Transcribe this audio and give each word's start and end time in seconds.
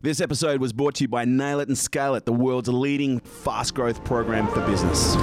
This 0.00 0.20
episode 0.20 0.60
was 0.60 0.72
brought 0.72 0.94
to 0.94 1.04
you 1.04 1.08
by 1.08 1.24
Nail 1.24 1.58
It 1.58 1.66
and 1.66 1.76
Scale 1.76 2.14
It, 2.14 2.24
the 2.24 2.32
world's 2.32 2.68
leading 2.68 3.18
fast 3.18 3.74
growth 3.74 4.04
program 4.04 4.46
for 4.46 4.64
business. 4.64 5.16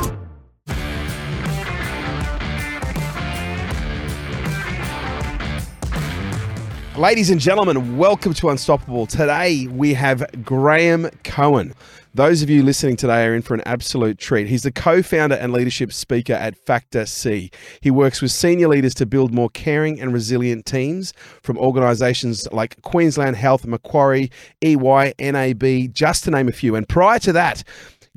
Ladies 6.97 7.29
and 7.29 7.41
gentlemen, 7.41 7.97
welcome 7.97 8.33
to 8.35 8.49
Unstoppable. 8.49 9.05
Today 9.05 9.67
we 9.67 9.93
have 9.95 10.25
Graeme 10.45 11.09
Cowan. 11.23 11.73
Those 12.13 12.41
of 12.41 12.49
you 12.49 12.63
listening 12.63 12.95
today 12.95 13.25
are 13.25 13.35
in 13.35 13.41
for 13.41 13.53
an 13.53 13.61
absolute 13.65 14.17
treat. 14.17 14.47
He's 14.47 14.63
the 14.63 14.71
co 14.71 15.01
founder 15.01 15.35
and 15.35 15.51
leadership 15.51 15.91
speaker 15.91 16.31
at 16.31 16.55
Factor 16.55 17.05
C. 17.05 17.51
He 17.81 17.91
works 17.91 18.21
with 18.21 18.31
senior 18.31 18.69
leaders 18.69 18.93
to 18.95 19.05
build 19.05 19.33
more 19.33 19.49
caring 19.49 19.99
and 19.99 20.13
resilient 20.13 20.65
teams 20.65 21.11
from 21.43 21.57
organisations 21.57 22.47
like 22.53 22.81
Queensland 22.83 23.35
Health, 23.35 23.65
Macquarie, 23.65 24.31
EY, 24.61 25.13
NAB, 25.19 25.93
just 25.93 26.23
to 26.23 26.31
name 26.31 26.47
a 26.47 26.53
few. 26.53 26.77
And 26.77 26.87
prior 26.87 27.19
to 27.19 27.33
that, 27.33 27.65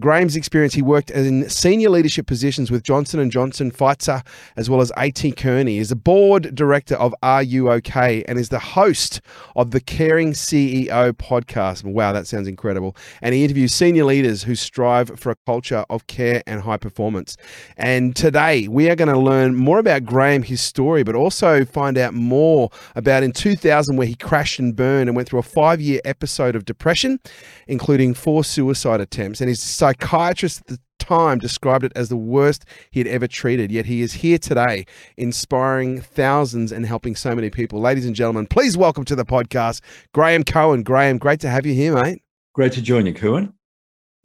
Graeme's 0.00 0.36
experience, 0.36 0.74
he 0.74 0.82
worked 0.82 1.10
in 1.10 1.48
senior 1.50 1.90
leadership 1.90 2.26
positions 2.26 2.70
with 2.70 2.84
Johnson 2.84 3.28
& 3.30 3.32
Johnson, 3.32 3.70
Pfizer, 3.72 4.24
as 4.56 4.70
well 4.70 4.80
as 4.80 4.92
A.T. 4.96 5.32
Kearney. 5.32 5.78
He's 5.78 5.90
a 5.90 5.96
board 5.96 6.54
director 6.54 6.94
of 6.94 7.14
R 7.22 7.42
U 7.42 7.70
OK 7.70 8.22
and 8.28 8.38
is 8.38 8.48
the 8.48 8.60
host 8.60 9.20
of 9.56 9.72
the 9.72 9.80
Caring 9.80 10.32
CEO 10.32 11.12
podcast. 11.14 11.82
Wow, 11.82 12.12
that 12.12 12.26
sounds 12.26 12.46
incredible. 12.46 12.96
And 13.22 13.34
he 13.34 13.42
interviews 13.42 13.74
senior 13.74 14.04
leaders 14.04 14.44
who 14.44 14.54
strive 14.54 15.18
for 15.18 15.30
a 15.32 15.36
culture 15.46 15.84
of 15.90 16.06
care 16.06 16.42
and 16.46 16.60
high 16.60 16.76
performance. 16.76 17.36
And 17.76 18.14
today 18.14 18.68
we 18.68 18.88
are 18.90 18.96
going 18.96 19.12
to 19.12 19.18
learn 19.18 19.56
more 19.56 19.78
about 19.78 20.04
Graham, 20.04 20.44
his 20.44 20.60
story, 20.60 21.02
but 21.02 21.16
also 21.16 21.64
find 21.64 21.98
out 21.98 22.14
more 22.14 22.70
about 22.94 23.22
in 23.22 23.32
2000 23.32 23.96
where 23.96 24.06
he 24.06 24.14
crashed 24.14 24.60
and 24.60 24.76
burned 24.76 25.08
and 25.08 25.16
went 25.16 25.28
through 25.28 25.40
a 25.40 25.42
five-year 25.42 26.00
episode 26.04 26.54
of 26.54 26.64
depression, 26.64 27.18
including 27.66 28.14
four 28.14 28.44
suicide 28.44 29.00
attempts. 29.00 29.40
And 29.40 29.48
his 29.48 29.60
psychiatrist 29.88 30.60
at 30.60 30.66
the 30.66 30.78
time 30.98 31.38
described 31.38 31.84
it 31.84 31.92
as 31.96 32.08
the 32.10 32.16
worst 32.16 32.64
he 32.90 33.00
had 33.00 33.06
ever 33.06 33.26
treated, 33.26 33.72
yet 33.72 33.86
he 33.86 34.02
is 34.02 34.14
here 34.14 34.38
today, 34.38 34.84
inspiring 35.16 36.00
thousands 36.00 36.72
and 36.72 36.84
helping 36.84 37.16
so 37.16 37.34
many 37.34 37.48
people. 37.48 37.80
Ladies 37.80 38.04
and 38.04 38.14
gentlemen, 38.14 38.46
please 38.46 38.76
welcome 38.76 39.04
to 39.06 39.16
the 39.16 39.24
podcast, 39.24 39.80
Graeme 40.12 40.44
Cowan. 40.44 40.82
Graeme, 40.82 41.16
great 41.16 41.40
to 41.40 41.48
have 41.48 41.64
you 41.64 41.72
here, 41.72 41.94
mate. 41.94 42.22
Great 42.54 42.72
to 42.72 42.82
join 42.82 43.06
you, 43.06 43.14
Kerwin. 43.14 43.54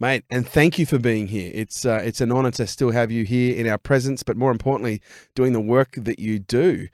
Mate, 0.00 0.24
and 0.28 0.46
thank 0.46 0.78
you 0.78 0.84
for 0.84 0.98
being 0.98 1.28
here. 1.28 1.50
It's 1.54 1.86
uh, 1.86 2.02
it's 2.04 2.20
an 2.20 2.32
honor 2.32 2.50
to 2.52 2.66
still 2.66 2.90
have 2.90 3.12
you 3.12 3.24
here 3.24 3.56
in 3.56 3.68
our 3.68 3.78
presence, 3.78 4.22
but 4.24 4.36
more 4.36 4.50
importantly, 4.50 5.00
doing 5.34 5.52
the 5.52 5.60
work 5.60 5.94
that 5.96 6.18
you 6.18 6.40
do. 6.40 6.88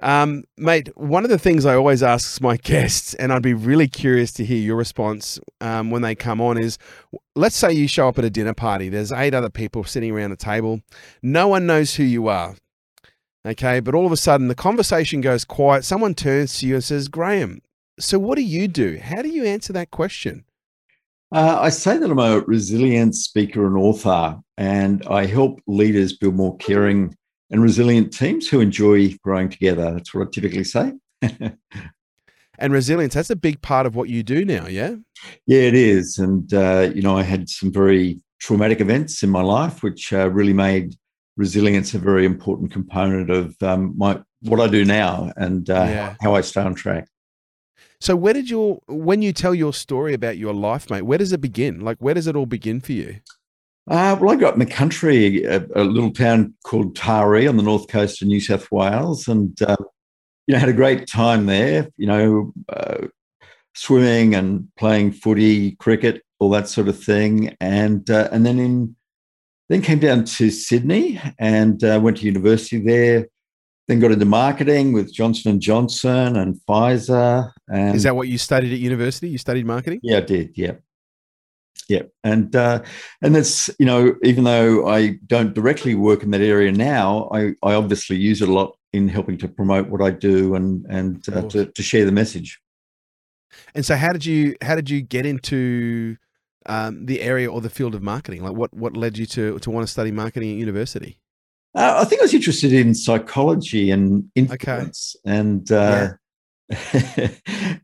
Um, 0.00 0.44
mate, 0.56 0.88
one 0.96 1.24
of 1.24 1.30
the 1.30 1.38
things 1.38 1.66
I 1.66 1.74
always 1.74 2.02
ask 2.02 2.40
my 2.40 2.56
guests, 2.62 3.14
and 3.14 3.32
I'd 3.32 3.42
be 3.42 3.54
really 3.54 3.88
curious 3.88 4.32
to 4.32 4.44
hear 4.44 4.58
your 4.58 4.76
response 4.76 5.40
um, 5.60 5.90
when 5.90 6.02
they 6.02 6.14
come 6.14 6.40
on, 6.40 6.56
is 6.58 6.78
let's 7.34 7.56
say 7.56 7.72
you 7.72 7.88
show 7.88 8.08
up 8.08 8.18
at 8.18 8.24
a 8.24 8.30
dinner 8.30 8.54
party. 8.54 8.88
There's 8.88 9.12
eight 9.12 9.34
other 9.34 9.50
people 9.50 9.84
sitting 9.84 10.12
around 10.12 10.32
a 10.32 10.36
table. 10.36 10.80
No 11.22 11.48
one 11.48 11.66
knows 11.66 11.96
who 11.96 12.04
you 12.04 12.28
are. 12.28 12.54
Okay, 13.46 13.80
but 13.80 13.94
all 13.94 14.06
of 14.06 14.12
a 14.12 14.16
sudden 14.16 14.48
the 14.48 14.54
conversation 14.54 15.20
goes 15.20 15.44
quiet. 15.44 15.84
Someone 15.84 16.14
turns 16.14 16.58
to 16.58 16.66
you 16.66 16.74
and 16.74 16.84
says, 16.84 17.08
Graeme, 17.08 17.62
so 17.98 18.18
what 18.18 18.36
do 18.36 18.42
you 18.42 18.68
do? 18.68 18.98
How 19.02 19.22
do 19.22 19.28
you 19.28 19.44
answer 19.44 19.72
that 19.72 19.90
question? 19.90 20.44
Uh, 21.30 21.58
I 21.60 21.68
say 21.68 21.98
that 21.98 22.10
I'm 22.10 22.18
a 22.18 22.40
resilient 22.40 23.14
speaker 23.14 23.66
and 23.66 23.76
author, 23.76 24.38
and 24.56 25.04
I 25.06 25.26
help 25.26 25.60
leaders 25.66 26.16
build 26.16 26.36
more 26.36 26.56
caring 26.56 27.14
and 27.50 27.62
resilient 27.62 28.12
teams 28.12 28.48
who 28.48 28.60
enjoy 28.60 29.14
growing 29.22 29.48
together. 29.48 29.92
That's 29.92 30.14
what 30.14 30.28
I 30.28 30.30
typically 30.30 30.64
say. 30.64 30.92
and 32.58 32.72
resilience, 32.72 33.14
that's 33.14 33.30
a 33.30 33.36
big 33.36 33.62
part 33.62 33.86
of 33.86 33.94
what 33.94 34.08
you 34.08 34.22
do 34.22 34.44
now, 34.44 34.66
yeah? 34.66 34.96
Yeah, 35.46 35.60
it 35.60 35.74
is. 35.74 36.18
And, 36.18 36.52
uh, 36.52 36.90
you 36.94 37.02
know, 37.02 37.16
I 37.16 37.22
had 37.22 37.48
some 37.48 37.72
very 37.72 38.20
traumatic 38.40 38.80
events 38.80 39.22
in 39.22 39.30
my 39.30 39.42
life, 39.42 39.82
which 39.82 40.12
uh, 40.12 40.30
really 40.30 40.52
made 40.52 40.94
resilience 41.36 41.94
a 41.94 41.98
very 41.98 42.26
important 42.26 42.72
component 42.72 43.30
of 43.30 43.56
um, 43.62 43.94
my 43.96 44.20
what 44.42 44.60
I 44.60 44.68
do 44.68 44.84
now 44.84 45.32
and 45.36 45.68
uh, 45.68 45.74
yeah. 45.74 46.14
how 46.20 46.34
I 46.34 46.42
stay 46.42 46.60
on 46.60 46.74
track. 46.74 47.08
So, 48.00 48.14
where 48.14 48.34
did 48.34 48.48
your 48.50 48.80
when 48.86 49.22
you 49.22 49.32
tell 49.32 49.54
your 49.54 49.72
story 49.72 50.14
about 50.14 50.36
your 50.36 50.54
life, 50.54 50.90
mate? 50.90 51.02
Where 51.02 51.18
does 51.18 51.32
it 51.32 51.40
begin? 51.40 51.80
Like, 51.80 51.98
where 51.98 52.14
does 52.14 52.26
it 52.26 52.36
all 52.36 52.46
begin 52.46 52.80
for 52.80 52.92
you? 52.92 53.20
Uh, 53.90 54.16
well, 54.20 54.30
I 54.30 54.36
grew 54.36 54.46
up 54.46 54.54
in 54.54 54.60
the 54.60 54.66
country, 54.66 55.44
a, 55.44 55.64
a, 55.74 55.82
little 55.82 56.12
town 56.12 56.54
called 56.64 56.94
Taree 56.94 57.48
on 57.48 57.56
the 57.56 57.62
north 57.62 57.88
coast 57.88 58.20
of 58.20 58.28
New 58.28 58.40
South 58.40 58.70
Wales, 58.70 59.28
and 59.28 59.60
uh, 59.62 59.76
you 60.46 60.52
know 60.52 60.58
had 60.58 60.68
a 60.68 60.74
great 60.74 61.06
time 61.06 61.46
there. 61.46 61.88
You 61.96 62.06
know, 62.06 62.52
uh, 62.68 63.06
swimming 63.74 64.34
and 64.34 64.68
playing 64.76 65.12
footy, 65.12 65.72
cricket, 65.76 66.22
all 66.38 66.50
that 66.50 66.68
sort 66.68 66.88
of 66.88 67.02
thing, 67.02 67.56
and 67.60 68.08
uh, 68.10 68.28
and 68.30 68.44
then 68.44 68.58
in 68.58 68.94
then 69.70 69.80
came 69.80 70.00
down 70.00 70.24
to 70.24 70.50
Sydney 70.50 71.20
and 71.38 71.82
uh, 71.82 71.98
went 72.02 72.18
to 72.18 72.26
university 72.26 72.80
there. 72.80 73.28
Then 73.86 74.00
got 74.00 74.12
into 74.12 74.26
marketing 74.26 74.92
with 74.92 75.14
Johnson 75.14 75.50
and 75.52 75.62
Johnson 75.62 76.36
and 76.36 76.56
Pfizer. 76.68 77.50
And 77.68 77.96
is 77.96 78.02
that 78.02 78.14
what 78.14 78.28
you 78.28 78.36
studied 78.36 78.70
at 78.74 78.80
university? 78.80 79.30
You 79.30 79.38
studied 79.38 79.64
marketing? 79.64 80.00
Yeah, 80.02 80.18
I 80.18 80.20
did. 80.20 80.58
Yeah 80.58 80.72
yeah. 81.88 82.02
And 82.22 82.54
uh, 82.54 82.82
and 83.22 83.34
that's 83.34 83.70
you 83.78 83.86
know 83.86 84.14
even 84.22 84.44
though 84.44 84.86
i 84.86 85.18
don't 85.26 85.54
directly 85.54 85.94
work 85.94 86.22
in 86.22 86.30
that 86.30 86.40
area 86.40 86.70
now 86.70 87.28
i 87.32 87.54
i 87.62 87.74
obviously 87.74 88.16
use 88.16 88.42
it 88.42 88.48
a 88.48 88.52
lot 88.52 88.76
in 88.92 89.08
helping 89.08 89.38
to 89.38 89.48
promote 89.48 89.88
what 89.88 90.02
i 90.02 90.10
do 90.10 90.54
and 90.54 90.84
and 90.88 91.28
uh, 91.30 91.42
to, 91.48 91.66
to 91.66 91.82
share 91.82 92.04
the 92.04 92.12
message. 92.12 92.60
And 93.74 93.84
so 93.84 93.96
how 93.96 94.12
did 94.12 94.24
you 94.24 94.54
how 94.62 94.74
did 94.74 94.90
you 94.90 95.00
get 95.00 95.24
into 95.26 96.16
um, 96.66 97.06
the 97.06 97.22
area 97.22 97.50
or 97.50 97.60
the 97.60 97.70
field 97.70 97.94
of 97.94 98.02
marketing? 98.02 98.42
Like 98.42 98.54
what 98.54 98.72
what 98.74 98.96
led 98.96 99.16
you 99.16 99.26
to 99.26 99.58
to 99.58 99.70
want 99.70 99.86
to 99.86 99.90
study 99.90 100.10
marketing 100.10 100.50
at 100.52 100.56
university? 100.56 101.20
Uh, 101.74 102.00
i 102.00 102.04
think 102.04 102.20
i 102.22 102.24
was 102.24 102.32
interested 102.32 102.72
in 102.72 102.94
psychology 102.94 103.90
and 103.90 104.30
influence 104.34 105.14
okay. 105.24 105.36
and 105.36 105.70
uh, 105.70 106.08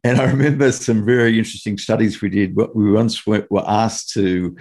and 0.04 0.20
I 0.20 0.24
remember 0.24 0.70
some 0.72 1.04
very 1.04 1.38
interesting 1.38 1.78
studies 1.78 2.20
we 2.20 2.28
did. 2.28 2.56
We 2.74 2.92
once 2.92 3.26
were 3.26 3.46
asked 3.66 4.10
to 4.14 4.56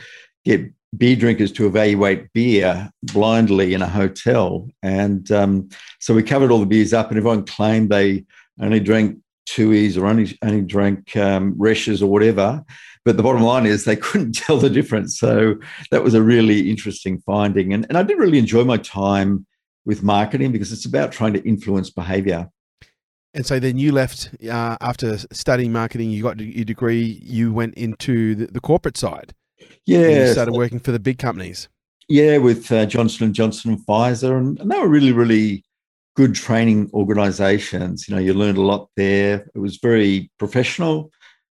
get 0.45 0.72
beer 0.95 1.16
drinkers 1.16 1.51
to 1.53 1.66
evaluate 1.66 2.31
beer 2.34 2.89
blindly 3.01 3.73
in 3.73 3.81
a 3.81 3.88
hotel. 3.88 4.67
And 4.81 5.29
um, 5.31 5.69
so 6.00 6.13
we 6.13 6.23
covered 6.23 6.51
all 6.51 6.59
the 6.59 6.66
beers 6.66 6.94
up, 6.94 7.09
and 7.09 7.17
everyone 7.17 7.45
claimed 7.45 7.89
they 7.89 8.25
only 8.61 8.79
drank 8.79 9.17
Tooheys 9.50 9.97
or 9.97 10.06
only, 10.06 10.38
only 10.41 10.61
drank 10.61 11.16
um, 11.17 11.55
Reschs 11.55 12.01
or 12.01 12.07
whatever. 12.07 12.63
But 13.05 13.17
the 13.17 13.23
bottom 13.23 13.41
line 13.41 13.66
is 13.66 13.84
they 13.84 13.95
couldn't 13.95 14.34
tell 14.35 14.57
the 14.57 14.69
difference. 14.69 15.19
So 15.19 15.55
that 15.91 16.03
was 16.03 16.13
a 16.13 16.22
really 16.22 16.69
interesting 16.69 17.22
finding. 17.25 17.73
And, 17.73 17.85
and 17.90 17.97
I 17.97 18.03
did 18.03 18.17
really 18.17 18.38
enjoy 18.38 18.63
my 18.63 18.78
time 18.78 19.45
with 19.85 20.03
marketing 20.03 20.51
because 20.51 20.72
it's 20.72 20.85
about 20.85 21.11
trying 21.11 21.34
to 21.34 21.45
influence 21.45 21.90
behavior. 21.90 22.50
And 23.34 23.46
so 23.46 23.60
then 23.60 23.78
you 23.78 23.92
left 23.92 24.30
uh, 24.44 24.78
after 24.80 25.18
studying 25.32 25.72
marketing. 25.72 26.12
You 26.12 26.22
got 26.22 26.40
your 26.40 26.66
degree. 26.66 27.20
You 27.24 27.52
went 27.52 27.74
into 27.76 28.36
the, 28.36 28.48
the 28.48 28.60
corporate 28.60 28.98
side. 28.98 29.34
Yeah, 29.86 30.08
you 30.08 30.32
started 30.32 30.54
working 30.54 30.80
for 30.80 30.92
the 30.92 31.00
big 31.00 31.18
companies. 31.18 31.68
Yeah, 32.08 32.38
with 32.38 32.72
uh, 32.72 32.86
Johnson 32.86 33.26
and 33.26 33.36
Johnson 33.36 33.72
and 33.72 33.86
Pfizer, 33.86 34.38
and, 34.38 34.60
and 34.60 34.70
they 34.70 34.78
were 34.78 34.88
really, 34.88 35.12
really 35.14 35.64
good 36.16 36.36
training 36.36 36.92
organisations. 36.94 38.08
You 38.08 38.16
know, 38.16 38.22
you 38.22 38.34
learned 38.34 38.58
a 38.58 38.62
lot 38.62 38.90
there. 38.96 39.48
It 39.56 39.60
was 39.60 39.78
very 39.78 40.30
professional, 40.38 41.12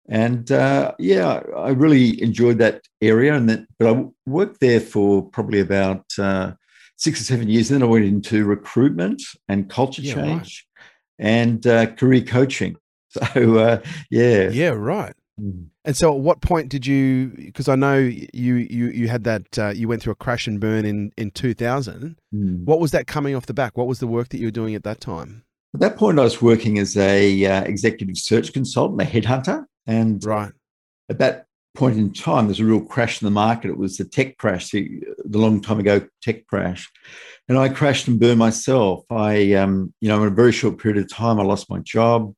and 0.09 0.51
uh, 0.53 0.93
yeah, 0.99 1.41
I 1.57 1.71
really 1.71 2.23
enjoyed 2.23 2.59
that 2.59 2.83
area. 3.01 3.35
And 3.35 3.49
that, 3.49 3.67
but 3.79 3.93
I 3.93 4.05
worked 4.27 4.61
there 4.61 4.81
for 4.81 5.29
probably 5.31 5.61
about 5.61 6.05
uh, 6.19 6.53
six 6.97 7.21
or 7.21 7.25
seven 7.25 7.49
years. 7.49 7.71
And 7.71 7.81
then 7.81 7.89
I 7.89 7.91
went 7.91 8.05
into 8.05 8.45
recruitment 8.45 9.23
and 9.49 9.69
culture 9.69 10.03
yeah, 10.03 10.15
change 10.15 10.67
and 11.19 11.67
uh, 11.67 11.87
career 11.95 12.23
coaching. 12.23 12.77
So 13.35 13.59
uh, 13.59 13.81
yeah, 14.11 14.49
yeah, 14.49 14.71
right. 14.71 15.15
Mm. 15.41 15.69
And 15.85 15.97
so, 15.97 16.13
at 16.13 16.21
what 16.21 16.41
point 16.41 16.69
did 16.69 16.85
you? 16.85 17.33
Because 17.37 17.69
I 17.69 17.77
know 17.77 17.97
you 17.97 18.55
you 18.55 18.87
you 18.89 19.07
had 19.07 19.23
that 19.23 19.57
uh, 19.57 19.69
you 19.69 19.87
went 19.87 20.03
through 20.03 20.15
a 20.15 20.17
crash 20.17 20.49
and 20.49 20.59
burn 20.59 20.85
in 20.85 21.13
in 21.17 21.31
two 21.31 21.55
thousand. 21.55 22.17
Mm. 22.35 22.65
What 22.65 22.81
was 22.81 22.91
that 22.91 23.07
coming 23.07 23.37
off 23.37 23.47
the 23.47 23.55
back? 23.55 23.77
What 23.77 23.87
was 23.87 24.01
the 24.01 24.09
work 24.09 24.31
that 24.31 24.39
you 24.39 24.49
were 24.49 24.53
doing 24.53 24.75
at 24.75 24.83
that 24.83 25.01
time? 25.01 25.45
At 25.75 25.81
that 25.81 25.97
point, 25.97 26.19
I 26.19 26.23
was 26.23 26.43
working 26.43 26.79
as 26.81 26.97
a 26.97 27.45
uh, 27.45 27.63
executive 27.63 28.17
search 28.17 28.53
consultant, 28.53 29.01
a 29.03 29.05
headhunter, 29.05 29.65
and 29.87 30.25
right 30.25 30.53
at 31.09 31.19
that 31.19 31.47
point 31.75 31.99
in 31.99 32.13
time, 32.13 32.47
there's 32.47 32.61
a 32.61 32.65
real 32.65 32.81
crash 32.81 33.21
in 33.21 33.27
the 33.27 33.31
market. 33.31 33.69
It 33.69 33.77
was 33.77 33.97
the 33.97 34.05
tech 34.05 34.39
crash, 34.39 34.71
the, 34.71 35.03
the 35.25 35.39
long 35.39 35.61
time 35.61 35.81
ago 35.81 36.07
tech 36.23 36.47
crash, 36.47 36.91
and 37.49 37.59
I 37.59 37.69
crashed 37.69 38.09
and 38.09 38.19
burned 38.19 38.39
myself. 38.39 39.05
I, 39.11 39.55
um, 39.55 39.93
you 40.01 40.09
know, 40.09 40.23
in 40.23 40.29
a 40.29 40.35
very 40.35 40.53
short 40.53 40.79
period 40.79 41.03
of 41.03 41.11
time, 41.11 41.41
I 41.41 41.43
lost 41.43 41.69
my 41.69 41.81
job, 41.81 42.33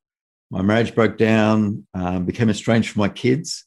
my 0.50 0.62
marriage 0.62 0.94
broke 0.94 1.18
down, 1.18 1.86
um, 1.94 2.24
became 2.24 2.48
estranged 2.48 2.90
from 2.90 3.00
my 3.00 3.08
kids, 3.08 3.64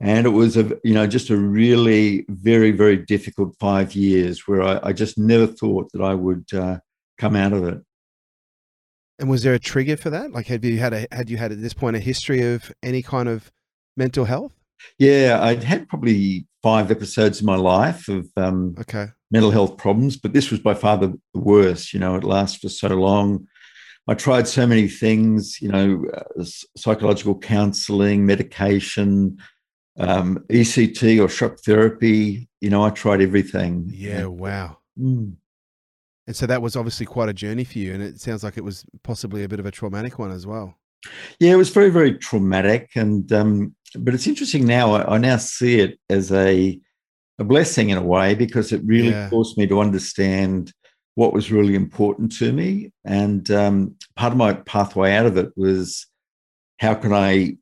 and 0.00 0.26
it 0.26 0.30
was 0.30 0.56
a, 0.56 0.78
you 0.82 0.94
know, 0.94 1.06
just 1.06 1.30
a 1.30 1.36
really 1.36 2.24
very 2.28 2.70
very 2.70 2.96
difficult 2.96 3.54
five 3.60 3.94
years 3.94 4.48
where 4.48 4.62
I, 4.62 4.80
I 4.88 4.92
just 4.92 5.18
never 5.18 5.46
thought 5.46 5.92
that 5.92 6.02
I 6.02 6.14
would 6.14 6.46
uh, 6.54 6.78
come 7.18 7.36
out 7.36 7.52
of 7.52 7.64
it. 7.64 7.78
And 9.18 9.28
was 9.28 9.42
there 9.42 9.54
a 9.54 9.58
trigger 9.58 9.96
for 9.96 10.10
that? 10.10 10.32
Like, 10.32 10.46
have 10.46 10.64
you 10.64 10.78
had 10.78 10.94
a 10.94 11.06
had 11.12 11.28
you 11.28 11.36
had 11.36 11.52
at 11.52 11.60
this 11.60 11.74
point 11.74 11.96
a 11.96 12.00
history 12.00 12.54
of 12.54 12.72
any 12.82 13.02
kind 13.02 13.28
of 13.28 13.52
mental 13.94 14.24
health? 14.24 14.61
Yeah, 14.98 15.38
I'd 15.40 15.64
had 15.64 15.88
probably 15.88 16.46
five 16.62 16.90
episodes 16.90 17.40
in 17.40 17.46
my 17.46 17.56
life 17.56 18.08
of 18.08 18.26
um, 18.36 18.74
okay 18.80 19.08
mental 19.32 19.50
health 19.50 19.78
problems, 19.78 20.16
but 20.16 20.34
this 20.34 20.50
was 20.50 20.60
by 20.60 20.74
far 20.74 20.98
the 20.98 21.18
worst. 21.34 21.92
You 21.92 21.98
know, 21.98 22.14
it 22.14 22.22
lasted 22.22 22.60
for 22.60 22.68
so 22.68 22.88
long. 22.88 23.48
I 24.06 24.14
tried 24.14 24.46
so 24.46 24.66
many 24.66 24.88
things, 24.88 25.60
you 25.60 25.68
know, 25.68 26.04
uh, 26.12 26.44
psychological 26.76 27.38
counseling, 27.38 28.26
medication, 28.26 29.38
um, 29.98 30.44
ECT 30.50 31.22
or 31.22 31.28
shock 31.28 31.58
therapy. 31.60 32.48
You 32.60 32.70
know, 32.70 32.84
I 32.84 32.90
tried 32.90 33.22
everything. 33.22 33.90
Yeah, 33.92 34.26
wow. 34.26 34.78
Mm. 34.98 35.36
And 36.26 36.36
so 36.36 36.46
that 36.46 36.62
was 36.62 36.76
obviously 36.76 37.06
quite 37.06 37.28
a 37.28 37.32
journey 37.32 37.64
for 37.64 37.78
you. 37.78 37.94
And 37.94 38.02
it 38.02 38.20
sounds 38.20 38.44
like 38.44 38.58
it 38.58 38.64
was 38.64 38.84
possibly 39.02 39.44
a 39.44 39.48
bit 39.48 39.60
of 39.60 39.66
a 39.66 39.70
traumatic 39.70 40.18
one 40.18 40.30
as 40.30 40.46
well. 40.46 40.74
Yeah, 41.40 41.52
it 41.52 41.56
was 41.56 41.70
very, 41.70 41.90
very 41.90 42.18
traumatic. 42.18 42.90
And, 42.96 43.32
um, 43.32 43.74
but 43.98 44.14
it's 44.14 44.26
interesting 44.26 44.66
now, 44.66 44.92
I, 44.94 45.14
I 45.14 45.18
now 45.18 45.36
see 45.36 45.80
it 45.80 45.98
as 46.08 46.32
a, 46.32 46.78
a 47.38 47.44
blessing 47.44 47.90
in 47.90 47.98
a 47.98 48.02
way 48.02 48.34
because 48.34 48.72
it 48.72 48.82
really 48.84 49.10
yeah. 49.10 49.28
forced 49.28 49.58
me 49.58 49.66
to 49.66 49.80
understand 49.80 50.72
what 51.14 51.32
was 51.32 51.52
really 51.52 51.74
important 51.74 52.32
to 52.38 52.52
me. 52.52 52.92
And 53.04 53.50
um, 53.50 53.96
part 54.16 54.32
of 54.32 54.38
my 54.38 54.54
pathway 54.54 55.12
out 55.12 55.26
of 55.26 55.36
it 55.36 55.52
was 55.56 56.06
how 56.78 56.94
can 56.94 57.12
I 57.12 57.56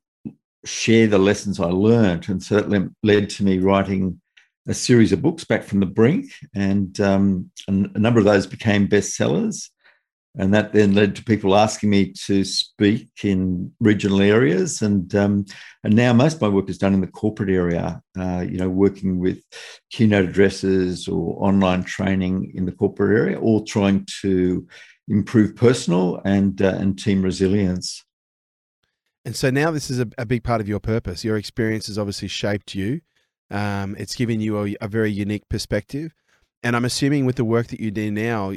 share 0.65 1.07
the 1.07 1.17
lessons 1.17 1.59
I 1.59 1.65
learned? 1.65 2.29
And 2.29 2.41
so 2.41 2.61
that 2.61 2.91
led 3.03 3.29
to 3.31 3.43
me 3.43 3.59
writing 3.59 4.21
a 4.67 4.73
series 4.73 5.11
of 5.11 5.21
books 5.21 5.43
back 5.43 5.63
from 5.63 5.79
the 5.79 5.85
brink, 5.85 6.31
and, 6.55 6.99
um, 7.01 7.51
and 7.67 7.91
a 7.95 7.99
number 7.99 8.19
of 8.19 8.25
those 8.25 8.45
became 8.45 8.87
bestsellers. 8.87 9.69
And 10.37 10.53
that 10.53 10.71
then 10.71 10.93
led 10.93 11.17
to 11.17 11.23
people 11.23 11.57
asking 11.57 11.89
me 11.89 12.13
to 12.25 12.45
speak 12.45 13.09
in 13.23 13.73
regional 13.81 14.21
areas, 14.21 14.81
and 14.81 15.13
um, 15.13 15.45
and 15.83 15.93
now 15.93 16.13
most 16.13 16.35
of 16.35 16.41
my 16.41 16.47
work 16.47 16.69
is 16.69 16.77
done 16.77 16.93
in 16.93 17.01
the 17.01 17.07
corporate 17.07 17.49
area. 17.49 18.01
Uh, 18.17 18.45
you 18.49 18.57
know, 18.57 18.69
working 18.69 19.19
with 19.19 19.43
keynote 19.89 20.29
addresses 20.29 21.09
or 21.09 21.35
online 21.45 21.83
training 21.83 22.53
in 22.55 22.65
the 22.65 22.71
corporate 22.71 23.17
area, 23.17 23.39
all 23.39 23.65
trying 23.65 24.07
to 24.21 24.65
improve 25.09 25.53
personal 25.53 26.21
and 26.23 26.61
uh, 26.61 26.75
and 26.79 26.97
team 26.97 27.21
resilience. 27.21 28.03
And 29.25 29.35
so 29.35 29.49
now 29.49 29.69
this 29.69 29.89
is 29.89 29.99
a, 29.99 30.07
a, 30.17 30.25
big 30.25 30.43
part 30.43 30.61
of 30.61 30.67
your 30.67 30.79
purpose. 30.79 31.23
Your 31.23 31.37
experience 31.37 31.87
has 31.87 31.99
obviously 31.99 32.27
shaped 32.27 32.73
you. 32.73 33.01
Um, 33.51 33.95
it's 33.99 34.15
given 34.15 34.41
you 34.41 34.63
a, 34.63 34.75
a, 34.81 34.87
very 34.87 35.11
unique 35.11 35.47
perspective, 35.47 36.13
and 36.63 36.75
I'm 36.75 36.85
assuming 36.85 37.25
with 37.25 37.35
the 37.35 37.45
work 37.45 37.67
that 37.67 37.79
you 37.79 37.91
do 37.91 38.09
now, 38.09 38.53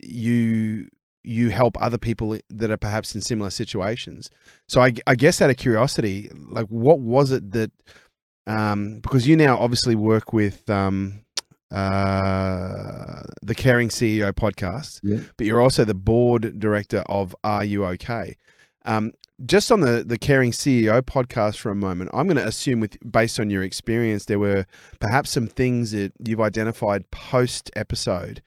you 0.00 0.88
you 1.26 1.50
help 1.50 1.76
other 1.80 1.98
people 1.98 2.38
that 2.48 2.70
are 2.70 2.76
perhaps 2.76 3.14
in 3.14 3.20
similar 3.20 3.50
situations. 3.50 4.30
So 4.68 4.80
I, 4.80 4.94
I 5.06 5.16
guess 5.16 5.42
out 5.42 5.50
of 5.50 5.56
curiosity, 5.56 6.30
like 6.34 6.66
what 6.68 7.00
was 7.00 7.32
it 7.32 7.50
that 7.52 7.72
um, 8.46 9.00
because 9.00 9.26
you 9.26 9.36
now 9.36 9.58
obviously 9.58 9.96
work 9.96 10.32
with 10.32 10.70
um, 10.70 11.24
uh, 11.72 13.22
the 13.42 13.56
Caring 13.56 13.88
CEO 13.88 14.32
podcast, 14.32 15.00
yeah. 15.02 15.18
but 15.36 15.46
you're 15.46 15.60
also 15.60 15.84
the 15.84 15.94
board 15.94 16.60
director 16.60 17.02
of 17.06 17.34
R 17.42 17.64
U 17.64 17.84
OK? 17.86 18.36
Um, 18.84 19.12
just 19.44 19.72
on 19.72 19.80
the 19.80 20.04
the 20.06 20.16
Caring 20.16 20.52
CEO 20.52 21.02
podcast 21.02 21.58
for 21.58 21.70
a 21.70 21.74
moment, 21.74 22.10
I'm 22.14 22.28
going 22.28 22.36
to 22.36 22.46
assume, 22.46 22.78
with 22.78 22.98
based 23.10 23.40
on 23.40 23.50
your 23.50 23.64
experience, 23.64 24.26
there 24.26 24.38
were 24.38 24.64
perhaps 25.00 25.30
some 25.30 25.48
things 25.48 25.90
that 25.90 26.12
you've 26.24 26.40
identified 26.40 27.10
post 27.10 27.70
episode 27.74 28.42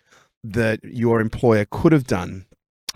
that 0.45 0.81
your 0.85 1.19
employer 1.19 1.65
could 1.69 1.91
have 1.91 2.05
done 2.05 2.45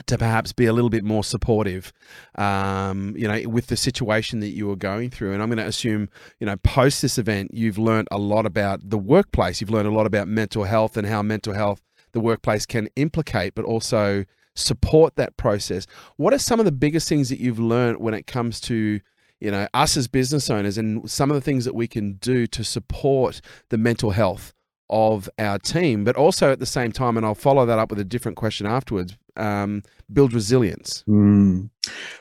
to 0.07 0.17
perhaps 0.17 0.53
be 0.53 0.65
a 0.65 0.73
little 0.73 0.89
bit 0.89 1.03
more 1.03 1.23
supportive, 1.23 1.93
um, 2.35 3.13
you 3.17 3.27
know, 3.27 3.47
with 3.47 3.67
the 3.67 3.77
situation 3.77 4.39
that 4.39 4.49
you 4.49 4.67
were 4.67 4.75
going 4.75 5.09
through. 5.09 5.33
And 5.33 5.41
I'm 5.41 5.49
going 5.49 5.59
to 5.59 5.65
assume, 5.65 6.09
you 6.39 6.45
know, 6.45 6.57
post 6.57 7.01
this 7.01 7.17
event, 7.17 7.51
you've 7.53 7.77
learned 7.77 8.07
a 8.11 8.17
lot 8.17 8.45
about 8.45 8.89
the 8.89 8.97
workplace. 8.97 9.61
You've 9.61 9.69
learned 9.69 9.87
a 9.87 9.91
lot 9.91 10.05
about 10.05 10.27
mental 10.27 10.63
health 10.63 10.97
and 10.97 11.07
how 11.07 11.21
mental 11.21 11.53
health 11.53 11.81
the 12.11 12.19
workplace 12.19 12.65
can 12.65 12.89
implicate, 12.95 13.55
but 13.55 13.65
also 13.65 14.25
support 14.55 15.15
that 15.15 15.37
process. 15.37 15.87
What 16.17 16.33
are 16.33 16.39
some 16.39 16.59
of 16.59 16.65
the 16.65 16.71
biggest 16.71 17.07
things 17.09 17.29
that 17.29 17.39
you've 17.39 17.59
learned 17.59 17.99
when 17.99 18.13
it 18.13 18.27
comes 18.27 18.59
to 18.61 18.99
you 19.39 19.51
know 19.51 19.67
us 19.73 19.97
as 19.97 20.07
business 20.07 20.49
owners 20.49 20.77
and 20.77 21.09
some 21.09 21.29
of 21.29 21.35
the 21.35 21.41
things 21.41 21.65
that 21.65 21.75
we 21.75 21.87
can 21.87 22.13
do 22.13 22.47
to 22.47 22.63
support 22.63 23.41
the 23.69 23.77
mental 23.77 24.11
health 24.11 24.53
of 24.89 25.29
our 25.39 25.57
team, 25.57 26.03
but 26.03 26.15
also 26.15 26.51
at 26.51 26.59
the 26.59 26.65
same 26.65 26.91
time, 26.91 27.17
and 27.17 27.25
I'll 27.25 27.35
follow 27.35 27.65
that 27.65 27.79
up 27.79 27.89
with 27.89 27.99
a 27.99 28.03
different 28.03 28.37
question 28.37 28.67
afterwards. 28.67 29.17
Um, 29.35 29.83
build 30.11 30.33
resilience. 30.33 31.03
Mm. 31.07 31.69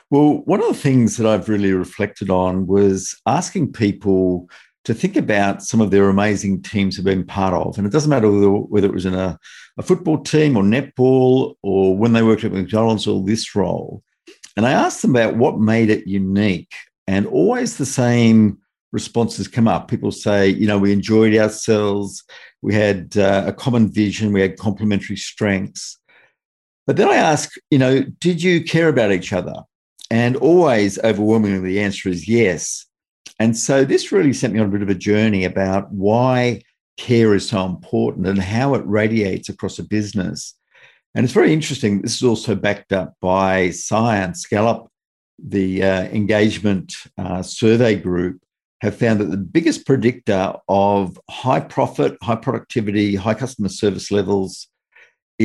Well, 0.09 0.41
one 0.45 0.61
of 0.61 0.67
the 0.67 0.73
things 0.73 1.17
that 1.17 1.27
I've 1.27 1.47
really 1.47 1.73
reflected 1.73 2.29
on 2.29 2.67
was 2.67 3.19
asking 3.25 3.73
people 3.73 4.49
to 4.85 4.93
think 4.93 5.15
about 5.15 5.63
some 5.63 5.79
of 5.79 5.91
their 5.91 6.09
amazing 6.09 6.61
teams 6.61 6.95
have 6.95 7.05
been 7.05 7.25
part 7.25 7.53
of. 7.53 7.77
And 7.77 7.87
it 7.87 7.91
doesn't 7.93 8.09
matter 8.09 8.29
whether, 8.29 8.49
whether 8.49 8.87
it 8.87 8.93
was 8.93 9.05
in 9.05 9.13
a, 9.13 9.39
a, 9.77 9.83
football 9.83 10.17
team 10.17 10.57
or 10.57 10.63
netball 10.63 11.55
or 11.61 11.95
when 11.95 12.13
they 12.13 12.21
worked 12.21 12.43
at 12.43 12.51
McDonald's 12.51 13.07
or 13.07 13.23
this 13.23 13.55
role. 13.55 14.03
And 14.57 14.65
I 14.65 14.71
asked 14.71 15.01
them 15.01 15.11
about 15.11 15.37
what 15.37 15.59
made 15.59 15.89
it 15.89 16.07
unique. 16.07 16.73
And 17.07 17.25
always 17.27 17.77
the 17.77 17.85
same 17.85 18.59
responses 18.91 19.47
come 19.47 19.67
up. 19.67 19.87
People 19.87 20.11
say, 20.11 20.47
you 20.47 20.67
know, 20.67 20.77
we 20.77 20.93
enjoyed 20.93 21.35
ourselves, 21.35 22.23
we 22.61 22.73
had 22.73 23.17
uh, 23.17 23.43
a 23.47 23.53
common 23.53 23.91
vision, 23.91 24.31
we 24.31 24.41
had 24.41 24.57
complementary 24.57 25.17
strengths. 25.17 25.97
But 26.85 26.97
then 26.97 27.09
I 27.09 27.15
ask, 27.15 27.51
you 27.71 27.77
know, 27.77 28.03
did 28.19 28.43
you 28.43 28.63
care 28.63 28.89
about 28.89 29.11
each 29.11 29.31
other? 29.31 29.53
And 30.11 30.35
always 30.35 30.99
overwhelmingly, 30.99 31.73
the 31.73 31.81
answer 31.81 32.09
is 32.09 32.27
yes. 32.27 32.85
And 33.39 33.57
so 33.57 33.83
this 33.83 34.11
really 34.11 34.33
sent 34.33 34.53
me 34.53 34.59
on 34.59 34.67
a 34.67 34.71
bit 34.71 34.81
of 34.81 34.89
a 34.89 34.95
journey 34.95 35.45
about 35.45 35.91
why 35.91 36.61
care 36.97 37.33
is 37.33 37.49
so 37.49 37.65
important 37.65 38.27
and 38.27 38.39
how 38.39 38.75
it 38.75 38.85
radiates 38.85 39.49
across 39.49 39.79
a 39.79 39.83
business. 39.83 40.55
And 41.15 41.23
it's 41.23 41.33
very 41.33 41.53
interesting. 41.53 42.01
This 42.01 42.15
is 42.15 42.23
also 42.23 42.55
backed 42.55 42.91
up 42.91 43.15
by 43.21 43.69
science. 43.71 44.45
Gallup, 44.45 44.87
the 45.43 45.83
uh, 45.83 46.03
engagement 46.03 46.93
uh, 47.17 47.41
survey 47.41 47.95
group, 47.95 48.41
have 48.81 48.97
found 48.97 49.21
that 49.21 49.31
the 49.31 49.37
biggest 49.37 49.85
predictor 49.85 50.53
of 50.67 51.17
high 51.29 51.61
profit, 51.61 52.17
high 52.21 52.35
productivity, 52.35 53.15
high 53.15 53.33
customer 53.33 53.69
service 53.69 54.11
levels 54.11 54.67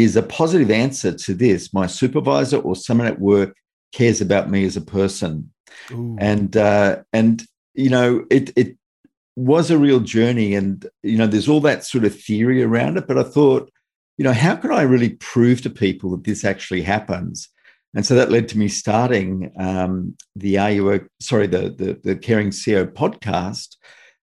is 0.02 0.16
a 0.16 0.22
positive 0.22 0.70
answer 0.70 1.12
to 1.12 1.34
this. 1.34 1.72
My 1.72 1.86
supervisor 1.86 2.58
or 2.58 2.76
someone 2.76 3.06
at 3.06 3.20
work 3.20 3.56
cares 3.92 4.20
about 4.20 4.50
me 4.50 4.64
as 4.64 4.76
a 4.76 4.82
person. 4.82 5.50
Ooh. 5.90 6.16
And 6.18 6.56
uh, 6.56 7.02
and 7.12 7.42
you 7.74 7.90
know, 7.90 8.24
it 8.30 8.50
it 8.56 8.76
was 9.36 9.70
a 9.70 9.78
real 9.78 10.00
journey, 10.00 10.55
and 10.55 10.86
you 11.02 11.17
know, 11.17 11.26
there's 11.26 11.48
all 11.48 11.60
that 11.60 11.84
sort 11.84 12.05
of 12.05 12.19
theory 12.19 12.62
around 12.62 12.98
it. 12.98 13.06
But 13.06 13.19
I 13.19 13.22
thought, 13.22 13.70
you 14.17 14.24
know, 14.24 14.32
how 14.32 14.56
can 14.56 14.72
I 14.72 14.82
really 14.82 15.10
prove 15.10 15.62
to 15.62 15.70
people 15.70 16.10
that 16.10 16.24
this 16.24 16.44
actually 16.44 16.82
happens? 16.82 17.48
And 17.94 18.05
so 18.05 18.14
that 18.17 18.31
led 18.31 18.48
to 18.48 18.58
me 18.58 18.69
starting 18.69 19.50
um, 19.58 20.14
the 20.36 20.56
RUO, 20.56 21.06
sorry, 21.20 21.46
the, 21.46 21.70
the 21.70 22.00
the 22.02 22.17
Caring 22.17 22.50
CEO 22.50 22.86
podcast, 22.86 23.76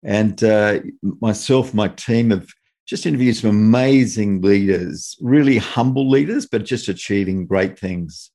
and 0.04 0.44
uh, 0.44 0.80
myself, 1.22 1.74
my 1.74 1.88
team 1.88 2.32
have 2.32 2.48
just 2.86 3.06
interviewed 3.06 3.36
some 3.36 3.50
amazing 3.50 4.42
leaders, 4.42 5.18
really 5.22 5.58
humble 5.58 6.10
leaders, 6.10 6.46
but 6.46 6.66
just 6.66 6.90
achieving 6.90 7.46
great 7.46 7.80
things. 7.80 8.32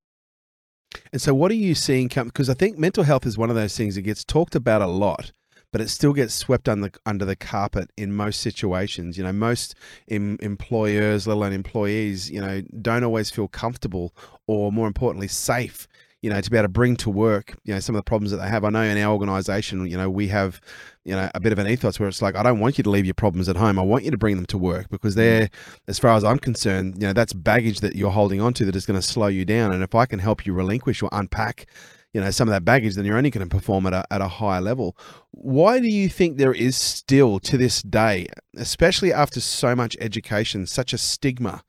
And 1.13 1.21
so, 1.21 1.35
what 1.35 1.51
are 1.51 1.55
you 1.55 1.75
seeing 1.75 2.09
come? 2.09 2.29
Because 2.29 2.49
I 2.49 2.55
think 2.55 2.79
mental 2.79 3.05
health 3.05 3.27
is 3.27 3.37
one 3.37 3.51
of 3.51 3.57
those 3.57 3.77
things 3.77 3.95
that 3.95 4.03
gets 4.03 4.25
talked 4.25 4.55
about 4.55 4.81
a 4.81 4.87
lot, 4.87 5.33
but 5.71 5.83
it 5.83 5.91
still 5.91 6.15
gets 6.15 6.33
swept 6.33 6.69
under 6.69 6.91
under 7.05 7.27
the 7.27 7.37
carpet 7.37 7.91
in 7.99 8.15
most 8.15 8.41
situations. 8.41 9.19
You 9.19 9.25
know, 9.25 9.33
most 9.33 9.75
em, 10.09 10.39
employers, 10.41 11.27
let 11.27 11.35
alone 11.35 11.53
employees, 11.53 12.31
you 12.31 12.41
know, 12.41 12.63
don't 12.81 13.05
always 13.05 13.31
feel 13.31 13.49
comfortable 13.49 14.15
or, 14.47 14.73
more 14.73 14.87
importantly, 14.87 15.29
safe 15.29 15.87
you 16.21 16.31
know, 16.31 16.41
to 16.41 16.51
be 16.51 16.57
able 16.57 16.65
to 16.65 16.69
bring 16.69 16.97
to 16.97 17.11
work, 17.11 17.57
you 17.65 17.73
know, 17.73 17.81
some 17.81 17.95
of 17.95 17.99
the 17.99 18.05
problems 18.05 18.33
that 18.33 18.39
they 18.39 18.49
have. 18.49 18.65
I 18.65 18.71
know 18.71 18.83
in 18.83 18.99
our 18.99 19.13
organization, 19.13 19.87
you 19.87 19.97
know, 19.97 20.11
we 20.11 20.29
have, 20.29 20.61
you 21.05 21.15
know, 21.15 21.31
a 21.35 21.41
bit 21.41 21.53
of 21.53 21.59
an 21.59 21.69
ethos 21.69 22.01
where 22.01 22.09
it's 22.09 22.21
like, 22.21 22.35
I 22.35 22.43
don't 22.43 22.59
want 22.59 22.77
you 22.77 22.85
to 22.85 22.91
leave 22.91 23.05
your 23.05 23.15
problems 23.15 23.49
at 23.49 23.57
home. 23.57 23.79
I 23.79 23.83
want 23.83 24.05
you 24.05 24.11
to 24.11 24.19
bring 24.19 24.37
them 24.37 24.47
to 24.47 24.59
work 24.59 24.89
because 24.91 25.15
mm. 25.15 25.19
they're, 25.19 25.49
as 25.87 25.99
far 25.99 26.17
as 26.17 26.25
I'm 26.25 26.39
concerned, 26.39 26.97
you 27.01 27.07
know, 27.07 27.13
that's 27.13 27.33
baggage 27.33 27.81
that 27.81 27.95
you're 27.95 28.11
holding 28.11 28.41
on 28.41 28.53
to 28.55 28.65
that 28.65 28.75
is 28.75 28.85
going 28.85 28.99
to 29.01 29.07
slow 29.07 29.29
you 29.29 29.45
down. 29.45 29.73
And 29.73 29.83
if 29.83 29.95
I 29.95 30.07
can 30.07 30.19
help 30.19 30.45
you 30.45 30.53
relinquish 30.55 31.03
or 31.03 31.09
unpack, 31.13 31.67
you 32.13 32.21
know, 32.21 32.31
some 32.31 32.49
of 32.49 32.53
that 32.53 32.65
baggage, 32.65 32.95
then 32.95 33.05
you're 33.05 33.19
only 33.19 33.31
going 33.31 33.49
to 33.49 33.55
perform 33.55 33.87
at 33.87 33.93
a, 33.93 34.05
at 34.11 34.21
a 34.21 34.29
higher 34.29 34.61
level. 34.61 34.97
Why 35.31 35.79
do 35.79 35.89
you 35.89 36.09
think 36.09 36.37
there 36.37 36.55
is 36.55 36.77
still 36.77 37.39
to 37.41 37.57
this 37.57 37.81
day, 37.83 38.27
especially 38.57 39.13
after 39.13 39.41
so 39.41 39.77
much 39.77 39.97
education, 40.01 40.67
such 40.67 40.93
a 40.93 40.99
stigma, 40.99 41.63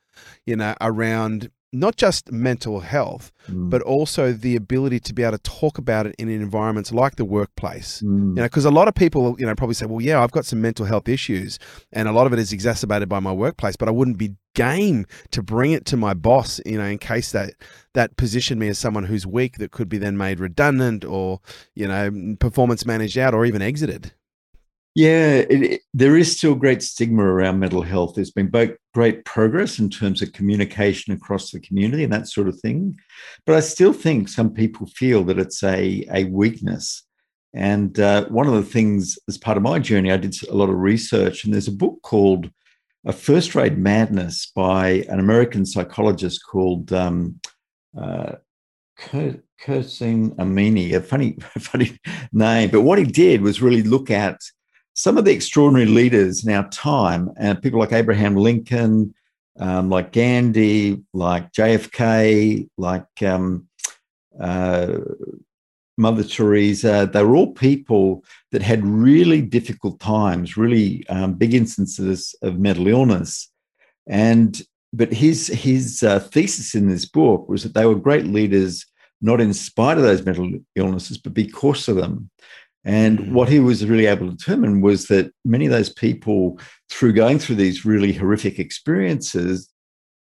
you 0.46 0.56
know, 0.56 0.76
around 0.82 1.52
not 1.72 1.96
just 1.98 2.32
mental 2.32 2.80
health, 2.80 3.32
mm. 3.48 3.70
but 3.70 3.82
also 3.84 4.32
the 4.32 4.56
ability 4.56 5.00
to 5.00 5.14
be 5.14 5.24
able 5.24 5.38
to 5.38 5.44
talk 5.44 5.78
about 5.78 6.08
it 6.08 6.16
in 6.18 6.28
environments 6.30 6.92
like 6.92 7.16
the 7.16 7.26
workplace. 7.26 8.02
Mm. 8.02 8.30
You 8.30 8.36
know, 8.36 8.44
because 8.44 8.66
a 8.66 8.72
lot 8.72 8.88
of 8.88 8.96
people, 8.96 9.36
you 9.40 9.46
know, 9.46 9.54
probably 9.56 9.76
say, 9.76 9.86
"Well, 9.86 10.02
yeah, 10.02 10.22
I've 10.22 10.32
got 10.32 10.46
some 10.46 10.62
mental 10.62 10.86
health 10.86 11.08
issues, 11.08 11.60
and 11.92 12.08
a 12.08 12.12
lot 12.12 12.26
of 12.26 12.34
it 12.34 12.40
is 12.40 12.52
exacerbated 12.52 13.08
by 13.08 13.20
my 13.20 13.32
workplace, 13.32 13.76
but 13.76 13.88
I 13.88 13.92
wouldn't 13.92 14.18
be 14.18 14.36
game 14.56 15.06
to 15.32 15.44
bring 15.44 15.72
it 15.72 15.86
to 15.86 15.96
my 15.96 16.14
boss, 16.14 16.60
you 16.66 16.78
know, 16.78 16.86
in 16.86 16.98
case 16.98 17.32
that 17.32 17.54
that 17.94 18.18
positioned 18.18 18.60
me 18.60 18.68
as 18.68 18.80
someone 18.80 19.04
who's 19.04 19.28
weak 19.28 19.58
that 19.60 19.72
could 19.72 19.90
be 19.90 19.98
then 19.98 20.18
made 20.18 20.40
redundant 20.40 21.06
or, 21.06 21.40
you 21.76 21.88
know, 21.88 22.36
performance 22.40 22.86
managed 22.86 23.18
out 23.18 23.34
or 23.34 23.46
even 23.46 23.62
exited." 23.62 24.14
Yeah, 25.00 25.46
it, 25.50 25.64
it, 25.64 25.82
there 25.94 26.18
is 26.18 26.36
still 26.36 26.56
great 26.56 26.84
stigma 26.84 27.24
around 27.24 27.58
mental 27.58 27.82
health. 27.82 28.16
There's 28.16 28.32
been 28.32 28.50
both 28.50 28.72
great 28.94 29.24
progress 29.24 29.80
in 29.80 29.90
terms 29.90 30.22
of 30.22 30.34
communication 30.34 31.14
across 31.14 31.52
the 31.52 31.62
community 31.62 32.04
and 32.04 32.12
that 32.12 32.28
sort 32.28 32.50
of 32.50 32.60
thing. 32.60 32.98
But 33.46 33.56
I 33.56 33.62
still 33.62 33.94
think 33.94 34.28
some 34.28 34.54
people 34.54 34.88
feel 34.88 35.24
that 35.24 35.40
it's 35.40 35.64
a, 35.64 36.06
a 36.14 36.26
weakness. 36.26 37.04
And 37.54 37.98
uh, 37.98 38.26
one 38.26 38.46
of 38.46 38.56
the 38.56 38.62
things, 38.62 39.18
as 39.30 39.38
part 39.38 39.56
of 39.56 39.64
my 39.64 39.80
journey, 39.80 40.12
I 40.12 40.18
did 40.18 40.36
a 40.50 40.54
lot 40.54 40.68
of 40.68 40.76
research, 40.76 41.46
and 41.46 41.54
there's 41.54 41.70
a 41.70 41.72
book 41.72 42.02
called 42.02 42.52
A 43.06 43.14
First 43.14 43.56
Rate 43.56 43.78
Madness 43.78 44.52
by 44.54 45.06
an 45.08 45.22
American 45.22 45.66
psychologist 45.66 46.42
called 46.46 46.92
um, 46.92 47.40
uh, 47.98 48.34
Kurseen 49.00 50.36
Amini, 50.36 50.94
a 50.94 51.00
funny, 51.00 51.38
funny 51.58 51.98
name. 52.34 52.70
But 52.70 52.82
what 52.82 53.00
he 53.00 53.06
did 53.06 53.42
was 53.42 53.62
really 53.62 53.84
look 53.84 54.12
at 54.12 54.42
some 55.00 55.18
of 55.18 55.24
the 55.24 55.32
extraordinary 55.32 55.86
leaders 55.86 56.46
in 56.46 56.52
our 56.52 56.68
time, 56.72 57.32
and 57.38 57.62
people 57.62 57.80
like 57.80 57.94
Abraham 57.94 58.36
Lincoln, 58.36 59.14
um, 59.58 59.90
like 59.90 60.12
Gandhi, 60.12 61.02
like 61.14 61.54
JFK, 61.54 62.68
like 62.78 63.06
um, 63.24 63.70
uh, 64.38 64.98
Mother 65.98 66.26
Teresa, 66.26 67.10
they 67.14 67.24
were 67.24 67.38
all 67.38 67.54
people 67.54 68.26
that 68.52 68.62
had 68.62 68.86
really 68.86 69.42
difficult 69.42 70.02
times, 70.02 70.58
really 70.58 71.08
um, 71.08 71.34
big 71.34 71.54
instances 71.54 72.36
of 72.42 72.60
mental 72.60 72.90
illness. 72.90 73.50
And 74.06 74.62
but 74.92 75.14
his 75.14 75.48
his 75.48 76.04
uh, 76.04 76.20
thesis 76.20 76.76
in 76.76 76.90
this 76.90 77.06
book 77.06 77.48
was 77.48 77.64
that 77.64 77.74
they 77.74 77.86
were 77.86 77.96
great 77.96 78.26
leaders, 78.26 78.86
not 79.22 79.40
in 79.40 79.54
spite 79.54 79.96
of 79.96 80.04
those 80.04 80.26
mental 80.26 80.52
illnesses, 80.76 81.18
but 81.18 81.34
because 81.34 81.88
of 81.88 81.96
them. 81.96 82.30
And 82.86 83.20
mm. 83.20 83.32
what 83.32 83.50
he 83.50 83.60
was 83.60 83.86
really 83.86 84.06
able 84.06 84.28
to 84.28 84.36
determine 84.36 84.82
was 84.82 85.08
that 85.08 85.32
many 85.44 85.66
of 85.66 85.72
those 85.72 85.90
people, 85.90 86.60
through 86.90 87.14
going 87.14 87.40
through 87.40 87.58
these 87.58 87.86
really 87.86 88.14
horrific 88.14 88.60
experiences, 88.60 89.70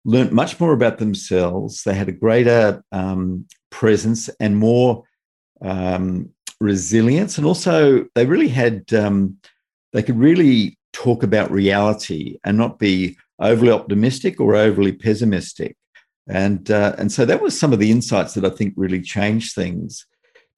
learned 0.04 0.32
much 0.32 0.58
more 0.58 0.72
about 0.72 0.98
themselves. 0.98 1.82
They 1.82 1.94
had 1.94 2.08
a 2.08 2.12
greater 2.12 2.82
um, 2.92 3.46
presence 3.70 4.28
and 4.40 4.56
more 4.56 5.04
um, 5.60 6.30
resilience. 6.60 7.38
And 7.38 7.46
also, 7.46 8.06
they 8.14 8.26
really 8.26 8.48
had, 8.48 8.92
um, 8.94 9.36
they 9.92 10.02
could 10.02 10.18
really 10.18 10.78
talk 10.92 11.22
about 11.22 11.50
reality 11.50 12.38
and 12.44 12.56
not 12.56 12.78
be 12.78 13.16
overly 13.38 13.70
optimistic 13.70 14.40
or 14.40 14.56
overly 14.56 14.92
pessimistic. 14.92 15.76
And, 16.28 16.70
uh, 16.70 16.94
and 16.98 17.10
so 17.10 17.24
that 17.24 17.40
was 17.40 17.58
some 17.58 17.72
of 17.72 17.78
the 17.78 17.90
insights 17.90 18.34
that 18.34 18.44
I 18.44 18.50
think 18.50 18.74
really 18.76 19.00
changed 19.00 19.54
things. 19.54 20.06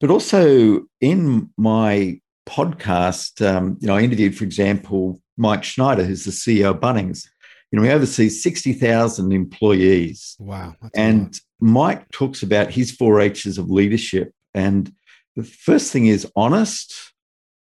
But 0.01 0.09
also 0.09 0.81
in 0.99 1.49
my 1.57 2.19
podcast, 2.47 3.45
um, 3.47 3.77
you 3.79 3.87
know, 3.87 3.95
I 3.95 4.01
interviewed, 4.01 4.35
for 4.35 4.43
example, 4.43 5.21
Mike 5.37 5.63
Schneider, 5.63 6.03
who's 6.03 6.25
the 6.25 6.31
CEO 6.31 6.71
of 6.71 6.79
Bunnings. 6.79 7.27
You 7.71 7.79
know, 7.79 7.85
he 7.85 7.91
oversees 7.91 8.43
60,000 8.43 9.31
employees. 9.31 10.35
Wow. 10.39 10.75
And 10.95 11.39
Mike 11.59 12.09
talks 12.11 12.43
about 12.43 12.71
his 12.71 12.91
four 12.91 13.21
H's 13.21 13.57
of 13.57 13.69
leadership. 13.69 14.33
And 14.53 14.91
the 15.35 15.43
first 15.43 15.93
thing 15.93 16.07
is 16.07 16.29
honest, 16.35 17.13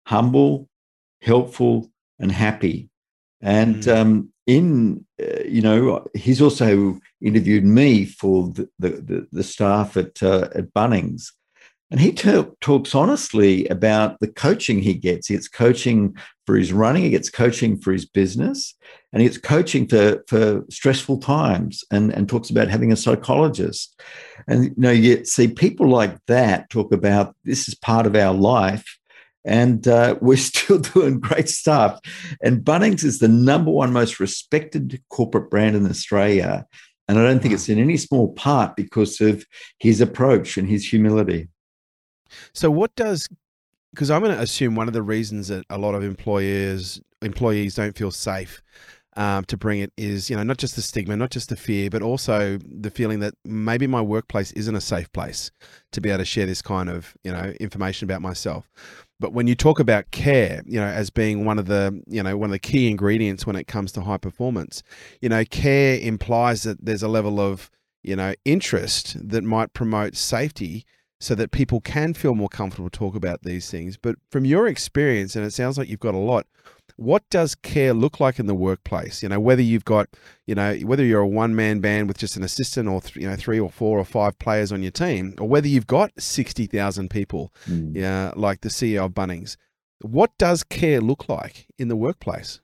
humble, 0.08 0.70
helpful, 1.22 1.92
and 2.20 2.32
happy. 2.32 2.90
And 3.42 3.84
mm. 3.84 3.96
um, 3.96 4.34
in, 4.48 5.06
uh, 5.22 5.44
you 5.46 5.62
know, 5.62 6.08
he's 6.16 6.42
also 6.42 7.00
interviewed 7.22 7.66
me 7.66 8.06
for 8.06 8.50
the, 8.50 8.70
the, 8.80 9.28
the 9.32 9.44
staff 9.44 9.96
at, 9.98 10.24
uh, 10.24 10.50
at 10.56 10.74
Bunnings. 10.74 11.32
And 11.92 12.00
he 12.00 12.12
t- 12.12 12.44
talks 12.62 12.94
honestly 12.94 13.68
about 13.68 14.20
the 14.20 14.28
coaching 14.28 14.80
he 14.80 14.94
gets. 14.94 15.28
He 15.28 15.34
gets 15.34 15.48
coaching 15.48 16.16
for 16.46 16.56
his 16.56 16.74
running, 16.74 17.04
he 17.04 17.10
gets 17.12 17.30
coaching 17.30 17.78
for 17.80 17.92
his 17.92 18.06
business, 18.06 18.76
and 19.14 19.22
he 19.22 19.28
gets 19.28 19.40
coaching 19.40 19.88
for, 19.88 20.24
for 20.28 20.66
stressful 20.70 21.20
times 21.20 21.84
and, 21.92 22.12
and 22.12 22.28
talks 22.28 22.50
about 22.50 22.70
having 22.70 22.92
a 22.92 22.96
psychologist. 22.96 24.00
And 24.48 24.66
you 24.66 24.74
know, 24.78 24.92
you 24.92 25.26
see 25.26 25.48
people 25.48 25.88
like 25.88 26.18
that 26.28 26.70
talk 26.70 26.92
about 26.92 27.36
this 27.44 27.68
is 27.68 27.76
part 27.76 28.06
of 28.06 28.16
our 28.16 28.34
life. 28.34 28.98
And 29.46 29.88
uh, 29.88 30.16
we're 30.22 30.38
still 30.38 30.80
doing 30.80 31.20
great 31.20 31.50
stuff. 31.50 32.00
And 32.42 32.64
Bunnings 32.64 33.04
is 33.04 33.20
the 33.20 33.28
number 33.28 33.72
one 33.72 33.94
most 33.94 34.20
respected 34.20 35.02
corporate 35.10 35.50
brand 35.50 35.76
in 35.76 35.88
Australia. 35.88 36.66
And 37.08 37.18
I 37.18 37.24
don't 37.24 37.42
think 37.42 37.56
it's 37.56 37.70
in 37.70 37.80
any 37.80 37.98
small 37.98 38.34
part 38.34 38.76
because 38.76 39.20
of 39.22 39.44
his 39.80 40.02
approach 40.02 40.58
and 40.58 40.70
his 40.70 40.88
humility. 40.88 41.50
So 42.54 42.72
what 42.72 42.96
does 42.96 43.28
because 43.94 44.12
I'm 44.12 44.22
going 44.22 44.36
to 44.36 44.42
assume 44.42 44.76
one 44.76 44.88
of 44.88 44.94
the 44.94 45.02
reasons 45.02 45.48
that 45.48 45.66
a 45.70 45.78
lot 45.78 45.96
of 45.96 46.04
employers 46.04 47.02
employees 47.22 47.76
don't 47.76 47.98
feel 47.98 48.12
safe 48.12 48.62
um, 49.18 49.44
to 49.46 49.58
bring 49.58 49.80
it 49.80 49.92
is 49.98 50.30
you 50.30 50.36
know 50.36 50.44
not 50.44 50.58
just 50.58 50.76
the 50.76 50.82
stigma, 50.82 51.18
not 51.18 51.32
just 51.32 51.50
the 51.50 51.56
fear, 51.56 51.90
but 51.90 52.02
also 52.02 52.58
the 52.60 52.92
feeling 52.92 53.20
that 53.20 53.34
maybe 53.44 53.88
my 53.88 54.02
workplace 54.02 54.52
isn't 54.54 54.76
a 54.76 54.82
safe 54.82 55.12
place 55.12 55.52
to 55.92 56.00
be 56.00 56.10
able 56.10 56.20
to 56.20 56.26
share 56.26 56.46
this 56.46 56.62
kind 56.62 56.90
of 56.90 57.16
you 57.24 57.32
know 57.32 57.54
information 57.60 58.06
about 58.06 58.22
myself. 58.22 58.70
But 59.20 59.34
when 59.34 59.48
you 59.48 59.56
talk 59.56 59.80
about 59.80 60.12
care, 60.12 60.62
you 60.66 60.80
know, 60.80 60.88
as 60.88 61.10
being 61.10 61.44
one 61.44 61.60
of 61.60 61.66
the 61.66 62.02
you 62.08 62.24
know 62.24 62.38
one 62.38 62.50
of 62.50 62.54
the 62.54 62.60
key 62.60 62.90
ingredients 62.90 63.46
when 63.46 63.56
it 63.56 63.68
comes 63.68 63.92
to 63.94 64.02
high 64.02 64.18
performance, 64.18 64.84
you 65.22 65.30
know, 65.30 65.44
care 65.44 66.00
implies 66.00 66.64
that 66.64 66.86
there's 66.86 67.04
a 67.04 67.10
level 67.10 67.40
of 67.40 67.70
you 68.04 68.16
know 68.16 68.34
interest 68.46 69.18
that 69.30 69.44
might 69.44 69.74
promote 69.74 70.16
safety 70.16 70.86
so 71.20 71.36
that 71.36 71.52
people 71.52 71.82
can 71.82 72.14
feel 72.14 72.36
more 72.36 72.50
comfortable 72.50 72.90
to 72.90 72.98
talk 72.98 73.16
about 73.16 73.44
these 73.44 73.70
things. 73.70 73.98
But 73.98 74.16
from 74.32 74.46
your 74.46 74.68
experience, 74.68 75.36
and 75.36 75.46
it 75.46 75.52
sounds 75.52 75.78
like 75.78 75.90
you've 75.90 76.00
got 76.00 76.14
a 76.14 76.18
lot, 76.18 76.48
what 76.96 77.24
does 77.30 77.56
care 77.56 77.94
look 77.94 78.20
like 78.20 78.40
in 78.40 78.46
the 78.46 78.56
workplace? 78.56 79.22
You 79.24 79.30
know, 79.30 79.40
whether 79.40 79.62
you've 79.62 79.86
got, 79.86 80.10
you 80.46 80.56
know, 80.56 80.76
whether 80.84 81.04
you're 81.04 81.22
a 81.22 81.28
one 81.28 81.56
man 81.56 81.80
band 81.80 82.08
with 82.08 82.18
just 82.18 82.36
an 82.36 82.44
assistant 82.44 82.90
or, 82.90 83.02
th- 83.02 83.16
you 83.16 83.30
know, 83.30 83.36
three 83.36 83.60
or 83.60 83.70
four 83.70 83.98
or 83.98 84.06
five 84.06 84.38
players 84.40 84.72
on 84.72 84.82
your 84.82 84.92
team, 84.92 85.36
or 85.40 85.48
whether 85.48 85.68
you've 85.68 85.88
got 85.88 86.12
60,000 86.18 87.10
people, 87.10 87.54
mm. 87.68 87.96
yeah, 87.96 88.32
like 88.36 88.62
the 88.62 88.70
CEO 88.70 89.06
of 89.06 89.12
Bunnings, 89.12 89.58
what 90.02 90.32
does 90.38 90.64
care 90.64 91.02
look 91.02 91.28
like 91.28 91.68
in 91.78 91.90
the 91.90 91.96
workplace? 91.96 92.62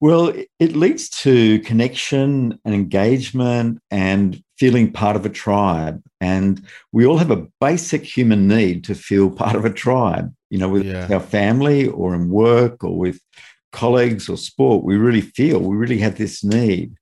Well, 0.00 0.32
it 0.58 0.76
leads 0.76 1.10
to 1.22 1.60
connection 1.60 2.58
and 2.64 2.74
engagement 2.74 3.80
and 3.90 4.42
feeling 4.56 4.92
part 4.92 5.16
of 5.16 5.26
a 5.26 5.30
tribe. 5.30 6.02
And 6.20 6.62
we 6.92 7.04
all 7.04 7.18
have 7.18 7.30
a 7.30 7.46
basic 7.60 8.04
human 8.04 8.48
need 8.48 8.84
to 8.84 8.94
feel 8.94 9.30
part 9.42 9.56
of 9.56 9.64
a 9.64 9.72
tribe, 9.72 10.32
you 10.48 10.58
know, 10.58 10.68
with 10.68 10.86
yeah. 10.86 11.06
our 11.10 11.20
family 11.20 11.88
or 11.88 12.14
in 12.14 12.30
work 12.30 12.82
or 12.82 12.96
with 12.96 13.20
colleagues 13.72 14.28
or 14.28 14.36
sport. 14.36 14.84
We 14.84 14.96
really 14.96 15.20
feel, 15.20 15.60
we 15.60 15.76
really 15.76 15.98
have 15.98 16.16
this 16.16 16.42
need. 16.42 16.94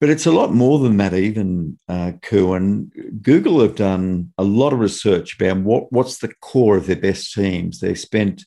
But 0.00 0.10
it's 0.10 0.26
a 0.26 0.32
lot 0.32 0.52
more 0.52 0.78
than 0.78 0.98
that, 0.98 1.14
even, 1.14 1.78
uh, 1.88 2.12
And 2.30 2.92
Google 3.22 3.60
have 3.60 3.76
done 3.76 4.32
a 4.36 4.44
lot 4.44 4.74
of 4.74 4.80
research 4.80 5.36
about 5.40 5.62
what, 5.62 5.90
what's 5.90 6.18
the 6.18 6.32
core 6.42 6.76
of 6.76 6.86
their 6.86 6.96
best 6.96 7.32
teams. 7.32 7.80
They 7.80 7.94
spent 7.94 8.44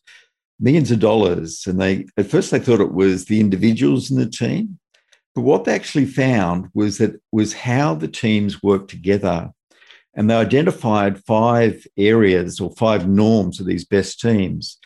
millions 0.59 0.91
of 0.91 0.99
dollars. 0.99 1.65
And 1.65 1.79
they 1.79 2.05
at 2.17 2.27
first 2.27 2.51
they 2.51 2.59
thought 2.59 2.81
it 2.81 2.93
was 2.93 3.25
the 3.25 3.39
individuals 3.39 4.11
in 4.11 4.17
the 4.17 4.29
team. 4.29 4.79
But 5.35 5.41
what 5.41 5.63
they 5.63 5.73
actually 5.73 6.05
found 6.05 6.69
was 6.73 6.97
that 6.97 7.21
was 7.31 7.53
how 7.53 7.95
the 7.95 8.07
teams 8.07 8.63
work 8.63 8.87
together. 8.87 9.51
And 10.15 10.29
they 10.29 10.35
identified 10.35 11.23
five 11.23 11.85
areas 11.95 12.59
or 12.59 12.71
five 12.71 13.07
norms 13.07 13.59
of 13.59 13.67
these 13.67 13.85
best 13.85 14.19
teams. 14.19 14.77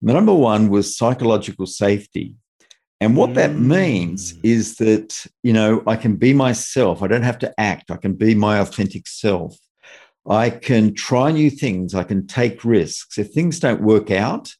And 0.00 0.08
the 0.08 0.14
number 0.14 0.34
one 0.34 0.70
was 0.70 0.96
psychological 0.96 1.66
safety. 1.66 2.34
And 3.00 3.16
what 3.16 3.30
mm. 3.30 3.34
that 3.34 3.54
means 3.54 4.34
is 4.42 4.76
that, 4.76 5.26
you 5.42 5.52
know, 5.52 5.82
I 5.86 5.96
can 5.96 6.16
be 6.16 6.32
myself. 6.32 7.02
I 7.02 7.08
don't 7.08 7.22
have 7.22 7.38
to 7.40 7.52
act. 7.58 7.90
I 7.90 7.96
can 7.96 8.14
be 8.14 8.34
my 8.34 8.58
authentic 8.58 9.06
self. 9.06 9.56
I 10.28 10.50
can 10.50 10.94
try 10.94 11.32
new 11.32 11.50
things. 11.50 11.94
I 11.94 12.04
can 12.04 12.26
take 12.26 12.64
risks. 12.64 13.18
If 13.18 13.32
things 13.32 13.60
don't 13.60 13.82
work 13.82 14.10
out, 14.10 14.54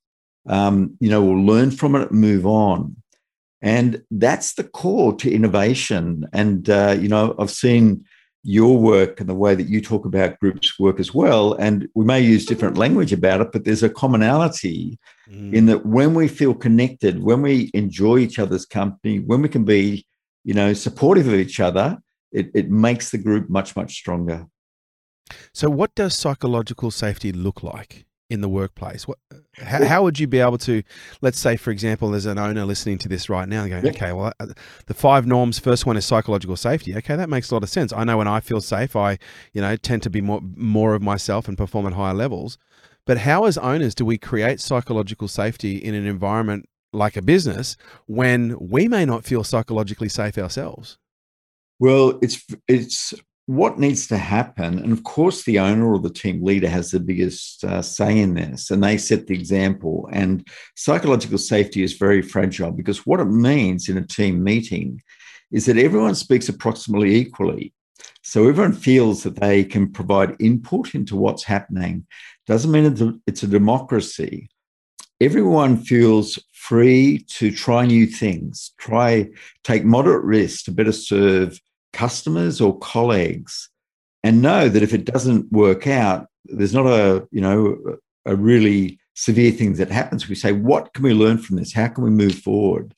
um, 0.48 0.96
you 1.00 1.10
know, 1.10 1.22
we'll 1.22 1.44
learn 1.44 1.70
from 1.70 1.94
it, 1.94 2.12
move 2.12 2.46
on. 2.46 2.96
And 3.60 4.02
that's 4.10 4.54
the 4.54 4.64
core 4.64 5.14
to 5.16 5.30
innovation. 5.30 6.26
And, 6.32 6.68
uh, 6.70 6.96
you 6.98 7.08
know, 7.08 7.34
I've 7.38 7.50
seen 7.50 8.04
your 8.44 8.78
work 8.78 9.20
and 9.20 9.28
the 9.28 9.34
way 9.34 9.54
that 9.54 9.68
you 9.68 9.80
talk 9.80 10.04
about 10.04 10.38
groups 10.38 10.78
work 10.78 11.00
as 11.00 11.12
well. 11.12 11.54
And 11.54 11.88
we 11.94 12.04
may 12.04 12.20
use 12.20 12.46
different 12.46 12.78
language 12.78 13.12
about 13.12 13.40
it, 13.40 13.52
but 13.52 13.64
there's 13.64 13.82
a 13.82 13.90
commonality 13.90 14.98
mm. 15.28 15.52
in 15.52 15.66
that 15.66 15.84
when 15.84 16.14
we 16.14 16.28
feel 16.28 16.54
connected, 16.54 17.22
when 17.22 17.42
we 17.42 17.70
enjoy 17.74 18.18
each 18.18 18.38
other's 18.38 18.64
company, 18.64 19.18
when 19.18 19.42
we 19.42 19.48
can 19.48 19.64
be, 19.64 20.06
you 20.44 20.54
know, 20.54 20.72
supportive 20.72 21.26
of 21.26 21.34
each 21.34 21.58
other, 21.58 21.98
it, 22.30 22.50
it 22.54 22.70
makes 22.70 23.10
the 23.10 23.18
group 23.18 23.50
much, 23.50 23.74
much 23.74 23.94
stronger. 23.94 24.46
So, 25.52 25.68
what 25.68 25.94
does 25.94 26.16
psychological 26.16 26.90
safety 26.90 27.32
look 27.32 27.62
like 27.62 28.06
in 28.30 28.40
the 28.40 28.48
workplace? 28.48 29.06
What, 29.06 29.18
how, 29.56 29.84
how, 29.84 30.02
would 30.02 30.18
you 30.18 30.26
be 30.26 30.38
able 30.38 30.58
to, 30.58 30.82
let's 31.20 31.38
say, 31.38 31.56
for 31.56 31.70
example, 31.70 32.10
there's 32.10 32.26
an 32.26 32.38
owner 32.38 32.64
listening 32.64 32.98
to 32.98 33.08
this 33.08 33.28
right 33.28 33.48
now 33.48 33.66
going, 33.66 33.84
yeah. 33.84 33.90
okay, 33.90 34.12
well, 34.12 34.32
uh, 34.40 34.46
the 34.86 34.94
five 34.94 35.26
norms, 35.26 35.58
first 35.58 35.86
one 35.86 35.96
is 35.96 36.04
psychological 36.04 36.56
safety. 36.56 36.96
Okay, 36.96 37.16
that 37.16 37.28
makes 37.28 37.50
a 37.50 37.54
lot 37.54 37.62
of 37.62 37.68
sense. 37.68 37.92
I 37.92 38.04
know 38.04 38.18
when 38.18 38.28
I 38.28 38.40
feel 38.40 38.60
safe, 38.60 38.96
I, 38.96 39.18
you 39.52 39.60
know, 39.60 39.76
tend 39.76 40.02
to 40.04 40.10
be 40.10 40.20
more, 40.20 40.40
more 40.42 40.94
of 40.94 41.02
myself 41.02 41.48
and 41.48 41.56
perform 41.56 41.86
at 41.86 41.94
higher 41.94 42.14
levels. 42.14 42.58
But 43.06 43.18
how, 43.18 43.44
as 43.44 43.56
owners, 43.56 43.94
do 43.94 44.04
we 44.04 44.18
create 44.18 44.60
psychological 44.60 45.28
safety 45.28 45.76
in 45.76 45.94
an 45.94 46.06
environment 46.06 46.68
like 46.92 47.16
a 47.16 47.22
business 47.22 47.76
when 48.06 48.56
we 48.58 48.88
may 48.88 49.04
not 49.04 49.24
feel 49.24 49.44
psychologically 49.44 50.08
safe 50.08 50.36
ourselves? 50.36 50.98
Well, 51.80 52.18
it's 52.20 52.44
it's 52.66 53.14
what 53.48 53.78
needs 53.78 54.06
to 54.08 54.18
happen, 54.18 54.78
and 54.78 54.92
of 54.92 55.04
course, 55.04 55.42
the 55.42 55.58
owner 55.58 55.90
or 55.90 55.98
the 55.98 56.12
team 56.12 56.44
leader 56.44 56.68
has 56.68 56.90
the 56.90 57.00
biggest 57.00 57.64
uh, 57.64 57.80
say 57.80 58.18
in 58.18 58.34
this, 58.34 58.70
and 58.70 58.84
they 58.84 58.98
set 58.98 59.26
the 59.26 59.34
example. 59.34 60.06
And 60.12 60.46
psychological 60.76 61.38
safety 61.38 61.82
is 61.82 61.94
very 61.94 62.20
fragile 62.20 62.72
because 62.72 63.06
what 63.06 63.20
it 63.20 63.24
means 63.24 63.88
in 63.88 63.96
a 63.96 64.06
team 64.06 64.44
meeting 64.44 65.00
is 65.50 65.64
that 65.64 65.78
everyone 65.78 66.14
speaks 66.14 66.50
approximately 66.50 67.16
equally. 67.16 67.72
So 68.22 68.46
everyone 68.46 68.74
feels 68.74 69.22
that 69.22 69.36
they 69.36 69.64
can 69.64 69.92
provide 69.92 70.36
input 70.40 70.94
into 70.94 71.16
what's 71.16 71.44
happening. 71.44 72.06
Doesn't 72.46 72.70
mean 72.70 73.22
it's 73.26 73.42
a 73.44 73.46
democracy. 73.46 74.50
Everyone 75.22 75.78
feels 75.78 76.38
free 76.52 77.24
to 77.28 77.50
try 77.50 77.86
new 77.86 78.04
things, 78.04 78.72
try 78.76 79.30
take 79.64 79.86
moderate 79.86 80.24
risks 80.24 80.64
to 80.64 80.70
better 80.70 80.92
serve 80.92 81.58
customers 81.92 82.60
or 82.60 82.78
colleagues 82.78 83.70
and 84.22 84.42
know 84.42 84.68
that 84.68 84.82
if 84.82 84.92
it 84.92 85.04
doesn't 85.04 85.50
work 85.52 85.86
out, 85.86 86.26
there's 86.44 86.74
not 86.74 86.86
a, 86.86 87.26
you 87.30 87.40
know, 87.40 87.98
a 88.24 88.34
really 88.34 88.98
severe 89.14 89.50
thing 89.50 89.74
that 89.74 89.90
happens. 89.90 90.28
We 90.28 90.34
say, 90.34 90.52
what 90.52 90.92
can 90.94 91.04
we 91.04 91.14
learn 91.14 91.38
from 91.38 91.56
this? 91.56 91.72
How 91.72 91.88
can 91.88 92.04
we 92.04 92.10
move 92.10 92.36
forward? 92.36 92.94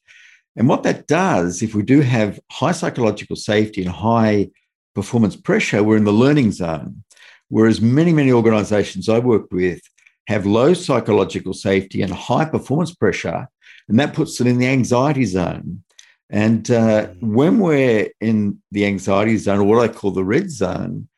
And 0.57 0.69
what 0.69 0.83
that 0.83 1.07
does, 1.07 1.63
if 1.63 1.75
we 1.75 1.83
do 1.83 2.01
have 2.01 2.41
high 2.51 2.73
psychological 2.73 3.37
safety 3.37 3.83
and 3.83 3.91
high 3.91 4.51
performance 4.95 5.37
pressure, 5.37 5.83
we're 5.83 5.97
in 5.97 6.05
the 6.05 6.13
learning 6.13 6.53
zone. 6.53 7.05
Whereas 7.49 7.81
many, 7.81 8.13
many 8.13 8.33
organizations 8.33 9.09
I 9.09 9.19
work 9.19 9.51
with 9.51 9.81
have 10.27 10.47
low 10.47 10.75
psychological 10.75 11.53
safety 11.53 12.03
and 12.03 12.13
high 12.13 12.45
performance 12.45 12.95
pressure, 12.95 13.49
and 13.89 13.99
that 13.99 14.15
puts 14.15 14.39
them 14.39 14.47
in 14.47 14.59
the 14.59 14.69
anxiety 14.69 15.25
zone. 15.25 15.83
And 16.31 16.71
uh, 16.71 17.09
mm. 17.09 17.21
when 17.21 17.59
we're 17.59 18.09
in 18.21 18.63
the 18.71 18.87
anxiety 18.87 19.37
zone, 19.37 19.59
or 19.59 19.65
what 19.65 19.91
I 19.91 19.93
call 19.93 20.13
the 20.13 20.25
red 20.25 20.51
zone, 20.51 21.09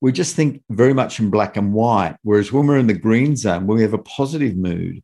we 0.00 0.10
just 0.10 0.34
think 0.34 0.62
very 0.70 0.94
much 0.94 1.20
in 1.20 1.30
black 1.30 1.56
and 1.56 1.72
white. 1.72 2.16
Whereas 2.22 2.52
when 2.52 2.66
we're 2.66 2.78
in 2.78 2.88
the 2.88 2.94
green 2.94 3.36
zone, 3.36 3.66
where 3.66 3.76
we 3.76 3.82
have 3.82 3.94
a 3.94 3.98
positive 3.98 4.56
mood, 4.56 5.02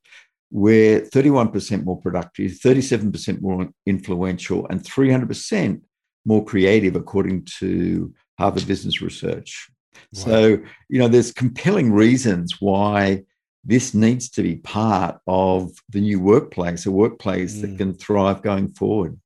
we're 0.51 1.03
31% 1.03 1.85
more 1.85 2.01
productive, 2.01 2.53
37% 2.53 3.41
more 3.41 3.69
influential, 3.87 4.67
and 4.69 4.83
300% 4.83 5.83
more 6.25 6.45
creative, 6.45 6.97
according 6.97 7.45
to 7.59 8.13
Harvard 8.39 8.67
Business 8.67 9.03
Research. 9.03 9.71
Wow. 10.15 10.25
So, 10.25 10.49
you 10.89 10.99
know, 10.99 11.09
there's 11.09 11.33
compelling 11.33 11.93
reasons 11.93 12.57
why 12.61 13.25
this 13.65 13.93
needs 13.93 14.31
to 14.31 14.43
be 14.43 14.57
part 14.57 15.21
of 15.27 15.71
the 15.91 16.01
new 16.01 16.21
workplace, 16.21 16.87
a 16.87 16.91
workplace 16.91 17.57
mm. 17.57 17.63
that 17.63 17.79
can 17.79 17.93
thrive 17.93 18.43
going 18.43 18.73
forward. 18.73 19.19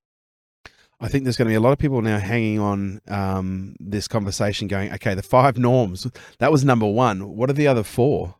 I 1.02 1.08
think 1.08 1.24
there's 1.24 1.36
going 1.36 1.46
to 1.46 1.52
be 1.52 1.56
a 1.56 1.60
lot 1.60 1.72
of 1.72 1.78
people 1.78 2.00
now 2.00 2.18
hanging 2.18 2.60
on 2.60 3.00
um, 3.08 3.74
this 3.80 4.06
conversation, 4.06 4.68
going, 4.68 4.92
"Okay, 4.94 5.14
the 5.14 5.22
five 5.22 5.58
norms. 5.58 6.06
That 6.38 6.52
was 6.52 6.64
number 6.64 6.86
one. 6.86 7.36
What 7.36 7.50
are 7.50 7.54
the 7.54 7.66
other 7.66 7.82
four? 7.82 8.36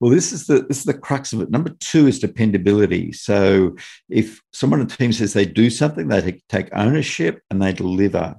Well, 0.00 0.10
this 0.10 0.32
is 0.32 0.46
the 0.46 0.62
this 0.62 0.78
is 0.78 0.84
the 0.84 0.98
crux 0.98 1.32
of 1.32 1.40
it. 1.40 1.50
Number 1.50 1.70
two 1.80 2.06
is 2.08 2.18
dependability. 2.18 3.12
So, 3.12 3.76
if 4.08 4.42
someone 4.52 4.80
on 4.80 4.88
the 4.88 4.96
team 4.96 5.12
says 5.12 5.32
they 5.32 5.46
do 5.46 5.70
something, 5.70 6.08
they 6.08 6.42
take 6.48 6.68
ownership 6.74 7.40
and 7.50 7.62
they 7.62 7.72
deliver. 7.72 8.34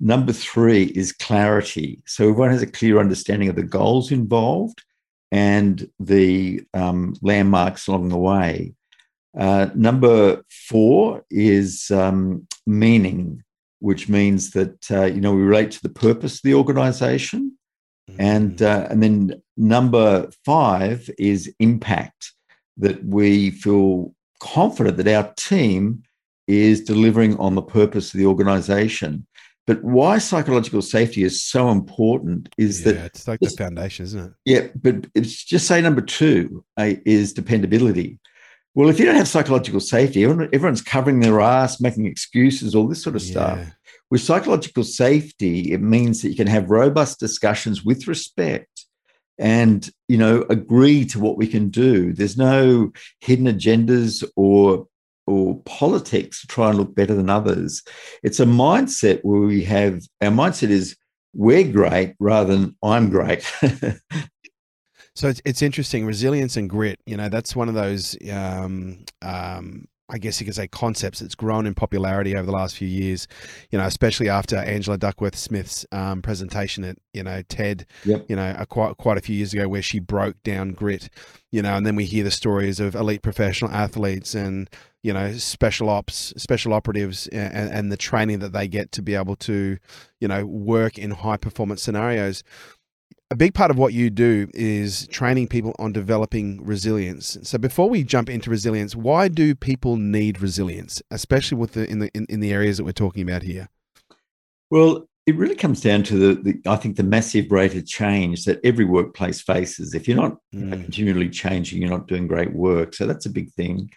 Number 0.00 0.32
three 0.32 0.84
is 0.86 1.12
clarity. 1.12 2.02
So 2.06 2.24
everyone 2.24 2.50
has 2.50 2.62
a 2.62 2.66
clear 2.66 2.98
understanding 2.98 3.48
of 3.48 3.56
the 3.56 3.62
goals 3.62 4.10
involved 4.10 4.82
and 5.30 5.88
the 6.00 6.62
um, 6.74 7.14
landmarks 7.22 7.86
along 7.86 8.08
the 8.08 8.18
way. 8.18 8.74
Uh, 9.38 9.68
number 9.74 10.42
four 10.68 11.24
is 11.30 11.90
um, 11.90 12.46
meaning, 12.66 13.42
which 13.80 14.08
means 14.08 14.50
that 14.52 14.90
uh, 14.90 15.04
you 15.04 15.20
know 15.20 15.34
we 15.34 15.42
relate 15.42 15.70
to 15.72 15.82
the 15.82 15.88
purpose 15.88 16.36
of 16.36 16.42
the 16.42 16.54
organization, 16.54 17.56
mm-hmm. 18.08 18.20
and 18.20 18.62
uh, 18.62 18.86
and 18.90 19.02
then 19.02 19.42
number 19.56 20.28
five 20.44 21.10
is 21.18 21.52
impact, 21.58 22.32
that 22.76 23.04
we 23.04 23.50
feel 23.50 24.14
confident 24.40 24.96
that 24.98 25.08
our 25.08 25.32
team 25.34 26.02
is 26.46 26.84
delivering 26.84 27.36
on 27.38 27.54
the 27.54 27.62
purpose 27.62 28.12
of 28.12 28.18
the 28.18 28.26
organization. 28.26 29.26
But 29.66 29.82
why 29.82 30.18
psychological 30.18 30.82
safety 30.82 31.22
is 31.22 31.42
so 31.42 31.70
important 31.70 32.50
is 32.58 32.84
yeah, 32.84 32.92
that 32.92 33.06
it's 33.06 33.26
like 33.26 33.40
the 33.40 33.48
foundation, 33.48 34.04
isn't 34.04 34.24
it? 34.26 34.32
Yeah, 34.44 34.66
but 34.74 35.06
it's 35.14 35.42
just 35.42 35.66
say 35.66 35.80
number 35.80 36.02
two 36.02 36.64
uh, 36.76 36.92
is 37.06 37.32
dependability. 37.32 38.18
Well, 38.74 38.88
if 38.88 38.98
you 38.98 39.06
don't 39.06 39.14
have 39.14 39.28
psychological 39.28 39.80
safety, 39.80 40.24
everyone's 40.24 40.82
covering 40.82 41.20
their 41.20 41.40
ass, 41.40 41.80
making 41.80 42.06
excuses, 42.06 42.74
all 42.74 42.88
this 42.88 43.02
sort 43.02 43.14
of 43.14 43.22
yeah. 43.22 43.30
stuff. 43.30 43.76
With 44.10 44.20
psychological 44.20 44.82
safety, 44.82 45.72
it 45.72 45.80
means 45.80 46.22
that 46.22 46.30
you 46.30 46.36
can 46.36 46.48
have 46.48 46.70
robust 46.70 47.20
discussions 47.20 47.84
with 47.84 48.08
respect 48.08 48.84
and 49.38 49.90
you 50.08 50.16
know 50.16 50.44
agree 50.48 51.04
to 51.06 51.18
what 51.18 51.36
we 51.36 51.46
can 51.46 51.68
do. 51.68 52.12
There's 52.12 52.36
no 52.36 52.92
hidden 53.20 53.46
agendas 53.46 54.24
or 54.36 54.86
or 55.26 55.60
politics 55.62 56.42
to 56.42 56.46
try 56.46 56.68
and 56.68 56.78
look 56.78 56.94
better 56.94 57.14
than 57.14 57.30
others. 57.30 57.82
It's 58.22 58.40
a 58.40 58.44
mindset 58.44 59.20
where 59.22 59.40
we 59.40 59.64
have 59.64 60.02
our 60.20 60.30
mindset 60.30 60.68
is 60.68 60.96
we're 61.32 61.64
great 61.64 62.14
rather 62.20 62.56
than 62.56 62.76
I'm 62.82 63.10
great. 63.10 63.50
So 65.16 65.28
it's, 65.28 65.40
it's 65.44 65.62
interesting. 65.62 66.06
Resilience 66.06 66.56
and 66.56 66.68
grit, 66.68 67.00
you 67.06 67.16
know, 67.16 67.28
that's 67.28 67.54
one 67.54 67.68
of 67.68 67.74
those, 67.74 68.16
um, 68.32 69.04
um, 69.22 69.86
I 70.10 70.18
guess 70.18 70.40
you 70.40 70.44
could 70.44 70.56
say, 70.56 70.68
concepts 70.68 71.20
that's 71.20 71.34
grown 71.34 71.66
in 71.66 71.74
popularity 71.74 72.36
over 72.36 72.44
the 72.44 72.52
last 72.52 72.76
few 72.76 72.88
years, 72.88 73.26
you 73.70 73.78
know, 73.78 73.86
especially 73.86 74.28
after 74.28 74.56
Angela 74.56 74.98
Duckworth 74.98 75.36
Smith's 75.36 75.86
um, 75.92 76.20
presentation 76.20 76.84
at, 76.84 76.98
you 77.12 77.22
know, 77.22 77.42
TED, 77.48 77.86
yep. 78.04 78.26
you 78.28 78.36
know, 78.36 78.54
a, 78.58 78.66
quite, 78.66 78.96
quite 78.96 79.16
a 79.16 79.20
few 79.20 79.36
years 79.36 79.54
ago 79.54 79.68
where 79.68 79.82
she 79.82 80.00
broke 80.00 80.42
down 80.42 80.72
grit, 80.72 81.08
you 81.52 81.62
know, 81.62 81.74
and 81.76 81.86
then 81.86 81.96
we 81.96 82.04
hear 82.04 82.24
the 82.24 82.30
stories 82.30 82.80
of 82.80 82.94
elite 82.94 83.22
professional 83.22 83.70
athletes 83.70 84.34
and, 84.34 84.68
you 85.02 85.12
know, 85.12 85.32
special 85.34 85.88
ops, 85.88 86.34
special 86.36 86.74
operatives, 86.74 87.28
and, 87.28 87.70
and 87.70 87.92
the 87.92 87.96
training 87.96 88.40
that 88.40 88.52
they 88.52 88.66
get 88.66 88.90
to 88.92 89.00
be 89.00 89.14
able 89.14 89.36
to, 89.36 89.78
you 90.20 90.28
know, 90.28 90.44
work 90.44 90.98
in 90.98 91.12
high 91.12 91.36
performance 91.36 91.82
scenarios 91.82 92.42
a 93.34 93.36
big 93.36 93.52
part 93.52 93.72
of 93.72 93.76
what 93.76 93.92
you 93.92 94.10
do 94.10 94.48
is 94.54 95.08
training 95.08 95.48
people 95.48 95.74
on 95.80 95.92
developing 95.92 96.64
resilience. 96.64 97.36
So 97.42 97.58
before 97.58 97.90
we 97.90 98.04
jump 98.04 98.30
into 98.30 98.48
resilience, 98.48 98.94
why 98.94 99.26
do 99.26 99.56
people 99.56 99.96
need 99.96 100.40
resilience, 100.40 101.02
especially 101.10 101.58
with 101.58 101.72
the 101.72 101.90
in 101.90 101.98
the 101.98 102.10
in, 102.14 102.26
in 102.28 102.38
the 102.38 102.52
areas 102.52 102.76
that 102.76 102.84
we're 102.84 102.92
talking 102.92 103.28
about 103.28 103.42
here? 103.42 103.68
Well, 104.70 105.08
it 105.26 105.34
really 105.34 105.56
comes 105.56 105.80
down 105.80 106.04
to 106.04 106.16
the, 106.16 106.42
the, 106.42 106.70
I 106.70 106.76
think 106.76 106.96
the 106.96 107.02
massive 107.02 107.50
rate 107.50 107.74
of 107.74 107.84
change 107.86 108.44
that 108.44 108.60
every 108.62 108.84
workplace 108.84 109.40
faces. 109.42 109.94
If 109.94 110.06
you're 110.06 110.16
not 110.16 110.36
mm. 110.54 110.70
continually 110.70 111.28
changing, 111.28 111.80
you're 111.80 111.90
not 111.90 112.06
doing 112.06 112.28
great 112.28 112.52
work. 112.52 112.94
So 112.94 113.04
that's 113.04 113.26
a 113.26 113.30
big 113.30 113.50
thing. 113.54 113.90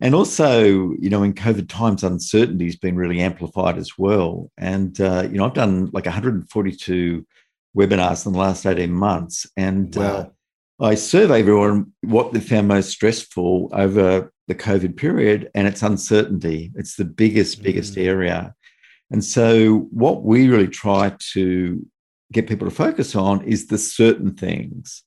And 0.00 0.14
also, 0.14 0.92
you 1.00 1.10
know, 1.10 1.24
in 1.24 1.34
COVID 1.34 1.68
times, 1.68 2.04
uncertainty 2.04 2.66
has 2.66 2.76
been 2.76 2.94
really 2.94 3.18
amplified 3.18 3.76
as 3.76 3.98
well. 3.98 4.52
And 4.56 5.00
uh, 5.00 5.26
you 5.28 5.36
know, 5.36 5.46
I've 5.46 5.54
done 5.54 5.90
like 5.92 6.04
142 6.04 7.26
webinars 7.76 8.26
in 8.26 8.32
the 8.32 8.38
last 8.38 8.66
18 8.66 8.92
months. 8.92 9.46
And 9.56 9.96
uh, 9.96 10.00
wow. 10.00 10.32
uh, 10.80 10.90
I 10.90 10.94
survey 10.94 11.40
everyone 11.40 11.92
what 12.02 12.32
they 12.32 12.40
found 12.40 12.68
most 12.68 12.90
stressful 12.90 13.70
over 13.72 14.32
the 14.46 14.54
COVID 14.54 14.96
period, 14.96 15.50
and 15.54 15.68
it's 15.68 15.82
uncertainty. 15.82 16.72
It's 16.74 16.96
the 16.96 17.04
biggest, 17.04 17.62
biggest 17.62 17.94
mm. 17.94 18.04
area. 18.06 18.54
And 19.10 19.24
so, 19.24 19.88
what 19.90 20.22
we 20.22 20.48
really 20.48 20.68
try 20.68 21.14
to 21.32 21.86
get 22.32 22.46
people 22.46 22.68
to 22.68 22.74
focus 22.74 23.14
on 23.14 23.42
is 23.42 23.66
the 23.66 23.78
certain 23.78 24.34
things. 24.34 25.02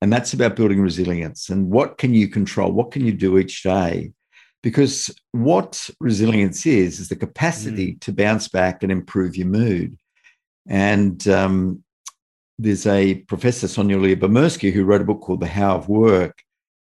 And 0.00 0.12
that's 0.12 0.32
about 0.32 0.56
building 0.56 0.80
resilience 0.80 1.48
and 1.48 1.70
what 1.70 1.96
can 1.98 2.12
you 2.12 2.28
control? 2.28 2.72
What 2.72 2.90
can 2.90 3.06
you 3.06 3.12
do 3.12 3.38
each 3.38 3.62
day? 3.62 4.12
Because 4.62 5.10
what 5.32 5.88
resilience 6.00 6.66
is, 6.66 7.00
is 7.00 7.08
the 7.08 7.16
capacity 7.16 7.94
mm. 7.94 8.00
to 8.00 8.12
bounce 8.12 8.48
back 8.48 8.82
and 8.82 8.90
improve 8.90 9.36
your 9.36 9.46
mood. 9.46 9.96
And 10.68 11.26
um, 11.28 11.84
there's 12.58 12.86
a 12.86 13.16
professor, 13.22 13.66
Sonja 13.66 13.98
Lyubomirsky, 13.98 14.72
who 14.72 14.84
wrote 14.84 15.00
a 15.00 15.04
book 15.04 15.20
called 15.20 15.40
The 15.40 15.46
How 15.46 15.76
of 15.76 15.88
Work. 15.88 16.42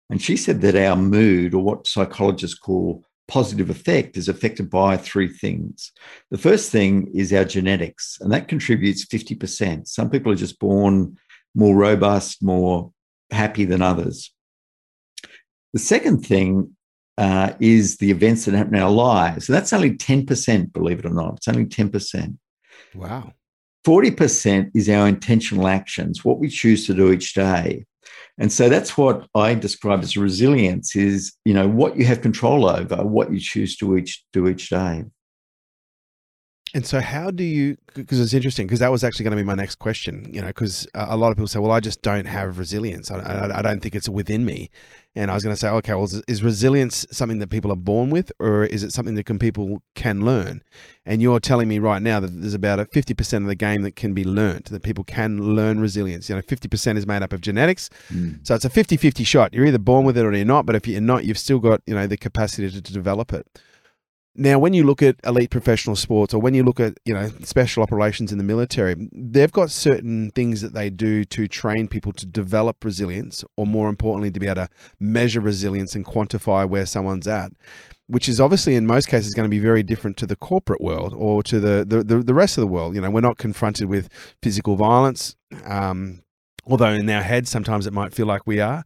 And 0.09 0.21
she 0.21 0.37
said 0.37 0.61
that 0.61 0.75
our 0.75 0.95
mood, 0.95 1.53
or 1.53 1.63
what 1.63 1.87
psychologists 1.87 2.57
call 2.57 3.03
positive 3.27 3.69
affect 3.69 4.17
is 4.17 4.27
affected 4.27 4.69
by 4.69 4.97
three 4.97 5.29
things. 5.29 5.91
The 6.31 6.37
first 6.37 6.71
thing 6.71 7.11
is 7.13 7.31
our 7.31 7.45
genetics, 7.45 8.17
and 8.19 8.31
that 8.33 8.47
contributes 8.47 9.05
50%. 9.05 9.87
Some 9.87 10.09
people 10.09 10.31
are 10.31 10.35
just 10.35 10.59
born 10.59 11.17
more 11.55 11.75
robust, 11.75 12.43
more 12.43 12.91
happy 13.31 13.65
than 13.65 13.81
others. 13.81 14.33
The 15.73 15.79
second 15.79 16.25
thing 16.25 16.75
uh, 17.19 17.53
is 17.59 17.97
the 17.97 18.11
events 18.11 18.45
that 18.45 18.55
happen 18.55 18.75
in 18.75 18.81
our 18.81 18.89
lives. 18.89 19.47
And 19.47 19.55
that's 19.55 19.73
only 19.73 19.91
10%, 19.91 20.73
believe 20.73 20.99
it 20.99 21.05
or 21.05 21.13
not. 21.13 21.35
It's 21.37 21.47
only 21.47 21.65
10%. 21.65 22.37
Wow. 22.95 23.33
40% 23.85 24.71
is 24.75 24.89
our 24.89 25.07
intentional 25.07 25.67
actions, 25.67 26.25
what 26.25 26.39
we 26.39 26.49
choose 26.49 26.85
to 26.87 26.93
do 26.93 27.11
each 27.11 27.33
day. 27.33 27.85
And 28.37 28.51
so 28.51 28.69
that's 28.69 28.97
what 28.97 29.27
I 29.35 29.53
describe 29.53 30.01
as 30.01 30.15
resilience 30.15 30.95
is, 30.95 31.33
you 31.43 31.53
know, 31.53 31.67
what 31.67 31.97
you 31.97 32.05
have 32.05 32.21
control 32.21 32.69
over, 32.69 32.97
what 33.03 33.31
you 33.31 33.39
choose 33.39 33.75
to 33.77 33.97
each 33.97 34.23
do 34.31 34.47
each 34.47 34.69
day. 34.69 35.03
And 36.73 36.85
so, 36.85 36.99
how 36.99 37.31
do 37.31 37.43
you? 37.43 37.77
Because 37.95 38.19
it's 38.19 38.33
interesting. 38.33 38.67
Because 38.67 38.79
that 38.79 38.91
was 38.91 39.03
actually 39.03 39.23
going 39.23 39.37
to 39.37 39.41
be 39.41 39.45
my 39.45 39.55
next 39.55 39.75
question. 39.75 40.29
You 40.31 40.41
know, 40.41 40.47
because 40.47 40.87
a 40.93 41.17
lot 41.17 41.31
of 41.31 41.37
people 41.37 41.47
say, 41.47 41.57
"Well, 41.57 41.71
I 41.71 41.79
just 41.79 42.03
don't 42.03 42.27
have 42.27 42.59
resilience. 42.59 43.09
I, 43.09 43.19
I, 43.19 43.59
I 43.59 43.61
don't 43.63 43.81
think 43.81 43.95
it's 43.95 44.07
within 44.07 44.45
me." 44.45 44.69
And 45.15 45.31
I 45.31 45.33
was 45.33 45.43
going 45.43 45.53
to 45.55 45.59
say, 45.59 45.69
okay, 45.69 45.95
well, 45.95 46.07
is 46.27 46.43
resilience 46.43 47.05
something 47.11 47.39
that 47.39 47.49
people 47.49 47.71
are 47.71 47.75
born 47.77 48.11
with, 48.11 48.31
or 48.39 48.63
is 48.63 48.83
it 48.83 48.93
something 48.93 49.15
that 49.15 49.25
can 49.25 49.39
people 49.39 49.81
can 49.95 50.23
learn? 50.23 50.61
And 51.05 51.21
you're 51.21 51.39
telling 51.39 51.67
me 51.67 51.79
right 51.79 52.01
now 52.01 52.19
that 52.19 52.27
there's 52.27 52.53
about 52.53 52.79
a 52.79 52.85
50% 52.85 53.37
of 53.37 53.45
the 53.45 53.55
game 53.55 53.81
that 53.81 53.95
can 53.95 54.13
be 54.13 54.23
learned, 54.23 54.65
that 54.65 54.83
people 54.83 55.03
can 55.03 55.55
learn 55.55 55.79
resilience. 55.79 56.29
You 56.29 56.35
know, 56.35 56.41
50% 56.43 56.97
is 56.97 57.07
made 57.07 57.23
up 57.23 57.33
of 57.33 57.41
genetics. 57.41 57.89
Mm. 58.09 58.45
So 58.45 58.53
it's 58.53 58.65
a 58.65 58.69
50-50 58.69 59.25
shot. 59.25 59.53
You're 59.53 59.65
either 59.65 59.79
born 59.79 60.05
with 60.05 60.17
it 60.17 60.25
or 60.25 60.31
you're 60.31 60.45
not. 60.45 60.67
But 60.67 60.75
if 60.75 60.87
you're 60.87 61.01
not, 61.01 61.25
you've 61.25 61.39
still 61.39 61.59
got, 61.59 61.81
you 61.87 61.95
know, 61.95 62.05
the 62.05 62.17
capacity 62.17 62.69
to, 62.69 62.81
to 62.81 62.93
develop 62.93 63.33
it. 63.33 63.47
Now, 64.39 64.57
when 64.57 64.73
you 64.73 64.85
look 64.85 65.03
at 65.03 65.17
elite 65.25 65.49
professional 65.49 65.97
sports 65.97 66.33
or 66.33 66.39
when 66.39 66.53
you 66.53 66.63
look 66.63 66.79
at, 66.79 66.97
you 67.03 67.13
know, 67.13 67.27
special 67.43 67.83
operations 67.83 68.31
in 68.31 68.37
the 68.37 68.43
military, 68.45 68.95
they've 69.11 69.51
got 69.51 69.69
certain 69.69 70.31
things 70.31 70.61
that 70.61 70.73
they 70.73 70.89
do 70.89 71.25
to 71.25 71.45
train 71.49 71.89
people 71.89 72.13
to 72.13 72.25
develop 72.25 72.85
resilience 72.85 73.43
or 73.57 73.67
more 73.67 73.89
importantly, 73.89 74.31
to 74.31 74.39
be 74.39 74.45
able 74.45 74.55
to 74.65 74.69
measure 74.97 75.41
resilience 75.41 75.93
and 75.93 76.05
quantify 76.05 76.67
where 76.67 76.85
someone's 76.85 77.27
at, 77.27 77.51
which 78.07 78.29
is 78.29 78.39
obviously 78.39 78.75
in 78.75 78.87
most 78.87 79.09
cases 79.09 79.33
going 79.33 79.45
to 79.45 79.49
be 79.49 79.59
very 79.59 79.83
different 79.83 80.15
to 80.15 80.25
the 80.25 80.37
corporate 80.37 80.79
world 80.79 81.13
or 81.17 81.43
to 81.43 81.59
the, 81.59 81.83
the, 81.85 82.01
the, 82.23 82.33
rest 82.33 82.57
of 82.57 82.61
the 82.61 82.67
world. 82.67 82.95
You 82.95 83.01
know, 83.01 83.11
we're 83.11 83.19
not 83.19 83.37
confronted 83.37 83.89
with 83.89 84.07
physical 84.41 84.77
violence. 84.77 85.35
Um, 85.65 86.23
although 86.65 86.91
in 86.91 87.09
our 87.09 87.23
heads 87.23 87.49
sometimes 87.49 87.87
it 87.87 87.93
might 87.93 88.13
feel 88.13 88.27
like 88.27 88.45
we 88.45 88.59
are 88.59 88.85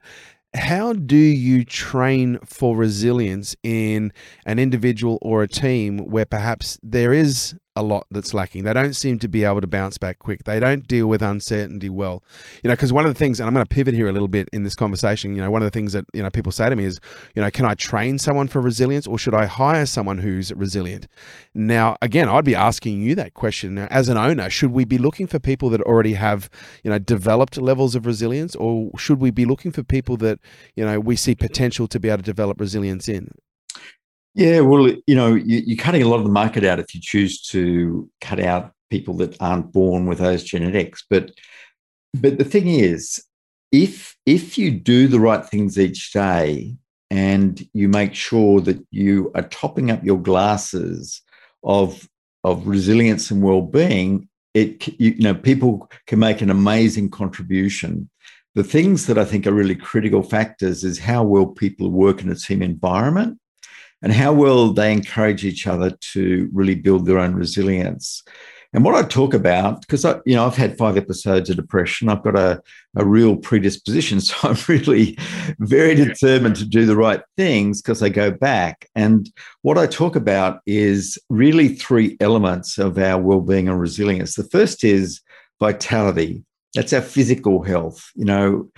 how 0.56 0.94
do 0.94 1.16
you 1.16 1.66
train 1.66 2.40
for 2.46 2.76
resilience 2.76 3.56
in 3.64 4.14
an 4.46 4.60
individual 4.60 5.18
or 5.22 5.44
a 5.44 5.48
team 5.48 5.98
where 6.00 6.26
perhaps 6.26 6.78
there 6.84 7.12
is 7.12 7.56
a 7.76 7.82
lot 7.84 8.06
that's 8.12 8.34
lacking. 8.34 8.64
They 8.64 8.74
don't 8.74 8.94
seem 8.94 9.20
to 9.20 9.28
be 9.28 9.44
able 9.44 9.62
to 9.62 9.68
bounce 9.68 9.98
back 9.98 10.20
quick. 10.20 10.44
They 10.44 10.60
don't 10.60 10.88
deal 10.88 11.08
with 11.08 11.22
uncertainty 11.22 11.90
well. 11.90 12.24
You 12.64 12.68
know, 12.68 12.76
because 12.76 12.94
one 12.94 13.06
of 13.06 13.14
the 13.14 13.18
things, 13.18 13.40
and 13.40 13.48
I'm 13.48 13.54
going 13.54 13.66
to 13.66 13.70
pivot 13.70 13.94
here 13.94 14.08
a 14.08 14.12
little 14.12 14.28
bit 14.28 14.50
in 14.54 14.64
this 14.64 14.76
conversation, 14.76 15.36
you 15.36 15.42
know, 15.42 15.50
one 15.50 15.62
of 15.62 15.66
the 15.66 15.72
things 15.72 15.94
that, 15.94 16.06
you 16.14 16.22
know, 16.22 16.30
people 16.30 16.52
say 16.52 16.70
to 16.70 16.76
me 16.76 16.86
is, 16.86 17.00
you 17.36 17.42
know, 17.42 17.50
can 17.50 17.66
I 17.66 17.74
train 17.74 18.20
someone 18.20 18.48
for 18.48 18.62
resilience 18.62 19.08
or 19.08 19.18
should 19.18 19.34
I 19.34 19.46
hire 19.46 19.86
someone 19.86 20.20
who's 20.20 20.54
resilient? 20.54 21.08
Now, 21.54 21.98
again, 22.02 22.30
I'd 22.30 22.46
be 22.46 22.56
asking 22.56 23.02
you 23.02 23.16
that 23.16 23.34
question 23.34 23.78
as 23.78 24.10
an 24.10 24.18
owner. 24.18 24.50
Should 24.50 24.72
we 24.72 24.86
be 24.86 24.98
looking 24.98 25.26
for 25.28 25.40
people 25.40 25.70
that 25.72 25.82
already 25.82 26.14
have, 26.14 26.50
you 26.84 26.92
know, 26.92 27.00
developed 27.00 27.58
levels 27.58 27.96
of 27.96 28.06
resilience 28.06 28.56
or 28.56 28.92
should 28.98 29.20
we 29.20 29.32
be 29.32 29.46
looking 29.46 29.72
for 29.72 29.84
people 29.84 30.18
that, 30.18 30.40
you 30.76 30.86
know, 30.86 31.00
we 31.00 31.16
see 31.16 31.34
potential 31.34 31.88
to 31.88 32.00
be 32.00 32.10
able 32.10 32.18
to 32.18 32.24
develop 32.24 32.60
resilience 32.60 33.08
in? 33.08 33.32
Yeah, 34.36 34.62
well, 34.62 34.90
you 35.06 35.16
know, 35.16 35.36
you, 35.36 35.76
are 35.76 35.82
cutting 35.82 36.02
a 36.02 36.08
lot 36.08 36.18
of 36.18 36.24
the 36.24 36.32
market 36.32 36.64
out 36.64 36.80
if 36.80 36.96
you 36.96 37.02
choose 37.02 37.42
to 37.50 38.10
cut 38.20 38.40
out 38.40 38.72
people 38.90 39.16
that 39.18 39.40
aren't 39.40 39.72
born 39.72 40.08
with 40.08 40.20
those 40.20 40.44
genetics. 40.44 41.04
But 41.10 41.32
but 42.14 42.38
the 42.38 42.44
thing 42.44 42.68
is, 42.68 43.24
if 43.72 44.16
if 44.26 44.58
you 44.58 44.72
do 44.72 45.08
the 45.08 45.20
right 45.20 45.46
things 45.46 45.78
each 45.78 46.12
day 46.14 46.76
and 47.12 47.68
you 47.74 47.90
make 47.90 48.16
sure 48.16 48.60
that 48.62 48.84
you 48.90 49.32
are 49.36 49.48
topping 49.50 49.92
up 49.92 50.04
your 50.04 50.20
glasses 50.20 51.22
of 51.64 52.08
of 52.44 52.68
resilience 52.68 53.30
and 53.32 53.42
well-being, 53.44 54.28
it 54.56 54.88
you, 55.00 55.12
you 55.12 55.24
know 55.24 55.36
people 55.36 55.90
can 56.08 56.18
make 56.18 56.42
an 56.42 56.50
amazing 56.50 57.10
contribution. 57.12 58.10
The 58.56 58.64
things 58.64 59.08
that 59.08 59.18
I 59.18 59.26
think 59.26 59.46
are 59.46 59.54
really 59.54 59.76
critical 59.76 60.24
factors 60.24 60.84
is 60.84 61.00
how 61.00 61.24
well 61.24 61.48
people 61.48 61.90
work 61.90 62.22
in 62.22 62.32
a 62.32 62.36
team 62.36 62.62
environment 62.62 63.40
and 64.04 64.12
how 64.12 64.34
well 64.34 64.72
they 64.72 64.92
encourage 64.92 65.46
each 65.46 65.66
other 65.66 65.92
to 66.12 66.50
really 66.54 66.76
build 66.76 67.06
their 67.06 67.18
own 67.18 67.34
resilience. 67.34 68.22
And 68.74 68.84
what 68.84 68.96
I 68.96 69.08
talk 69.08 69.36
about, 69.36 69.82
because 69.82 70.04
I, 70.04 70.20
you 70.26 70.36
know, 70.36 70.46
I've 70.46 70.56
had 70.56 70.78
five 70.78 70.98
episodes 70.98 71.50
of 71.50 71.56
depression. 71.56 72.10
I've 72.10 72.24
got 72.24 72.36
a, 72.36 72.62
a 72.96 73.06
real 73.06 73.36
predisposition. 73.36 74.20
So 74.24 74.36
I'm 74.44 74.58
really 74.68 75.18
very 75.60 75.96
determined 75.96 76.56
to 76.58 76.66
do 76.66 76.86
the 76.86 76.96
right 76.96 77.22
things 77.38 77.82
because 77.82 78.02
I 78.02 78.10
go 78.10 78.32
back. 78.32 78.90
And 78.96 79.32
what 79.62 79.78
I 79.78 79.86
talk 79.86 80.16
about 80.16 80.62
is 80.66 81.20
really 81.30 81.70
three 81.70 82.18
elements 82.20 82.80
of 82.80 82.98
our 82.98 83.22
well-being 83.22 83.70
and 83.70 83.80
resilience. 83.80 84.36
The 84.36 84.46
first 84.46 84.84
is 84.84 85.22
vitality. 85.60 86.44
That's 86.74 86.94
our 86.94 87.02
physical 87.02 87.62
health, 87.62 88.10
you 88.16 88.26
know, 88.26 88.70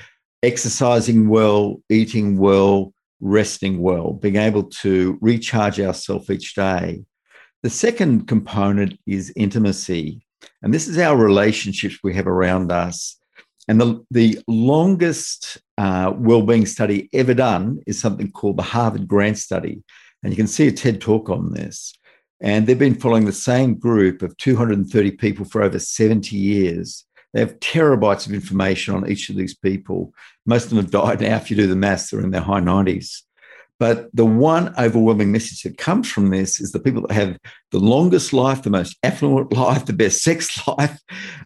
exercising 0.44 1.30
well, 1.30 1.82
eating 1.90 2.38
well, 2.38 2.94
resting 3.20 3.82
well, 3.82 4.14
being 4.14 4.36
able 4.36 4.64
to 4.64 5.18
recharge 5.22 5.80
ourselves 5.80 6.30
each 6.30 6.56
day. 6.56 7.04
The 7.64 7.70
second 7.70 8.28
component 8.28 9.00
is 9.08 9.34
intimacy. 9.36 10.26
And 10.62 10.74
this 10.74 10.88
is 10.88 10.98
our 10.98 11.18
relationships 11.18 12.00
we 12.04 12.14
have 12.16 12.28
around 12.28 12.72
us. 12.72 13.18
And 13.68 13.82
the, 13.82 14.06
the 14.12 14.40
longest 14.48 15.58
uh, 15.78 16.14
well-being 16.16 16.66
study 16.66 17.10
ever 17.14 17.34
done 17.34 17.82
is 17.88 18.00
something 18.00 18.32
called 18.32 18.58
the 18.58 18.64
Harvard 18.64 19.08
Grant 19.08 19.38
Study. 19.38 19.82
And 20.24 20.32
you 20.32 20.38
can 20.38 20.48
see 20.48 20.68
a 20.68 20.72
TED 20.72 21.02
talk 21.02 21.30
on 21.30 21.54
this. 21.54 21.94
And 22.42 22.68
they've 22.68 22.78
been 22.78 23.00
following 23.00 23.26
the 23.26 23.32
same 23.32 23.76
group 23.76 24.22
of 24.22 24.38
230 24.38 25.12
people 25.12 25.46
for 25.46 25.64
over 25.64 25.80
70 25.80 26.36
years. 26.36 27.06
They 27.36 27.42
have 27.42 27.60
terabytes 27.60 28.26
of 28.26 28.34
information 28.34 28.96
on 28.96 29.12
each 29.12 29.30
of 29.30 29.36
these 29.36 29.54
people. 29.54 30.14
Most 30.46 30.64
of 30.64 30.70
them 30.70 30.80
have 30.80 30.90
died 30.90 31.20
now. 31.20 31.36
If 31.36 31.52
you 31.52 31.58
do 31.58 31.68
the 31.68 31.76
maths, 31.76 32.10
they're 32.10 32.22
in 32.22 32.32
their 32.32 32.40
high 32.40 32.62
90s. 32.62 33.24
But 33.78 34.08
the 34.14 34.26
one 34.26 34.74
overwhelming 34.80 35.34
message 35.34 35.64
that 35.64 35.78
comes 35.78 36.10
from 36.10 36.30
this 36.30 36.62
is 36.62 36.72
the 36.72 36.80
people 36.80 37.02
that 37.02 37.12
have 37.14 37.38
the 37.72 37.80
longest 37.80 38.32
life, 38.32 38.64
the 38.64 38.70
most 38.70 38.98
affluent 39.04 39.52
life, 39.58 39.86
the 39.86 39.92
best 39.92 40.24
sex 40.24 40.66
life 40.80 40.98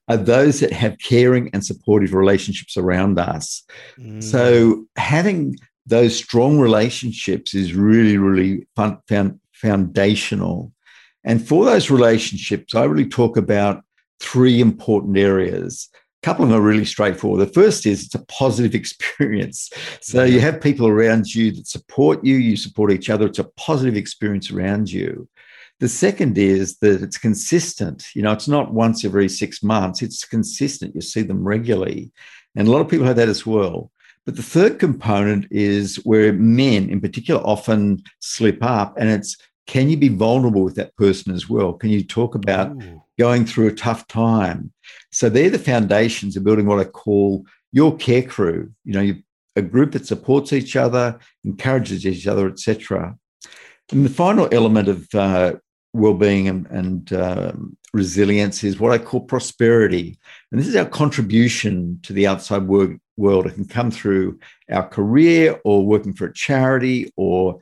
are 0.07 0.17
those 0.17 0.59
that 0.59 0.73
have 0.73 0.99
caring 0.99 1.49
and 1.53 1.65
supportive 1.65 2.13
relationships 2.13 2.77
around 2.77 3.17
us. 3.17 3.63
Mm. 3.97 4.21
So 4.21 4.85
having 4.95 5.55
those 5.87 6.15
strong 6.15 6.59
relationships 6.59 7.55
is 7.55 7.73
really, 7.73 8.17
really 8.17 8.67
fun, 8.75 8.99
found, 9.07 9.39
foundational. 9.53 10.71
And 11.23 11.45
for 11.45 11.65
those 11.65 11.89
relationships, 11.89 12.75
I 12.75 12.83
really 12.83 13.09
talk 13.09 13.37
about 13.37 13.83
three 14.19 14.61
important 14.61 15.17
areas. 15.17 15.89
A 16.21 16.25
couple 16.25 16.43
of 16.43 16.49
them 16.49 16.59
are 16.59 16.63
really 16.63 16.85
straightforward. 16.85 17.39
The 17.39 17.53
first 17.53 17.85
is 17.85 18.05
it's 18.05 18.15
a 18.15 18.25
positive 18.25 18.75
experience. 18.81 19.69
So 20.01 20.23
you 20.23 20.39
have 20.41 20.61
people 20.61 20.87
around 20.87 21.33
you 21.33 21.51
that 21.53 21.67
support 21.67 22.23
you, 22.23 22.35
you 22.35 22.57
support 22.57 22.91
each 22.91 23.09
other. 23.09 23.27
It's 23.27 23.39
a 23.39 23.45
positive 23.55 23.95
experience 23.95 24.51
around 24.51 24.91
you. 24.91 25.27
The 25.79 25.87
second 25.87 26.37
is 26.37 26.77
that 26.79 27.01
it's 27.01 27.17
consistent. 27.17 28.07
You 28.13 28.21
know, 28.21 28.33
it's 28.33 28.49
not 28.49 28.73
once 28.73 29.05
every 29.05 29.29
six 29.29 29.63
months, 29.63 30.01
it's 30.01 30.25
consistent. 30.25 30.93
You 30.93 30.99
see 30.99 31.21
them 31.21 31.47
regularly. 31.47 32.11
And 32.55 32.67
a 32.67 32.71
lot 32.71 32.81
of 32.81 32.89
people 32.89 33.05
have 33.05 33.15
that 33.15 33.29
as 33.29 33.45
well. 33.45 33.89
But 34.25 34.35
the 34.35 34.43
third 34.43 34.77
component 34.77 35.47
is 35.49 35.95
where 36.03 36.33
men 36.33 36.89
in 36.89 36.99
particular 36.99 37.39
often 37.41 38.03
slip 38.19 38.61
up, 38.61 38.97
and 38.97 39.09
it's 39.09 39.37
can 39.65 39.89
you 39.89 39.97
be 39.97 40.09
vulnerable 40.09 40.63
with 40.63 40.75
that 40.75 40.95
person 40.97 41.33
as 41.33 41.47
well? 41.47 41.73
Can 41.73 41.89
you 41.91 42.03
talk 42.03 42.35
about 42.35 42.71
Ooh 42.71 43.01
going 43.19 43.45
through 43.45 43.67
a 43.67 43.73
tough 43.73 44.07
time. 44.07 44.71
So 45.11 45.29
they're 45.29 45.49
the 45.49 45.59
foundations 45.59 46.35
of 46.35 46.43
building 46.43 46.65
what 46.65 46.79
I 46.79 46.85
call 46.85 47.45
your 47.71 47.95
care 47.97 48.23
crew. 48.23 48.71
You 48.85 48.93
know, 48.93 49.13
a 49.55 49.61
group 49.61 49.91
that 49.91 50.07
supports 50.07 50.53
each 50.53 50.75
other, 50.75 51.19
encourages 51.43 52.05
each 52.05 52.25
other, 52.25 52.47
etc. 52.47 53.15
And 53.91 54.05
the 54.05 54.09
final 54.09 54.47
element 54.51 54.87
of 54.87 55.07
uh, 55.13 55.53
well-being 55.93 56.47
and, 56.47 56.67
and 56.67 57.13
um, 57.13 57.77
resilience 57.93 58.63
is 58.63 58.79
what 58.79 58.93
I 58.93 59.03
call 59.03 59.21
prosperity, 59.21 60.19
and 60.51 60.59
this 60.59 60.67
is 60.67 60.75
our 60.75 60.85
contribution 60.85 61.99
to 62.03 62.13
the 62.13 62.27
outside 62.27 62.63
world. 62.67 62.95
World 63.17 63.47
it 63.47 63.55
can 63.55 63.67
come 63.67 63.91
through 63.91 64.39
our 64.71 64.87
career, 64.87 65.59
or 65.65 65.85
working 65.85 66.13
for 66.13 66.27
a 66.27 66.33
charity, 66.33 67.11
or 67.17 67.59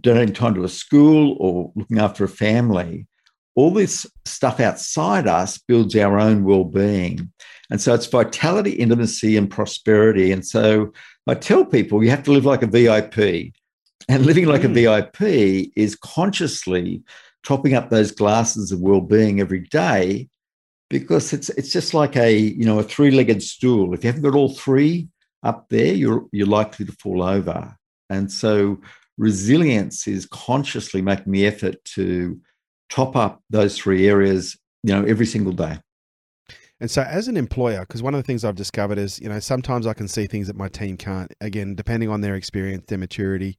donating 0.00 0.34
time 0.34 0.54
to 0.56 0.64
a 0.64 0.68
school, 0.68 1.36
or 1.38 1.72
looking 1.76 2.00
after 2.00 2.24
a 2.24 2.28
family 2.28 3.06
all 3.56 3.70
this 3.70 4.06
stuff 4.24 4.60
outside 4.60 5.26
us 5.26 5.58
builds 5.58 5.96
our 5.96 6.18
own 6.18 6.44
well-being 6.44 7.30
and 7.70 7.80
so 7.80 7.94
it's 7.94 8.06
vitality 8.06 8.72
intimacy 8.72 9.36
and 9.36 9.50
prosperity 9.50 10.32
and 10.32 10.46
so 10.46 10.92
i 11.26 11.34
tell 11.34 11.64
people 11.64 12.02
you 12.02 12.10
have 12.10 12.22
to 12.22 12.32
live 12.32 12.44
like 12.44 12.62
a 12.62 12.66
vip 12.66 13.16
And 14.08 14.26
living 14.26 14.46
like 14.46 14.62
mm. 14.62 14.70
a 14.70 15.08
VIP 15.10 15.72
is 15.76 15.94
consciously 15.94 17.02
topping 17.44 17.74
up 17.74 17.90
those 17.90 18.10
glasses 18.10 18.72
of 18.72 18.80
well-being 18.80 19.40
every 19.40 19.60
day 19.60 20.28
because 20.88 21.32
it's 21.32 21.48
it's 21.50 21.72
just 21.72 21.94
like 21.94 22.16
a 22.16 22.36
you 22.36 22.64
know 22.64 22.78
a 22.78 22.82
three-legged 22.82 23.42
stool. 23.42 23.94
If 23.94 24.02
you 24.02 24.08
haven't 24.08 24.22
got 24.22 24.34
all 24.34 24.54
three 24.54 25.08
up 25.42 25.66
there, 25.68 25.94
you're 25.94 26.26
you're 26.32 26.46
likely 26.46 26.84
to 26.86 26.92
fall 26.92 27.22
over. 27.22 27.76
And 28.08 28.30
so 28.30 28.80
resilience 29.16 30.08
is 30.08 30.26
consciously 30.26 31.02
making 31.02 31.32
the 31.32 31.46
effort 31.46 31.82
to 31.84 32.40
top 32.90 33.16
up 33.16 33.42
those 33.48 33.78
three 33.78 34.08
areas, 34.08 34.58
you 34.82 34.92
know, 34.92 35.04
every 35.04 35.26
single 35.26 35.52
day. 35.52 35.78
And 36.80 36.90
so, 36.90 37.02
as 37.02 37.28
an 37.28 37.36
employer, 37.36 37.80
because 37.80 38.02
one 38.02 38.14
of 38.14 38.18
the 38.18 38.26
things 38.26 38.44
I've 38.44 38.56
discovered 38.56 38.98
is, 38.98 39.20
you 39.20 39.28
know, 39.28 39.38
sometimes 39.38 39.86
I 39.86 39.92
can 39.92 40.08
see 40.08 40.26
things 40.26 40.46
that 40.46 40.56
my 40.56 40.68
team 40.68 40.96
can't. 40.96 41.32
Again, 41.40 41.74
depending 41.74 42.08
on 42.08 42.22
their 42.22 42.34
experience, 42.34 42.86
their 42.88 42.98
maturity, 42.98 43.58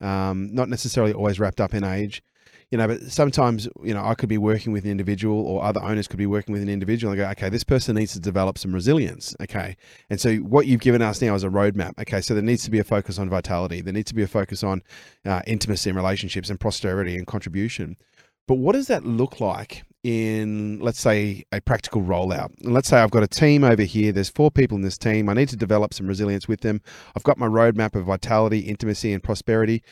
um, 0.00 0.54
not 0.54 0.68
necessarily 0.70 1.12
always 1.12 1.38
wrapped 1.38 1.60
up 1.60 1.74
in 1.74 1.84
age, 1.84 2.22
you 2.70 2.78
know. 2.78 2.88
But 2.88 3.02
sometimes, 3.02 3.68
you 3.82 3.92
know, 3.92 4.02
I 4.02 4.14
could 4.14 4.30
be 4.30 4.38
working 4.38 4.72
with 4.72 4.84
an 4.86 4.90
individual, 4.90 5.46
or 5.46 5.62
other 5.62 5.82
owners 5.82 6.08
could 6.08 6.16
be 6.16 6.26
working 6.26 6.54
with 6.54 6.62
an 6.62 6.70
individual, 6.70 7.12
and 7.12 7.20
go, 7.20 7.28
okay, 7.32 7.50
this 7.50 7.64
person 7.64 7.96
needs 7.96 8.14
to 8.14 8.20
develop 8.20 8.56
some 8.56 8.72
resilience. 8.72 9.36
Okay, 9.42 9.76
and 10.08 10.18
so 10.18 10.36
what 10.36 10.66
you've 10.66 10.80
given 10.80 11.02
us 11.02 11.20
now 11.20 11.34
is 11.34 11.44
a 11.44 11.50
roadmap. 11.50 11.98
Okay, 12.00 12.22
so 12.22 12.32
there 12.32 12.42
needs 12.42 12.64
to 12.64 12.70
be 12.70 12.78
a 12.78 12.84
focus 12.84 13.18
on 13.18 13.28
vitality. 13.28 13.82
There 13.82 13.92
needs 13.92 14.08
to 14.08 14.14
be 14.14 14.22
a 14.22 14.26
focus 14.26 14.64
on 14.64 14.82
uh, 15.26 15.42
intimacy 15.46 15.90
and 15.90 15.98
relationships 15.98 16.48
and 16.48 16.58
prosperity 16.58 17.14
and 17.16 17.26
contribution. 17.26 17.98
But 18.46 18.56
what 18.56 18.72
does 18.72 18.88
that 18.88 19.06
look 19.06 19.40
like 19.40 19.84
in, 20.02 20.78
let's 20.80 21.00
say, 21.00 21.44
a 21.50 21.60
practical 21.62 22.02
rollout? 22.02 22.50
And 22.62 22.74
let's 22.74 22.88
say 22.88 22.98
I've 22.98 23.10
got 23.10 23.22
a 23.22 23.28
team 23.28 23.64
over 23.64 23.82
here. 23.82 24.12
There's 24.12 24.28
four 24.28 24.50
people 24.50 24.76
in 24.76 24.82
this 24.82 24.98
team. 24.98 25.28
I 25.28 25.34
need 25.34 25.48
to 25.48 25.56
develop 25.56 25.94
some 25.94 26.06
resilience 26.06 26.46
with 26.46 26.60
them. 26.60 26.82
I've 27.16 27.22
got 27.22 27.38
my 27.38 27.46
roadmap 27.46 27.94
of 27.94 28.04
vitality, 28.04 28.60
intimacy, 28.60 29.12
and 29.14 29.22
prosperity. 29.22 29.82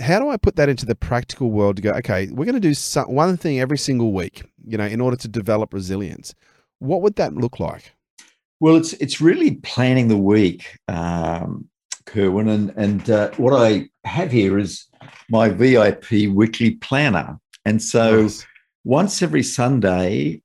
How 0.00 0.18
do 0.18 0.28
I 0.28 0.36
put 0.36 0.56
that 0.56 0.68
into 0.68 0.86
the 0.86 0.96
practical 0.96 1.50
world 1.50 1.76
to 1.76 1.82
go, 1.82 1.92
okay, 1.92 2.28
we're 2.30 2.46
going 2.46 2.60
to 2.60 2.74
do 2.74 2.74
one 3.06 3.36
thing 3.36 3.60
every 3.60 3.78
single 3.78 4.12
week, 4.12 4.42
you 4.66 4.76
know, 4.76 4.86
in 4.86 5.00
order 5.00 5.16
to 5.16 5.28
develop 5.28 5.72
resilience? 5.72 6.34
What 6.80 7.02
would 7.02 7.16
that 7.16 7.34
look 7.34 7.60
like? 7.60 7.94
Well, 8.60 8.76
it's 8.76 8.92
it's 8.94 9.22
really 9.22 9.54
planning 9.56 10.08
the 10.08 10.18
week, 10.18 10.78
um, 10.88 11.66
Kerwin, 12.04 12.48
and 12.48 12.70
and 12.76 13.08
uh, 13.08 13.30
what 13.38 13.54
I 13.54 13.88
have 14.04 14.30
here 14.30 14.58
is 14.58 14.86
my 15.30 15.48
VIP 15.48 16.28
weekly 16.30 16.72
planner. 16.72 17.38
And 17.70 17.80
so 17.80 18.22
nice. 18.22 18.44
once 18.82 19.22
every 19.22 19.44
Sunday, 19.44 20.42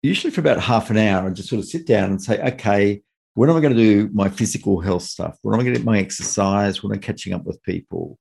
usually 0.00 0.30
for 0.30 0.40
about 0.40 0.60
half 0.60 0.90
an 0.90 0.96
hour, 0.96 1.26
I 1.26 1.30
just 1.32 1.48
sort 1.48 1.58
of 1.58 1.66
sit 1.66 1.88
down 1.88 2.10
and 2.10 2.22
say, 2.22 2.40
okay, 2.40 3.02
when 3.34 3.50
am 3.50 3.56
I 3.56 3.60
going 3.60 3.74
to 3.74 3.82
do 3.82 4.10
my 4.12 4.28
physical 4.28 4.80
health 4.80 5.02
stuff? 5.02 5.36
When 5.42 5.54
am 5.54 5.60
I 5.60 5.64
going 5.64 5.74
to 5.74 5.80
get 5.80 5.84
my 5.84 5.98
exercise? 5.98 6.80
When 6.80 6.92
am 6.92 6.98
I'm 6.98 7.00
catching 7.00 7.32
up 7.32 7.44
with 7.44 7.60
people? 7.64 8.16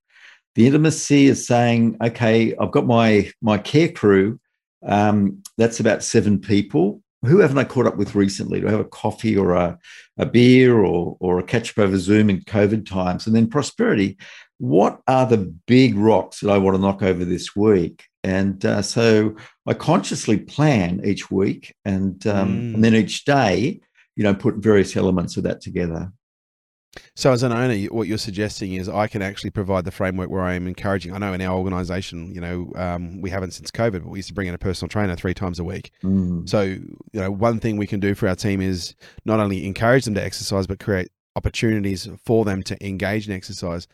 The 0.55 0.65
intimacy 0.65 1.27
is 1.27 1.45
saying, 1.45 1.97
okay, 2.03 2.55
I've 2.59 2.71
got 2.71 2.87
my 2.87 3.31
my 3.43 3.59
care 3.59 3.89
crew. 3.89 4.39
Um, 4.83 5.43
that's 5.59 5.79
about 5.79 6.01
seven 6.01 6.39
people. 6.39 7.03
Who 7.21 7.37
haven't 7.39 7.59
I 7.59 7.63
caught 7.63 7.85
up 7.85 7.97
with 7.97 8.15
recently? 8.15 8.61
Do 8.61 8.69
I 8.69 8.71
have 8.71 8.79
a 8.79 8.85
coffee 8.85 9.37
or 9.37 9.53
a, 9.53 9.77
a 10.17 10.25
beer 10.25 10.79
or 10.79 11.15
or 11.19 11.37
a 11.37 11.43
catch 11.43 11.69
up 11.71 11.83
over 11.83 11.99
Zoom 11.99 12.31
in 12.31 12.41
COVID 12.41 12.87
times? 12.87 13.27
And 13.27 13.35
then 13.35 13.51
prosperity. 13.51 14.17
What 14.57 14.99
are 15.07 15.27
the 15.27 15.53
big 15.67 15.95
rocks 15.95 16.39
that 16.39 16.49
I 16.49 16.57
want 16.57 16.75
to 16.75 16.81
knock 16.81 17.03
over 17.03 17.23
this 17.23 17.55
week? 17.55 18.06
And 18.23 18.63
uh, 18.65 18.81
so 18.81 19.35
I 19.65 19.73
consciously 19.73 20.37
plan 20.37 21.01
each 21.05 21.31
week 21.31 21.75
and, 21.85 22.25
um, 22.27 22.49
mm. 22.49 22.75
and 22.75 22.83
then 22.83 22.95
each 22.95 23.25
day, 23.25 23.79
you 24.15 24.23
know, 24.23 24.33
put 24.33 24.55
various 24.55 24.95
elements 24.97 25.37
of 25.37 25.43
that 25.43 25.61
together. 25.61 26.11
So, 27.15 27.31
as 27.31 27.43
an 27.43 27.51
owner, 27.51 27.75
what 27.87 28.07
you're 28.07 28.17
suggesting 28.17 28.73
is 28.73 28.89
I 28.89 29.07
can 29.07 29.21
actually 29.21 29.51
provide 29.51 29.85
the 29.85 29.91
framework 29.91 30.29
where 30.29 30.41
I 30.41 30.55
am 30.55 30.67
encouraging. 30.67 31.13
I 31.13 31.17
know 31.17 31.33
in 31.33 31.41
our 31.41 31.57
organisation, 31.57 32.33
you 32.33 32.41
know, 32.41 32.71
um, 32.75 33.21
we 33.21 33.29
haven't 33.29 33.51
since 33.51 33.71
COVID, 33.71 34.03
but 34.03 34.07
we 34.07 34.19
used 34.19 34.29
to 34.29 34.33
bring 34.33 34.47
in 34.47 34.53
a 34.53 34.57
personal 34.57 34.89
trainer 34.89 35.15
three 35.15 35.33
times 35.33 35.59
a 35.59 35.63
week. 35.63 35.91
Mm. 36.03 36.47
So, 36.47 36.61
you 36.61 36.91
know, 37.13 37.31
one 37.31 37.59
thing 37.59 37.77
we 37.77 37.87
can 37.87 37.99
do 37.99 38.15
for 38.15 38.27
our 38.27 38.35
team 38.35 38.61
is 38.61 38.95
not 39.25 39.39
only 39.39 39.65
encourage 39.65 40.05
them 40.05 40.15
to 40.15 40.23
exercise, 40.23 40.67
but 40.67 40.79
create 40.79 41.09
opportunities 41.35 42.09
for 42.25 42.45
them 42.45 42.63
to 42.63 42.85
engage 42.85 43.27
in 43.27 43.33
exercise. 43.33 43.87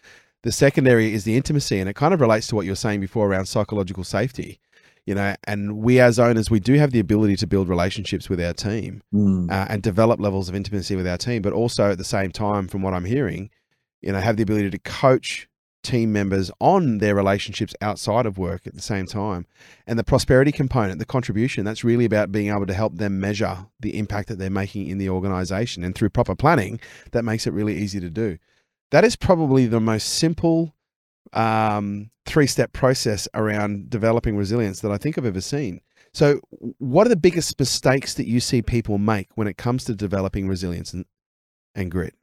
The 0.44 0.52
second 0.52 0.88
area 0.88 1.10
is 1.10 1.24
the 1.24 1.38
intimacy, 1.38 1.80
and 1.80 1.90
it 1.90 1.96
kind 1.96 2.14
of 2.14 2.20
relates 2.20 2.48
to 2.48 2.56
what 2.56 2.66
you 2.66 2.72
were 2.72 2.76
saying 2.76 3.00
before 3.00 3.28
around 3.28 3.46
psychological 3.46 4.04
safety. 4.04 4.60
You 5.06 5.16
know, 5.16 5.36
and 5.46 5.78
we 5.78 6.00
as 6.00 6.18
owners, 6.18 6.50
we 6.50 6.62
do 6.62 6.76
have 6.76 6.92
the 6.92 7.00
ability 7.00 7.36
to 7.38 7.48
build 7.48 7.68
relationships 7.68 8.30
with 8.30 8.40
our 8.42 8.54
team 8.54 9.02
mm. 9.14 9.52
uh, 9.52 9.66
and 9.70 9.82
develop 9.82 10.20
levels 10.20 10.48
of 10.48 10.56
intimacy 10.56 10.96
with 10.96 11.08
our 11.08 11.18
team, 11.18 11.42
but 11.42 11.52
also 11.52 11.92
at 11.92 11.98
the 11.98 12.06
same 12.06 12.32
time, 12.32 12.70
from 12.70 12.82
what 12.82 12.94
I'm 12.94 13.04
hearing, 13.04 13.50
you 14.02 14.14
know, 14.14 14.20
have 14.20 14.38
the 14.38 14.44
ability 14.44 14.70
to 14.70 14.80
coach 14.80 15.50
team 15.82 16.14
members 16.14 16.50
on 16.62 17.00
their 17.00 17.16
relationships 17.16 17.76
outside 17.82 18.26
of 18.26 18.38
work 18.38 18.66
at 18.66 18.74
the 18.74 18.82
same 18.82 19.06
time. 19.06 19.46
And 19.86 20.00
the 20.00 20.06
prosperity 20.06 20.54
component, 20.54 21.00
the 21.00 21.06
contribution, 21.06 21.66
that's 21.66 21.84
really 21.84 22.06
about 22.06 22.32
being 22.32 22.48
able 22.48 22.66
to 22.66 22.74
help 22.74 22.96
them 22.96 23.20
measure 23.20 23.66
the 23.82 23.98
impact 24.00 24.30
that 24.30 24.40
they're 24.40 24.50
making 24.50 24.88
in 24.88 24.98
the 24.98 25.10
organization. 25.10 25.84
And 25.84 25.94
through 25.94 26.10
proper 26.10 26.36
planning, 26.36 26.80
that 27.12 27.26
makes 27.26 27.46
it 27.46 27.52
really 27.52 27.78
easy 27.78 28.00
to 28.00 28.10
do 28.10 28.38
that 28.94 29.04
is 29.04 29.16
probably 29.16 29.66
the 29.66 29.80
most 29.80 30.08
simple 30.08 30.76
um, 31.34 32.12
three 32.28 32.46
step 32.46 32.74
process 32.74 33.28
around 33.34 33.90
developing 33.90 34.38
resilience 34.38 34.82
that 34.82 34.92
I 34.92 35.00
think 35.00 35.18
I've 35.18 35.26
ever 35.26 35.42
seen. 35.42 35.82
So, 36.14 36.40
what 36.78 37.08
are 37.08 37.10
the 37.10 37.16
biggest 37.16 37.58
mistakes 37.58 38.14
that 38.14 38.28
you 38.28 38.40
see 38.40 38.62
people 38.62 39.00
make 39.00 39.30
when 39.34 39.48
it 39.48 39.58
comes 39.58 39.84
to 39.86 39.96
developing 39.96 40.48
resilience 40.48 40.94
and, 40.94 41.06
and 41.74 41.90
grit? 41.90 42.14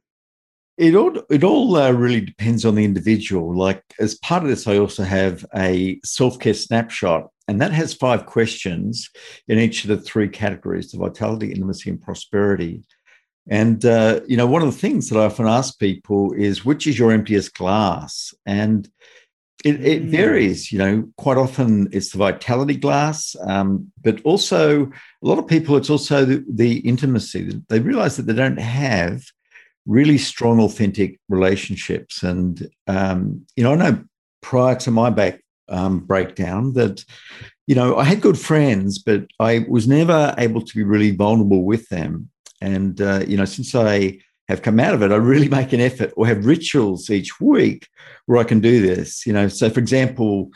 It 0.77 0.95
all 0.95 1.21
it 1.29 1.43
all 1.43 1.75
uh, 1.75 1.91
really 1.91 2.21
depends 2.21 2.63
on 2.63 2.75
the 2.75 2.85
individual. 2.85 3.53
Like 3.53 3.83
as 3.99 4.15
part 4.19 4.43
of 4.43 4.49
this, 4.49 4.65
I 4.65 4.77
also 4.77 5.03
have 5.03 5.45
a 5.53 5.99
self 6.05 6.39
care 6.39 6.53
snapshot, 6.53 7.27
and 7.49 7.59
that 7.59 7.73
has 7.73 7.93
five 7.93 8.25
questions 8.25 9.09
in 9.49 9.59
each 9.59 9.83
of 9.83 9.89
the 9.89 9.97
three 9.97 10.29
categories: 10.29 10.91
the 10.91 10.99
vitality, 10.99 11.51
intimacy, 11.51 11.89
and 11.89 12.01
prosperity. 12.01 12.83
And, 13.51 13.83
uh, 13.85 14.21
you 14.27 14.37
know, 14.37 14.47
one 14.47 14.61
of 14.61 14.73
the 14.73 14.79
things 14.79 15.09
that 15.09 15.19
I 15.19 15.25
often 15.25 15.45
ask 15.45 15.77
people 15.77 16.31
is 16.31 16.63
which 16.63 16.87
is 16.87 16.97
your 16.97 17.11
emptiest 17.11 17.53
glass? 17.53 18.33
And 18.45 18.89
it, 19.65 19.85
it 19.85 20.03
mm. 20.05 20.09
varies, 20.09 20.71
you 20.71 20.79
know, 20.79 21.09
quite 21.17 21.37
often 21.37 21.89
it's 21.91 22.11
the 22.11 22.17
vitality 22.17 22.77
glass, 22.77 23.35
um, 23.45 23.91
but 24.01 24.21
also 24.23 24.85
a 24.85 24.91
lot 25.21 25.37
of 25.37 25.47
people, 25.47 25.75
it's 25.75 25.89
also 25.89 26.23
the, 26.23 26.45
the 26.49 26.77
intimacy. 26.79 27.61
They 27.67 27.81
realize 27.81 28.15
that 28.15 28.23
they 28.23 28.33
don't 28.33 28.59
have 28.59 29.21
really 29.85 30.17
strong, 30.17 30.61
authentic 30.61 31.19
relationships. 31.27 32.23
And, 32.23 32.69
um, 32.87 33.45
you 33.57 33.65
know, 33.65 33.73
I 33.73 33.75
know 33.75 34.03
prior 34.41 34.75
to 34.75 34.91
my 34.91 35.09
back 35.09 35.43
um, 35.67 35.99
breakdown 35.99 36.73
that, 36.73 37.03
you 37.67 37.75
know, 37.75 37.97
I 37.97 38.05
had 38.05 38.21
good 38.21 38.39
friends, 38.39 38.97
but 38.99 39.25
I 39.41 39.65
was 39.67 39.89
never 39.89 40.33
able 40.37 40.61
to 40.61 40.75
be 40.75 40.83
really 40.83 41.11
vulnerable 41.11 41.63
with 41.63 41.89
them. 41.89 42.30
And, 42.61 43.01
uh, 43.01 43.23
you 43.27 43.37
know, 43.37 43.45
since 43.45 43.75
I 43.75 44.19
have 44.47 44.61
come 44.61 44.79
out 44.79 44.93
of 44.93 45.01
it, 45.01 45.11
I 45.11 45.15
really 45.15 45.49
make 45.59 45.73
an 45.73 45.81
effort 45.81 46.13
or 46.15 46.27
have 46.27 46.45
rituals 46.45 47.09
each 47.09 47.39
week 47.39 47.87
where 48.25 48.39
I 48.39 48.43
can 48.43 48.59
do 48.59 48.81
this. 48.81 49.25
You 49.25 49.33
know, 49.33 49.47
so 49.47 49.69
for 49.69 49.79
example, 49.79 50.51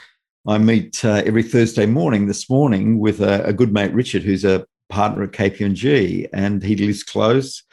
I 0.48 0.60
meet 0.60 1.04
uh, 1.04 1.24
every 1.26 1.44
Thursday 1.44 1.88
morning 1.88 2.28
this 2.28 2.50
morning 2.50 3.00
with 3.00 3.20
a, 3.20 3.46
a, 3.46 3.54
good 3.54 3.74
mate, 3.74 3.94
Richard, 3.94 4.22
who's 4.22 4.46
a 4.46 4.65
partner 4.89 5.24
at 5.24 5.32
KPMG, 5.32 6.30
and 6.32 6.62
he 6.62 6.76
lives 6.76 7.04
close. 7.04 7.63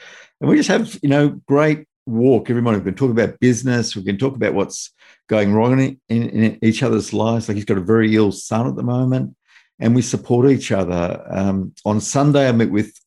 And 0.40 0.48
we 0.48 0.56
just 0.56 0.70
have, 0.70 0.98
you 1.02 1.10
know, 1.10 1.40
great 1.46 1.86
walk 2.06 2.48
every 2.48 2.62
morning. 2.62 2.80
We 2.80 2.90
can 2.90 2.96
talk 2.96 3.10
about 3.10 3.38
business. 3.40 3.94
We 3.94 4.04
can 4.04 4.16
talk 4.16 4.36
about 4.36 4.54
what's 4.54 4.90
going 5.28 5.52
wrong 5.52 5.78
in, 5.78 6.00
in, 6.08 6.28
in 6.30 6.58
each 6.62 6.82
other's 6.82 7.12
lives. 7.12 7.46
Like 7.46 7.56
he's 7.56 7.66
got 7.66 7.76
a 7.76 7.82
very 7.82 8.16
ill 8.16 8.32
son 8.32 8.66
at 8.66 8.74
the 8.74 8.82
moment, 8.82 9.36
and 9.78 9.94
we 9.94 10.02
support 10.02 10.50
each 10.50 10.72
other. 10.72 11.22
Um, 11.28 11.74
on 11.84 12.00
Sunday, 12.00 12.48
I 12.48 12.52
meet 12.52 12.70
with 12.70 12.98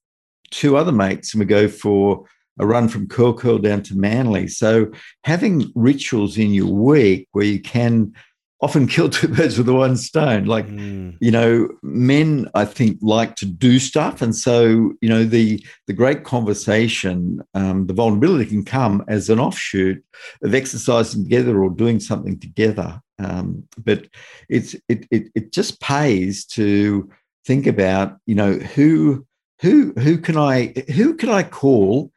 two 0.56 0.78
other 0.78 0.92
mates 0.92 1.34
and 1.34 1.40
we 1.40 1.46
go 1.46 1.68
for 1.68 2.26
a 2.60 2.66
run 2.66 2.88
from 2.88 3.08
Curl 3.08 3.34
Curl 3.34 3.58
down 3.58 3.84
to 3.84 3.98
Manly. 3.98 4.48
So 4.48 4.92
having 5.26 5.72
rituals 5.76 6.38
in 6.38 6.54
your 6.54 6.72
week 6.72 7.28
where 7.34 7.46
you 7.46 7.62
can 7.62 8.14
often 8.62 8.88
kill 8.96 9.10
two 9.10 9.28
birds 9.28 9.58
with 9.58 9.68
one 9.68 9.98
stone. 9.98 10.46
Like, 10.46 10.68
mm. 10.68 11.18
you 11.20 11.32
know, 11.32 11.68
men 11.84 12.50
I 12.56 12.64
think 12.64 12.98
like 13.02 13.36
to 13.38 13.46
do 13.46 13.80
stuff, 13.80 14.22
and 14.22 14.34
so 14.34 14.94
you 15.02 15.10
know 15.10 15.26
the 15.26 15.64
the 15.88 15.94
great 15.94 16.24
conversation, 16.24 17.42
um, 17.54 17.88
the 17.88 17.94
vulnerability 17.94 18.46
can 18.46 18.64
come 18.64 19.04
as 19.10 19.30
an 19.30 19.40
offshoot 19.40 20.02
of 20.42 20.56
exercising 20.56 21.24
together 21.24 21.62
or 21.62 21.70
doing 21.70 22.00
something 22.00 22.40
together. 22.40 23.02
Um, 23.20 23.68
but 23.78 24.08
it's 24.50 24.74
it, 24.88 25.06
it 25.12 25.28
it 25.36 25.52
just 25.52 25.82
pays 25.82 26.46
to 26.46 27.10
think 27.46 27.68
about 27.68 28.18
you 28.26 28.36
know 28.36 28.54
who 28.54 29.26
who 29.62 29.94
who 29.94 30.18
can 30.18 30.38
I 30.38 30.74
who 30.94 31.16
can 31.16 31.30
I 31.30 31.44
call 31.44 32.12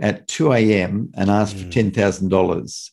at 0.00 0.26
2 0.26 0.52
a.m. 0.52 1.12
and 1.14 1.30
ask 1.30 1.56
mm. 1.56 1.64
for 1.64 1.72
ten 1.72 1.90
thousand 1.90 2.28
dollars? 2.28 2.92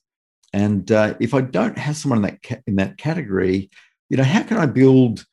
And 0.54 0.92
uh, 0.92 1.16
if 1.20 1.34
I 1.34 1.42
don't 1.42 1.78
have 1.78 1.96
someone 1.96 2.20
in 2.20 2.24
that 2.24 2.44
ca- 2.44 2.62
in 2.68 2.76
that 2.78 2.98
category, 2.98 3.70
you 4.10 4.18
know, 4.18 4.24
how 4.24 4.44
can 4.44 4.58
I 4.58 4.66
build 4.66 5.26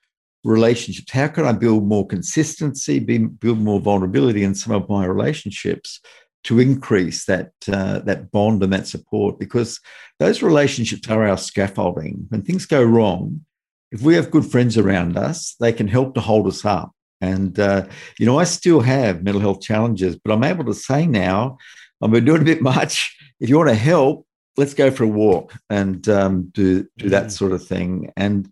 relationships? 0.44 1.10
How 1.10 1.28
can 1.28 1.44
I 1.44 1.52
build 1.52 1.86
more 1.86 2.06
consistency, 2.06 2.98
be, 2.98 3.18
build 3.18 3.58
more 3.58 3.80
vulnerability 3.80 4.44
in 4.44 4.54
some 4.54 4.74
of 4.74 4.88
my 4.88 5.04
relationships 5.06 6.00
to 6.44 6.60
increase 6.60 7.24
that 7.24 7.50
uh, 7.70 7.98
that 8.00 8.30
bond 8.30 8.62
and 8.62 8.72
that 8.72 8.86
support 8.86 9.38
because 9.38 9.80
those 10.20 10.42
relationships 10.42 11.08
are 11.10 11.26
our 11.26 11.36
scaffolding. 11.36 12.26
When 12.28 12.42
things 12.42 12.66
go 12.66 12.82
wrong, 12.82 13.44
if 13.90 14.02
we 14.02 14.14
have 14.14 14.30
good 14.30 14.46
friends 14.46 14.78
around 14.78 15.16
us, 15.16 15.56
they 15.58 15.72
can 15.72 15.88
help 15.88 16.14
to 16.14 16.20
hold 16.20 16.46
us 16.46 16.64
up. 16.64 16.92
And 17.20 17.58
uh, 17.58 17.86
you 18.18 18.26
know, 18.26 18.38
I 18.38 18.44
still 18.44 18.80
have 18.80 19.22
mental 19.22 19.40
health 19.40 19.60
challenges, 19.60 20.16
but 20.16 20.32
I'm 20.32 20.44
able 20.44 20.64
to 20.64 20.74
say 20.74 21.06
now, 21.06 21.58
I've 22.02 22.10
been 22.10 22.24
doing 22.24 22.42
a 22.42 22.44
bit 22.44 22.62
much. 22.62 23.16
If 23.40 23.48
you 23.48 23.56
want 23.56 23.70
to 23.70 23.74
help, 23.74 24.26
let's 24.56 24.74
go 24.74 24.90
for 24.90 25.04
a 25.04 25.08
walk 25.08 25.54
and 25.70 26.08
um, 26.08 26.50
do 26.54 26.86
do 26.98 27.08
that 27.10 27.26
mm. 27.26 27.30
sort 27.30 27.52
of 27.52 27.66
thing. 27.66 28.12
And 28.16 28.50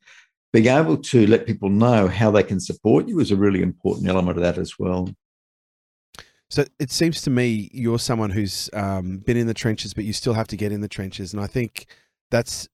being 0.53 0.67
able 0.67 0.97
to 0.97 1.27
let 1.27 1.47
people 1.47 1.69
know 1.69 2.07
how 2.07 2.31
they 2.31 2.43
can 2.43 2.61
support 2.61 3.09
you 3.09 3.19
is 3.19 3.31
a 3.31 3.37
really 3.37 3.61
important 3.61 4.09
element 4.09 4.39
of 4.39 4.45
that 4.45 4.59
as 4.59 4.79
well. 4.79 5.09
So 6.49 6.65
it 6.79 6.93
seems 6.93 7.23
to 7.23 7.31
me 7.31 7.69
you're 7.73 7.99
someone 7.99 8.31
who's 8.31 8.71
um, 8.73 9.19
been 9.19 9.37
in 9.37 9.49
the 9.49 9.55
trenches, 9.55 9.95
but 9.95 10.05
you 10.05 10.13
still 10.13 10.35
have 10.35 10.47
to 10.49 10.57
get 10.57 10.71
in 10.71 10.81
the 10.81 10.89
trenches. 10.89 11.33
And 11.33 11.43
I 11.43 11.49
think 11.49 11.87
that's 12.31 12.69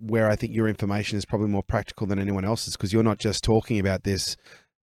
where 0.00 0.28
I 0.28 0.34
think 0.34 0.54
your 0.54 0.66
information 0.66 1.18
is 1.18 1.24
probably 1.24 1.48
more 1.48 1.62
practical 1.62 2.06
than 2.06 2.18
anyone 2.18 2.44
else's 2.44 2.76
because 2.76 2.92
you're 2.92 3.02
not 3.02 3.18
just 3.18 3.44
talking 3.44 3.78
about 3.78 4.02
this 4.02 4.36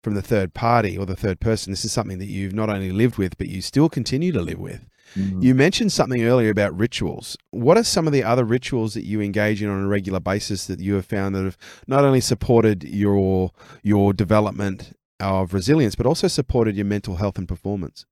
from 0.04 0.16
the 0.16 0.22
third 0.22 0.54
party 0.54 0.98
or 0.98 1.06
the 1.06 1.16
third 1.16 1.40
person. 1.40 1.72
This 1.72 1.86
is 1.86 1.92
something 1.92 2.20
that 2.20 2.28
you've 2.28 2.54
not 2.54 2.70
only 2.70 2.92
lived 2.92 3.18
with, 3.18 3.38
but 3.38 3.48
you 3.48 3.62
still 3.62 3.90
continue 3.90 4.32
to 4.32 4.42
live 4.42 4.60
with. 4.60 4.88
Mm-hmm. 5.16 5.42
You 5.42 5.56
mentioned 5.56 5.92
something 5.92 6.24
earlier 6.24 6.50
about 6.52 6.78
rituals. 6.78 7.36
What 7.52 7.78
are 7.78 7.84
some 7.84 8.06
of 8.06 8.14
the 8.14 8.24
other 8.24 8.44
rituals 8.44 8.94
that 8.94 9.06
you 9.06 9.22
engage 9.22 9.62
in 9.62 9.70
on 9.70 9.84
a 9.84 9.88
regular 9.88 10.20
basis 10.20 10.68
that 10.68 10.80
you 10.80 10.96
have 10.96 11.06
found 11.06 11.36
that 11.36 11.44
have 11.44 11.58
not 11.88 12.04
only 12.04 12.22
supported 12.22 12.84
your 12.84 13.52
your 13.82 14.14
development 14.14 14.96
of 15.20 15.54
resilience, 15.54 15.96
but 15.96 16.06
also 16.06 16.28
supported 16.28 16.76
your 16.76 16.86
mental 16.86 17.16
health 17.16 17.38
and 17.38 17.48
performance? 17.48 18.06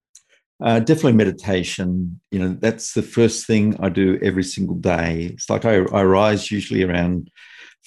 Uh, 0.60 0.80
definitely 0.80 1.13
meditation. 1.13 2.19
You 2.32 2.39
know, 2.39 2.58
that's 2.60 2.93
the 2.93 3.04
first 3.04 3.45
thing 3.45 3.76
I 3.80 3.89
do 3.89 4.19
every 4.23 4.43
single 4.43 4.76
day. 4.76 5.30
It's 5.34 5.50
like 5.50 5.65
I, 5.65 5.76
I 5.76 6.04
rise 6.04 6.52
usually 6.52 6.84
around 6.84 7.30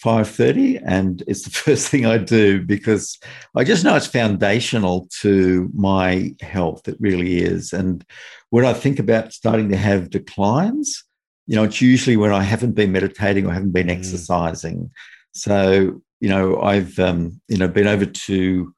5.30 0.03 0.83
and 0.85 1.23
it's 1.27 1.43
the 1.43 1.51
first 1.65 1.89
thing 1.89 2.07
i 2.07 2.17
do 2.17 2.63
because 2.63 3.19
i 3.57 3.65
just 3.65 3.85
know 3.85 3.97
it's 3.97 4.07
foundational 4.07 5.09
to 5.21 5.71
my 5.75 6.35
health 6.41 6.89
it 6.89 6.97
really 7.01 7.39
is 7.39 7.73
and 7.73 8.05
when 8.51 8.65
i 8.65 8.73
think 8.73 8.99
about 8.99 9.33
starting 9.33 9.69
to 9.69 9.77
have 9.77 10.11
declines 10.11 11.05
you 11.47 11.57
know 11.57 11.65
it's 11.65 11.81
usually 11.81 12.17
when 12.17 12.33
i 12.33 12.43
haven't 12.43 12.73
been 12.73 12.93
meditating 12.93 13.47
or 13.47 13.53
haven't 13.53 13.73
been 13.73 13.89
mm. 13.89 13.97
exercising 13.97 14.91
so 15.33 16.01
you 16.21 16.29
know 16.29 16.61
i've 16.63 16.99
um, 16.99 17.41
you 17.49 17.59
know 17.59 17.69
been 17.69 17.87
over 17.87 18.07
to 18.07 18.75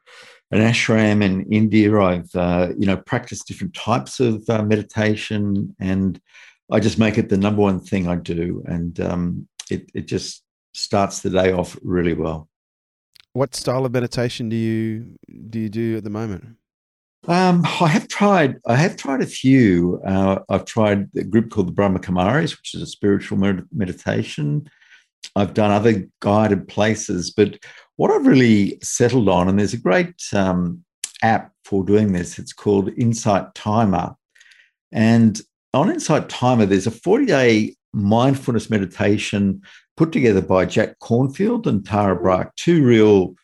an 0.53 0.61
ashram 0.61 1.25
in 1.25 1.51
India. 1.51 1.98
I've 1.98 2.35
uh, 2.35 2.68
you 2.79 2.87
know 2.87 2.98
practiced 2.98 3.48
different 3.48 3.75
types 3.75 4.20
of 4.20 4.48
uh, 4.48 4.62
meditation, 4.62 5.75
and 5.81 6.20
I 6.70 6.79
just 6.79 6.98
make 6.98 7.18
it 7.18 7.31
the 7.31 7.38
number 7.38 7.62
one 7.62 7.81
thing 7.81 8.07
I 8.07 8.16
do, 8.16 8.62
and 8.66 9.01
um, 9.01 9.48
it 9.70 9.90
it 9.94 10.07
just 10.07 10.41
starts 10.72 11.20
the 11.20 11.30
day 11.30 11.52
off 11.52 11.76
really 11.82 12.14
well. 12.14 12.48
What 13.35 13.54
style 13.54 13.87
of 13.87 13.92
meditation 13.92 14.48
do 14.48 14.56
you 14.56 15.16
do 15.48 15.58
you 15.58 15.68
do 15.68 15.96
at 15.96 16.04
the 16.04 16.11
moment? 16.11 16.56
Um, 17.28 17.64
I 17.80 17.88
have 17.88 18.08
tried. 18.08 18.56
I 18.66 18.76
have 18.76 18.96
tried 18.96 19.22
a 19.22 19.26
few. 19.26 20.00
Uh, 20.04 20.40
I've 20.48 20.64
tried 20.64 21.08
a 21.16 21.24
group 21.24 21.50
called 21.50 21.68
the 21.68 21.72
Brahma 21.72 22.00
Kumaris, 22.00 22.56
which 22.56 22.74
is 22.74 22.82
a 22.82 22.87
spiritual 22.87 23.38
med- 23.38 23.66
meditation. 23.72 24.68
I've 25.37 25.54
done 25.54 25.70
other 25.70 26.08
guided 26.20 26.66
places, 26.66 27.30
but 27.30 27.58
what 27.96 28.11
I've 28.11 28.26
really 28.26 28.78
settled 28.82 29.28
on, 29.28 29.48
and 29.48 29.58
there's 29.58 29.72
a 29.72 29.78
great 29.78 30.20
um, 30.35 30.85
app 31.22 31.52
for 31.64 31.85
doing 31.85 32.12
this. 32.12 32.38
It's 32.38 32.52
called 32.52 32.90
Insight 32.98 33.54
Timer, 33.54 34.16
and 34.90 35.40
on 35.72 35.90
Insight 35.90 36.28
Timer, 36.28 36.66
there's 36.66 36.88
a 36.88 36.90
40 36.90 37.26
day 37.26 37.76
mindfulness 37.92 38.68
meditation 38.68 39.62
put 39.96 40.12
together 40.12 40.40
by 40.40 40.64
Jack 40.64 40.98
Kornfield 41.00 41.66
and 41.66 41.85
Tara 41.85 42.16
Brach, 42.16 42.50
two 42.57 42.85
real 42.85 43.35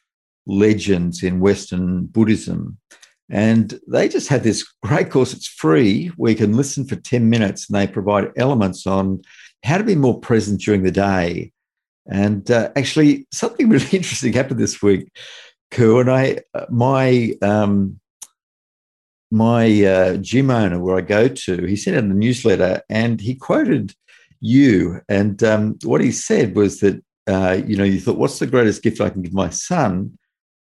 legends 0.46 1.22
in 1.22 1.40
Western 1.40 2.06
Buddhism. 2.06 2.78
And 3.30 3.78
they 3.86 4.08
just 4.08 4.28
have 4.28 4.42
this 4.42 4.66
great 4.82 5.10
course. 5.10 5.34
It's 5.34 5.46
free 5.46 6.10
We 6.16 6.34
can 6.34 6.56
listen 6.56 6.86
for 6.86 6.96
10 6.96 7.28
minutes 7.28 7.68
and 7.68 7.78
they 7.78 7.86
provide 7.86 8.32
elements 8.36 8.86
on 8.86 9.22
how 9.62 9.78
to 9.78 9.84
be 9.84 9.94
more 9.94 10.18
present 10.18 10.60
during 10.62 10.82
the 10.82 10.90
day. 10.90 11.52
And 12.10 12.50
uh, 12.50 12.70
actually, 12.74 13.26
something 13.32 13.68
really 13.70 13.90
interesting 13.90 14.32
happened 14.32 14.60
this 14.60 14.80
week. 14.80 15.10
Koo 15.70 16.00
and 16.00 16.10
I, 16.10 16.38
uh, 16.54 16.64
my 16.70 17.34
um, 17.42 18.00
my 19.30 19.84
uh, 19.84 20.16
gym 20.16 20.50
owner 20.50 20.78
where 20.78 20.96
I 20.96 21.02
go 21.02 21.28
to, 21.28 21.66
he 21.66 21.76
sent 21.76 21.98
out 21.98 22.04
a 22.04 22.06
newsletter 22.06 22.80
and 22.88 23.20
he 23.20 23.34
quoted 23.34 23.94
you. 24.40 25.00
And 25.08 25.42
um, 25.42 25.78
what 25.84 26.00
he 26.00 26.12
said 26.12 26.54
was 26.54 26.80
that, 26.80 27.02
uh, 27.26 27.60
you 27.66 27.76
know, 27.76 27.84
you 27.84 28.00
thought, 28.00 28.18
what's 28.18 28.38
the 28.38 28.46
greatest 28.46 28.82
gift 28.82 29.00
I 29.00 29.10
can 29.10 29.22
give 29.22 29.34
my 29.34 29.50
son? 29.50 30.18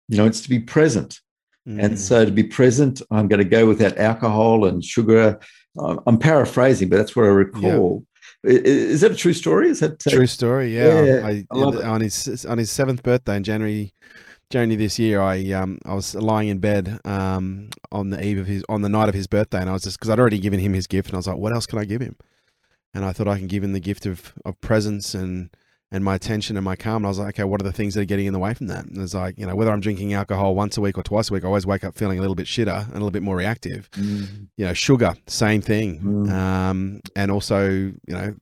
You 0.08 0.18
know, 0.18 0.26
it's 0.26 0.42
to 0.42 0.50
be 0.50 0.60
present. 0.60 1.20
Mm. 1.68 1.84
And 1.84 2.00
so 2.00 2.26
to 2.26 2.32
be 2.32 2.44
present, 2.44 3.02
I'm 3.12 3.28
going 3.28 3.40
to 3.40 3.50
go 3.50 3.68
without 3.68 3.98
alcohol 3.98 4.66
and 4.66 4.84
sugar. 4.84 5.40
I'm 5.80 6.18
paraphrasing, 6.18 6.90
but 6.90 6.98
that's 6.98 7.16
what 7.16 7.26
I 7.26 7.30
recall. 7.30 8.04
Yeah. 8.04 8.08
Is 8.44 9.02
that 9.02 9.12
a 9.12 9.16
true 9.16 9.34
story? 9.34 9.70
Is 9.70 9.80
that 9.82 10.06
uh, 10.08 10.10
true 10.10 10.28
story? 10.28 10.76
Yeah, 10.76 11.04
yeah 11.04 11.28
I, 11.28 11.46
I 11.52 11.58
on 11.84 12.02
his 12.02 12.46
on 12.46 12.58
his 12.58 12.72
seventh 12.72 13.04
birthday 13.04 13.36
in 13.36 13.44
January, 13.44 13.94
January 14.50 14.76
this 14.76 14.98
year, 14.98 15.22
I 15.22 15.52
um 15.52 15.80
I 15.86 15.94
was 15.94 16.16
lying 16.16 16.48
in 16.48 16.60
bed 16.60 17.00
um 17.04 17.70
on 17.92 18.10
the 18.12 18.24
eve 18.24 18.40
of 18.40 18.48
his 18.48 18.64
on 18.70 18.82
the 18.82 18.90
night 18.90 19.10
of 19.10 19.16
his 19.16 19.28
birthday, 19.28 19.60
and 19.60 19.70
I 19.70 19.74
was 19.74 19.84
just 19.84 19.98
because 20.00 20.10
I'd 20.10 20.20
already 20.20 20.40
given 20.40 20.60
him 20.60 20.74
his 20.74 20.88
gift, 20.88 21.10
and 21.10 21.16
I 21.16 21.18
was 21.18 21.28
like, 21.28 21.38
what 21.38 21.52
else 21.52 21.66
can 21.66 21.80
I 21.80 21.86
give 21.86 22.02
him? 22.02 22.16
And 22.94 23.06
I 23.06 23.14
thought 23.14 23.28
I 23.28 23.38
can 23.38 23.48
give 23.48 23.64
him 23.64 23.74
the 23.74 23.80
gift 23.80 24.06
of, 24.06 24.34
of 24.46 24.60
presence 24.62 25.14
and 25.14 25.50
and 25.92 26.04
my 26.04 26.16
attention 26.16 26.58
and 26.58 26.66
my 26.66 26.76
calm. 26.76 26.98
And 26.98 27.06
I 27.06 27.10
was 27.10 27.20
like, 27.20 27.36
okay, 27.36 27.44
what 27.46 27.62
are 27.62 27.64
the 27.64 27.72
things 27.72 27.94
that 27.94 28.02
are 28.02 28.06
getting 28.06 28.26
in 28.26 28.34
the 28.34 28.40
way 28.40 28.54
from 28.54 28.68
that? 28.68 28.86
And 28.86 28.98
it's 28.98 29.14
like, 29.14 29.38
you 29.38 29.46
know, 29.46 29.56
whether 29.56 29.72
I'm 29.72 29.80
drinking 29.80 30.14
alcohol 30.14 30.54
once 30.54 30.78
a 30.78 30.82
week 30.82 30.98
or 30.98 31.04
twice 31.04 31.30
a 31.30 31.34
week, 31.34 31.44
I 31.44 31.48
always 31.48 31.66
wake 31.66 31.84
up 31.84 31.96
feeling 31.96 32.18
a 32.18 32.22
little 32.22 32.36
bit 32.36 32.46
shitter 32.46 32.84
and 32.84 32.92
a 32.92 32.96
little 32.96 33.12
bit 33.12 33.24
more 33.24 33.38
reactive. 33.38 33.90
Mm. 33.92 34.48
You 34.58 34.66
know, 34.66 34.74
sugar, 34.74 35.16
same 35.28 35.62
thing. 35.62 36.02
Mm. 36.02 36.32
Um, 36.32 37.02
and 37.16 37.32
also, 37.32 37.70
you 37.70 37.96
know, 38.08 38.36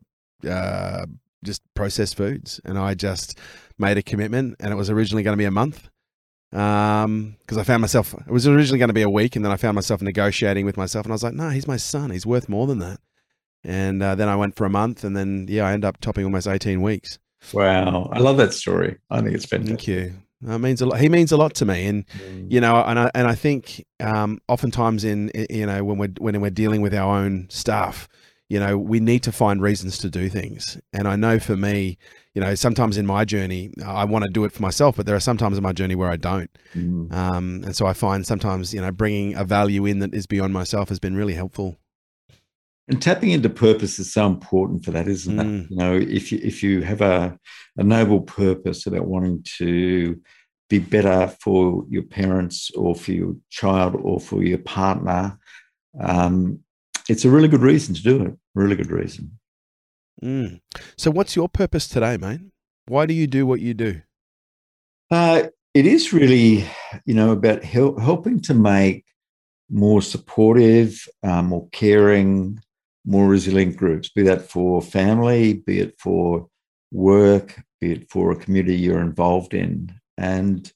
uh, 0.49 1.05
just 1.43 1.61
processed 1.75 2.17
foods. 2.17 2.59
And 2.65 2.79
I 2.79 2.95
just 2.95 3.37
made 3.77 3.97
a 3.97 4.01
commitment, 4.01 4.55
and 4.59 4.71
it 4.71 4.75
was 4.75 4.89
originally 4.89 5.21
going 5.21 5.33
to 5.33 5.41
be 5.41 5.45
a 5.45 5.51
month 5.51 5.87
because 6.49 7.05
um, 7.05 7.37
I 7.51 7.63
found 7.63 7.81
myself. 7.81 8.13
It 8.13 8.31
was 8.31 8.47
originally 8.47 8.79
going 8.79 8.89
to 8.89 8.93
be 8.93 9.03
a 9.03 9.09
week, 9.09 9.35
and 9.35 9.45
then 9.45 9.51
I 9.51 9.57
found 9.57 9.75
myself 9.75 10.01
negotiating 10.01 10.65
with 10.65 10.77
myself, 10.77 11.05
and 11.05 11.11
I 11.11 11.15
was 11.15 11.23
like, 11.23 11.33
no, 11.35 11.49
he's 11.49 11.67
my 11.67 11.77
son. 11.77 12.09
He's 12.09 12.25
worth 12.25 12.49
more 12.49 12.65
than 12.65 12.79
that 12.79 12.99
and 13.65 14.01
uh, 14.01 14.15
then 14.15 14.29
I 14.29 14.35
went 14.35 14.55
for 14.55 14.65
a 14.65 14.69
month, 14.69 15.03
and 15.03 15.15
then 15.15 15.47
yeah, 15.49 15.67
I 15.67 15.73
ended 15.73 15.87
up 15.87 15.99
topping 15.99 16.23
almost 16.23 16.47
eighteen 16.47 16.81
weeks. 16.81 17.19
Wow, 17.53 18.09
I 18.11 18.19
love 18.19 18.37
that 18.37 18.53
story. 18.53 18.97
I 19.09 19.21
think 19.21 19.35
it's 19.35 19.45
fantastic. 19.45 19.77
Thank 19.77 19.87
you. 19.87 20.13
That 20.41 20.59
means 20.59 20.81
a 20.81 20.85
lot. 20.85 20.99
He 20.99 21.09
means 21.09 21.31
a 21.31 21.37
lot 21.37 21.53
to 21.55 21.65
me, 21.65 21.87
and 21.87 22.07
mm. 22.07 22.51
you 22.51 22.61
know, 22.61 22.83
and 22.83 22.99
I 22.99 23.11
and 23.15 23.27
I 23.27 23.35
think 23.35 23.85
um, 23.99 24.39
oftentimes 24.47 25.03
in 25.03 25.31
you 25.49 25.65
know 25.65 25.83
when 25.83 25.97
we're 25.97 26.13
when 26.19 26.39
we're 26.39 26.49
dealing 26.49 26.81
with 26.81 26.93
our 26.93 27.17
own 27.17 27.47
stuff, 27.49 28.07
you 28.47 28.59
know, 28.59 28.77
we 28.77 28.99
need 28.99 29.23
to 29.23 29.31
find 29.31 29.61
reasons 29.61 29.97
to 29.99 30.09
do 30.09 30.29
things. 30.29 30.79
And 30.93 31.07
I 31.07 31.15
know 31.15 31.39
for 31.39 31.57
me, 31.57 31.97
you 32.35 32.41
know, 32.41 32.53
sometimes 32.53 32.97
in 32.97 33.05
my 33.05 33.25
journey, 33.25 33.71
I 33.83 34.05
want 34.05 34.25
to 34.25 34.29
do 34.29 34.43
it 34.43 34.51
for 34.51 34.61
myself, 34.61 34.97
but 34.97 35.05
there 35.05 35.15
are 35.15 35.21
sometimes 35.21 35.57
in 35.57 35.63
my 35.63 35.73
journey 35.73 35.95
where 35.95 36.09
I 36.09 36.17
don't. 36.17 36.49
Mm. 36.75 37.11
Um, 37.11 37.63
and 37.63 37.75
so 37.75 37.87
I 37.87 37.93
find 37.93 38.25
sometimes, 38.25 38.73
you 38.73 38.81
know, 38.81 38.91
bringing 38.91 39.35
a 39.35 39.43
value 39.43 39.85
in 39.85 39.99
that 39.99 40.13
is 40.13 40.27
beyond 40.27 40.53
myself 40.53 40.89
has 40.89 40.99
been 40.99 41.15
really 41.15 41.33
helpful. 41.33 41.77
And 42.87 43.01
tapping 43.01 43.31
into 43.31 43.49
purpose 43.49 43.97
is 43.97 44.13
so 44.13 44.27
important 44.27 44.85
for 44.85 44.91
that, 44.91 45.07
isn't 45.07 45.35
mm. 45.35 45.63
it? 45.63 45.71
You 45.71 45.77
know, 45.77 45.95
if 45.95 46.31
you 46.31 46.39
if 46.43 46.61
you 46.61 46.81
have 46.81 47.01
a, 47.01 47.37
a 47.77 47.83
noble 47.83 48.21
purpose 48.21 48.85
about 48.85 49.07
wanting 49.07 49.43
to 49.57 50.21
be 50.69 50.79
better 50.79 51.27
for 51.41 51.85
your 51.89 52.03
parents 52.03 52.71
or 52.71 52.95
for 52.95 53.11
your 53.11 53.35
child 53.49 53.95
or 53.95 54.19
for 54.19 54.43
your 54.43 54.59
partner, 54.59 55.39
um, 55.99 56.59
it's 57.09 57.25
a 57.25 57.29
really 57.29 57.47
good 57.47 57.61
reason 57.61 57.95
to 57.95 58.03
do 58.03 58.23
it. 58.23 58.35
Really 58.53 58.75
good 58.75 58.91
reason. 58.91 59.39
Mm. 60.23 60.61
So, 60.97 61.11
what's 61.11 61.35
your 61.35 61.49
purpose 61.49 61.87
today, 61.87 62.17
mate? 62.17 62.41
Why 62.87 63.05
do 63.05 63.13
you 63.13 63.25
do 63.25 63.47
what 63.47 63.61
you 63.61 63.73
do? 63.73 64.01
Uh, 65.09 65.43
it 65.73 65.85
is 65.85 66.13
really, 66.13 66.65
you 67.05 67.13
know, 67.13 67.31
about 67.31 67.63
help, 67.63 67.99
helping 67.99 68.41
to 68.41 68.53
make 68.53 69.05
more 69.69 70.01
supportive, 70.01 71.07
uh, 71.23 71.41
more 71.41 71.67
caring, 71.71 72.59
more 73.05 73.27
resilient 73.27 73.77
groups, 73.77 74.09
be 74.09 74.23
that 74.23 74.49
for 74.49 74.81
family, 74.81 75.53
be 75.53 75.79
it 75.79 75.99
for 75.99 76.47
work, 76.91 77.61
be 77.81 77.93
it 77.93 78.09
for 78.09 78.31
a 78.31 78.35
community 78.35 78.75
you're 78.75 79.01
involved 79.01 79.53
in. 79.53 79.93
And 80.17 80.71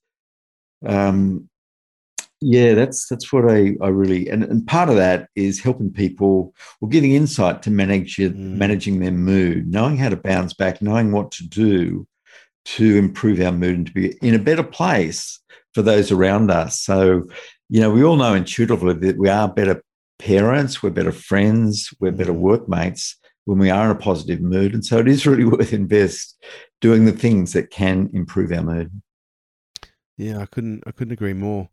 um, 0.85 1.49
yeah, 2.41 2.73
that's 2.73 3.07
that's 3.07 3.33
what 3.33 3.51
I, 3.51 3.75
I 3.81 3.89
really 3.89 4.29
and, 4.29 4.43
and 4.43 4.65
part 4.65 4.89
of 4.89 4.95
that 4.95 5.29
is 5.35 5.61
helping 5.61 5.91
people 5.91 6.53
or 6.79 6.87
giving 6.87 7.11
insight 7.11 7.61
to 7.63 7.71
manage 7.71 8.17
mm. 8.17 8.35
managing 8.35 8.99
their 8.99 9.11
mood, 9.11 9.67
knowing 9.67 9.97
how 9.97 10.09
to 10.09 10.15
bounce 10.15 10.53
back, 10.53 10.81
knowing 10.81 11.11
what 11.11 11.31
to 11.33 11.47
do 11.47 12.07
to 12.65 12.97
improve 12.97 13.41
our 13.41 13.51
mood 13.51 13.77
and 13.77 13.87
to 13.87 13.93
be 13.93 14.17
in 14.21 14.35
a 14.35 14.39
better 14.39 14.63
place 14.63 15.39
for 15.73 15.81
those 15.81 16.11
around 16.11 16.51
us. 16.51 16.79
So, 16.81 17.27
you 17.69 17.81
know, 17.81 17.89
we 17.89 18.03
all 18.03 18.15
know 18.15 18.33
intuitively 18.33 18.93
that 18.93 19.17
we 19.17 19.29
are 19.29 19.47
better 19.51 19.83
parents, 20.19 20.83
we're 20.83 20.91
better 20.91 21.11
friends, 21.11 21.93
we're 21.99 22.11
better 22.11 22.33
mm. 22.33 22.39
workmates 22.39 23.15
when 23.45 23.57
we 23.57 23.71
are 23.71 23.85
in 23.85 23.91
a 23.91 23.99
positive 23.99 24.41
mood. 24.41 24.73
And 24.73 24.85
so 24.85 24.99
it 24.99 25.07
is 25.07 25.25
really 25.25 25.45
worth 25.45 25.73
invest 25.73 26.37
doing 26.81 27.05
the 27.05 27.11
things 27.11 27.53
that 27.53 27.71
can 27.71 28.09
improve 28.13 28.51
our 28.51 28.61
mood. 28.61 29.01
Yeah, 30.17 30.39
I 30.39 30.45
couldn't 30.45 30.83
I 30.85 30.91
couldn't 30.91 31.13
agree 31.13 31.33
more. 31.33 31.69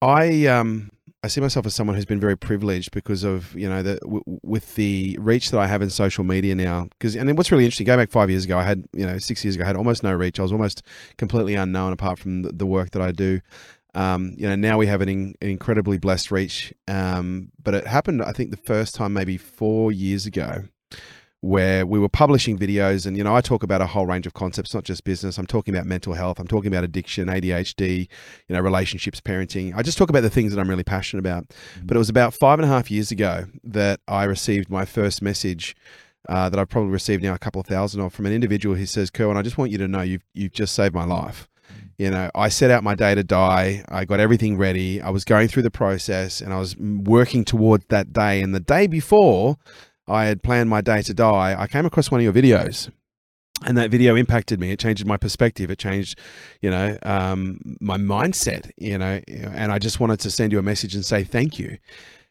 I 0.00 0.46
um 0.46 0.90
I 1.22 1.28
see 1.28 1.42
myself 1.42 1.66
as 1.66 1.74
someone 1.74 1.96
who's 1.96 2.06
been 2.06 2.18
very 2.18 2.36
privileged 2.36 2.92
because 2.92 3.24
of 3.24 3.54
you 3.54 3.68
know 3.68 3.82
the 3.82 3.96
w- 3.96 4.22
with 4.42 4.74
the 4.76 5.18
reach 5.20 5.50
that 5.50 5.60
I 5.60 5.66
have 5.66 5.82
in 5.82 5.90
social 5.90 6.24
media 6.24 6.54
now. 6.54 6.88
Because 6.98 7.14
and 7.14 7.28
then 7.28 7.36
what's 7.36 7.52
really 7.52 7.64
interesting, 7.64 7.86
go 7.86 7.98
back 7.98 8.10
five 8.10 8.30
years 8.30 8.46
ago, 8.46 8.58
I 8.58 8.64
had 8.64 8.84
you 8.94 9.04
know 9.04 9.18
six 9.18 9.44
years 9.44 9.54
ago, 9.54 9.64
I 9.64 9.66
had 9.66 9.76
almost 9.76 10.02
no 10.02 10.14
reach. 10.14 10.40
I 10.40 10.42
was 10.42 10.52
almost 10.52 10.82
completely 11.18 11.54
unknown 11.54 11.92
apart 11.92 12.18
from 12.18 12.42
the, 12.42 12.52
the 12.52 12.64
work 12.64 12.92
that 12.92 13.02
I 13.02 13.12
do. 13.12 13.40
Um, 13.94 14.34
you 14.36 14.48
know, 14.48 14.56
now 14.56 14.78
we 14.78 14.86
have 14.86 15.00
an, 15.00 15.08
in, 15.08 15.34
an 15.40 15.48
incredibly 15.48 15.98
blessed 15.98 16.30
reach. 16.30 16.72
Um, 16.86 17.50
but 17.62 17.74
it 17.74 17.86
happened, 17.86 18.22
I 18.22 18.32
think, 18.32 18.50
the 18.50 18.56
first 18.56 18.94
time 18.94 19.12
maybe 19.12 19.36
four 19.36 19.92
years 19.92 20.26
ago 20.26 20.64
where 21.42 21.86
we 21.86 21.98
were 21.98 22.08
publishing 22.08 22.58
videos 22.58 23.06
and 23.06 23.16
you 23.16 23.24
know 23.24 23.34
I 23.34 23.40
talk 23.40 23.62
about 23.62 23.80
a 23.80 23.86
whole 23.86 24.04
range 24.04 24.26
of 24.26 24.34
concepts 24.34 24.74
not 24.74 24.84
just 24.84 25.04
business 25.04 25.38
I'm 25.38 25.46
talking 25.46 25.74
about 25.74 25.86
mental 25.86 26.12
health 26.12 26.38
I'm 26.38 26.46
talking 26.46 26.68
about 26.68 26.84
addiction 26.84 27.28
ADHD 27.28 28.08
you 28.48 28.54
know 28.54 28.60
relationships 28.60 29.20
parenting 29.20 29.74
I 29.74 29.82
just 29.82 29.96
talk 29.96 30.10
about 30.10 30.20
the 30.20 30.30
things 30.30 30.54
that 30.54 30.60
I'm 30.60 30.68
really 30.68 30.84
passionate 30.84 31.20
about 31.20 31.48
mm-hmm. 31.48 31.86
but 31.86 31.96
it 31.96 31.98
was 31.98 32.10
about 32.10 32.34
five 32.34 32.58
and 32.58 32.66
a 32.66 32.68
half 32.68 32.90
years 32.90 33.10
ago 33.10 33.46
that 33.64 34.00
I 34.06 34.24
received 34.24 34.68
my 34.68 34.84
first 34.84 35.22
message 35.22 35.74
uh, 36.28 36.50
that 36.50 36.60
I've 36.60 36.68
probably 36.68 36.90
received 36.90 37.22
now 37.22 37.32
a 37.32 37.38
couple 37.38 37.62
of 37.62 37.66
thousand 37.66 38.02
of 38.02 38.12
from 38.12 38.26
an 38.26 38.32
individual 38.34 38.76
who 38.76 38.84
says 38.84 39.10
Kerwin 39.10 39.38
I 39.38 39.42
just 39.42 39.56
want 39.56 39.70
you 39.70 39.78
to 39.78 39.88
know 39.88 40.02
you've 40.02 40.24
you've 40.34 40.52
just 40.52 40.74
saved 40.74 40.94
my 40.94 41.04
life 41.04 41.48
you 42.00 42.10
know 42.10 42.30
I 42.34 42.48
set 42.48 42.70
out 42.70 42.82
my 42.82 42.94
day 42.94 43.14
to 43.14 43.24
die 43.24 43.84
I 43.88 44.04
got 44.04 44.20
everything 44.20 44.56
ready 44.56 45.00
I 45.00 45.10
was 45.10 45.24
going 45.24 45.48
through 45.48 45.64
the 45.64 45.70
process 45.70 46.40
and 46.40 46.52
I 46.52 46.58
was 46.58 46.76
working 46.76 47.44
toward 47.44 47.80
that 47.88 48.12
day 48.12 48.42
and 48.42 48.54
the 48.54 48.60
day 48.60 48.86
before 48.86 49.58
I 50.10 50.24
had 50.24 50.42
planned 50.42 50.68
my 50.68 50.80
day 50.80 51.02
to 51.02 51.14
die, 51.14 51.54
I 51.58 51.66
came 51.66 51.86
across 51.86 52.10
one 52.10 52.20
of 52.20 52.24
your 52.24 52.32
videos. 52.32 52.90
And 53.66 53.76
that 53.76 53.90
video 53.90 54.16
impacted 54.16 54.58
me. 54.58 54.70
It 54.70 54.78
changed 54.78 55.04
my 55.06 55.18
perspective. 55.18 55.70
It 55.70 55.78
changed, 55.78 56.18
you 56.62 56.70
know, 56.70 56.96
um, 57.02 57.60
my 57.80 57.98
mindset. 57.98 58.70
You 58.78 58.96
know, 58.96 59.20
and 59.28 59.70
I 59.70 59.78
just 59.78 60.00
wanted 60.00 60.18
to 60.20 60.30
send 60.30 60.50
you 60.50 60.58
a 60.58 60.62
message 60.62 60.94
and 60.94 61.04
say 61.04 61.24
thank 61.24 61.58
you. 61.58 61.76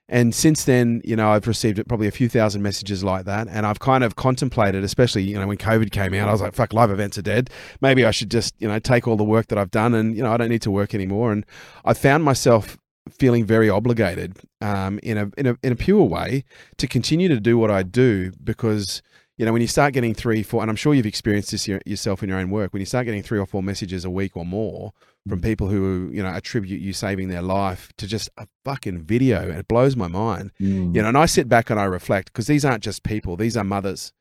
And 0.09 0.33
since 0.33 0.65
then, 0.65 1.01
you 1.05 1.15
know, 1.15 1.29
I've 1.29 1.47
received 1.47 1.81
probably 1.87 2.07
a 2.07 2.11
few 2.11 2.27
thousand 2.27 2.63
messages 2.63 3.03
like 3.03 3.25
that. 3.25 3.47
And 3.47 3.65
I've 3.65 3.79
kind 3.79 4.03
of 4.03 4.15
contemplated, 4.15 4.83
especially, 4.83 5.21
you 5.21 5.39
know, 5.39 5.47
when 5.47 5.57
COVID 5.57 5.91
came 5.91 6.15
out, 6.15 6.27
I 6.27 6.31
was 6.31 6.41
like, 6.41 6.55
fuck, 6.55 6.73
live 6.73 6.89
events 6.89 7.19
are 7.19 7.21
dead. 7.21 7.51
Maybe 7.79 8.03
I 8.03 8.11
should 8.11 8.31
just, 8.31 8.55
you 8.57 8.67
know, 8.67 8.79
take 8.79 9.07
all 9.07 9.15
the 9.15 9.23
work 9.23 9.47
that 9.47 9.59
I've 9.59 9.69
done 9.69 9.93
and, 9.93 10.17
you 10.17 10.23
know, 10.23 10.33
I 10.33 10.37
don't 10.37 10.49
need 10.49 10.63
to 10.63 10.71
work 10.71 10.95
anymore. 10.95 11.31
And 11.31 11.45
I 11.85 11.93
found 11.93 12.23
myself 12.23 12.77
feeling 13.11 13.45
very 13.45 13.69
obligated 13.69 14.37
um, 14.61 14.99
in 15.03 15.17
a 15.17 15.31
in 15.37 15.47
a 15.47 15.57
in 15.63 15.71
a 15.71 15.75
pure 15.75 16.03
way 16.03 16.43
to 16.77 16.87
continue 16.87 17.27
to 17.27 17.39
do 17.39 17.57
what 17.57 17.71
I 17.71 17.83
do 17.83 18.31
because 18.43 19.01
you 19.37 19.45
know 19.45 19.53
when 19.53 19.61
you 19.61 19.67
start 19.67 19.93
getting 19.93 20.13
three 20.13 20.43
four 20.43 20.61
and 20.61 20.69
I'm 20.69 20.75
sure 20.75 20.93
you've 20.93 21.05
experienced 21.05 21.51
this 21.51 21.67
yourself 21.67 22.21
in 22.21 22.29
your 22.29 22.37
own 22.37 22.49
work 22.49 22.71
when 22.71 22.81
you 22.81 22.85
start 22.85 23.05
getting 23.05 23.23
three 23.23 23.39
or 23.39 23.45
four 23.45 23.63
messages 23.63 24.05
a 24.05 24.09
week 24.09 24.37
or 24.37 24.45
more 24.45 24.93
from 25.29 25.39
mm. 25.39 25.43
people 25.43 25.67
who 25.67 26.09
you 26.11 26.21
know 26.21 26.29
attribute 26.29 26.81
you 26.81 26.91
saving 26.91 27.29
their 27.29 27.41
life 27.41 27.91
to 27.97 28.07
just 28.07 28.29
a 28.37 28.47
fucking 28.65 29.01
video 29.03 29.49
it 29.49 29.67
blows 29.67 29.95
my 29.95 30.07
mind 30.07 30.51
mm. 30.59 30.93
you 30.93 31.01
know 31.01 31.07
and 31.07 31.17
I 31.17 31.25
sit 31.25 31.47
back 31.47 31.69
and 31.69 31.79
I 31.79 31.85
reflect 31.85 32.33
because 32.33 32.47
these 32.47 32.65
aren't 32.65 32.83
just 32.83 33.03
people 33.03 33.37
these 33.37 33.55
are 33.55 33.63
mothers 33.63 34.11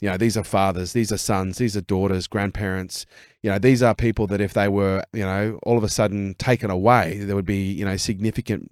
you 0.00 0.08
know, 0.08 0.16
these 0.16 0.36
are 0.36 0.44
fathers, 0.44 0.92
these 0.92 1.10
are 1.10 1.18
sons, 1.18 1.58
these 1.58 1.76
are 1.76 1.80
daughters, 1.80 2.28
grandparents. 2.28 3.04
You 3.42 3.50
know, 3.50 3.58
these 3.58 3.82
are 3.82 3.94
people 3.94 4.28
that 4.28 4.40
if 4.40 4.54
they 4.54 4.68
were, 4.68 5.02
you 5.12 5.24
know, 5.24 5.58
all 5.64 5.76
of 5.76 5.82
a 5.82 5.88
sudden 5.88 6.34
taken 6.34 6.70
away, 6.70 7.18
there 7.18 7.34
would 7.34 7.44
be, 7.44 7.72
you 7.72 7.84
know, 7.84 7.96
significant 7.96 8.70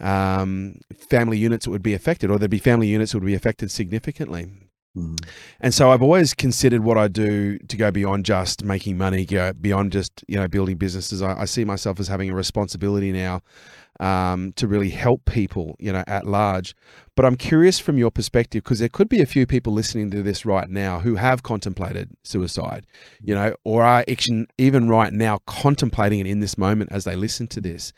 um, 0.00 0.80
family 1.08 1.38
units 1.38 1.66
that 1.66 1.70
would 1.70 1.82
be 1.82 1.94
affected, 1.94 2.30
or 2.30 2.38
there'd 2.38 2.50
be 2.50 2.58
family 2.58 2.88
units 2.88 3.12
that 3.12 3.18
would 3.18 3.26
be 3.26 3.34
affected 3.34 3.70
significantly. 3.70 4.48
Mm. 4.96 5.26
And 5.60 5.74
so 5.74 5.90
I've 5.90 6.02
always 6.02 6.32
considered 6.32 6.82
what 6.82 6.96
I 6.96 7.08
do 7.08 7.58
to 7.58 7.76
go 7.76 7.90
beyond 7.90 8.24
just 8.24 8.64
making 8.64 8.96
money, 8.96 9.26
go 9.26 9.52
beyond 9.52 9.92
just 9.92 10.24
you 10.26 10.36
know 10.36 10.48
building 10.48 10.76
businesses. 10.76 11.22
I, 11.22 11.42
I 11.42 11.44
see 11.44 11.64
myself 11.64 12.00
as 12.00 12.08
having 12.08 12.30
a 12.30 12.34
responsibility 12.34 13.12
now 13.12 13.42
um, 14.00 14.52
to 14.56 14.66
really 14.66 14.90
help 14.90 15.24
people, 15.24 15.76
you 15.78 15.92
know, 15.92 16.04
at 16.06 16.26
large. 16.26 16.74
But 17.14 17.24
I'm 17.24 17.36
curious 17.36 17.78
from 17.78 17.96
your 17.96 18.10
perspective 18.10 18.62
because 18.62 18.78
there 18.78 18.90
could 18.90 19.08
be 19.08 19.22
a 19.22 19.26
few 19.26 19.46
people 19.46 19.72
listening 19.72 20.10
to 20.10 20.22
this 20.22 20.44
right 20.44 20.68
now 20.68 21.00
who 21.00 21.14
have 21.14 21.42
contemplated 21.42 22.10
suicide, 22.22 22.86
you 23.22 23.34
know, 23.34 23.54
or 23.64 23.82
are 23.82 24.04
even 24.58 24.88
right 24.88 25.12
now 25.12 25.38
contemplating 25.46 26.20
it 26.20 26.26
in 26.26 26.40
this 26.40 26.58
moment 26.58 26.92
as 26.92 27.04
they 27.04 27.16
listen 27.16 27.46
to 27.48 27.60
this. 27.60 27.94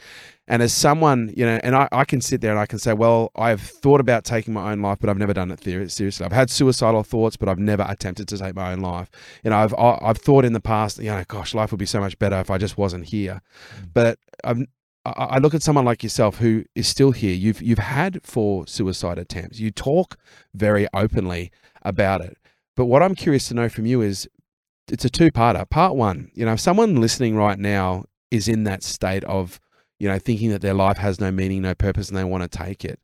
And 0.47 0.63
as 0.63 0.73
someone, 0.73 1.35
you 1.37 1.45
know, 1.45 1.59
and 1.65 1.75
I, 1.75 1.89
I 1.91 2.05
can 2.05 2.21
sit 2.21 2.41
there 2.41 2.53
and 2.53 2.61
I 2.61 2.67
can 2.67 2.79
say, 2.79 2.93
well, 2.93 3.33
I've 3.35 3.61
thought 3.61 4.01
about 4.01 4.25
taking 4.25 4.55
my 4.55 4.73
own 4.73 4.81
life, 4.81 4.99
but 5.01 5.11
I've 5.11 5.19
never 5.19 5.35
done 5.35 5.51
it 5.51 5.63
seriously. 5.91 6.25
I've 6.25 6.33
had 6.33 6.49
suicidal 6.49 7.03
thoughts, 7.03 7.37
but 7.37 7.49
I've 7.49 7.59
never 7.59 7.85
attempted 7.89 8.29
to 8.29 8.39
take 8.39 8.55
my 8.55 8.73
own 8.73 8.81
life. 8.81 9.11
You 9.43 9.51
know, 9.51 9.59
I've 9.59 9.75
I've 9.77 10.19
thought 10.19 10.45
in 10.45 10.53
the 10.53 10.61
past, 10.61 10.99
you 10.99 11.11
know, 11.11 11.25
gosh, 11.27 11.55
life 11.55 11.73
would 11.73 11.79
be 11.79 11.87
so 11.87 12.01
much 12.01 12.19
better 12.19 12.39
if 12.39 12.51
I 12.51 12.57
just 12.57 12.79
wasn't 12.79 13.07
here. 13.07 13.43
Mm. 13.81 13.89
But 13.93 14.19
I've 14.45 14.65
I 15.05 15.39
look 15.39 15.55
at 15.55 15.63
someone 15.63 15.85
like 15.85 16.03
yourself 16.03 16.39
who 16.39 16.65
is 16.75 16.87
still 16.87 17.13
here. 17.13 17.35
You've 17.35 17.63
you've 17.63 17.79
had 17.79 18.21
four 18.25 18.67
suicide 18.67 19.19
attempts. 19.19 19.59
You 19.59 19.71
talk 19.71 20.17
very 20.55 20.87
openly 20.93 21.51
about 21.83 22.21
it. 22.21 22.37
But 22.77 22.87
what 22.87 23.03
I'm 23.03 23.15
curious 23.15 23.49
to 23.49 23.55
know 23.55 23.69
from 23.69 23.87
you 23.87 24.03
is 24.03 24.29
it's 24.91 25.05
a 25.05 25.11
two-parter. 25.11 25.69
Part 25.69 25.97
one, 25.97 26.31
you 26.35 26.45
know, 26.45 26.53
if 26.53 26.61
someone 26.61 27.01
listening 27.01 27.37
right 27.37 27.59
now 27.59 28.05
is 28.31 28.49
in 28.49 28.65
that 28.65 28.83
state 28.83 29.25
of, 29.25 29.61
you 29.99 30.09
know, 30.09 30.19
thinking 30.19 30.51
that 30.51 30.63
their 30.63 30.75
life 30.75 30.99
has 30.99 31.21
no 31.21 31.31
meaning, 31.31 31.63
no 31.63 31.75
purpose, 31.75 32.09
and 32.09 32.17
they 32.17 32.25
want 32.25 32.43
to 32.43 32.59
take 32.59 32.85
it, 32.85 33.01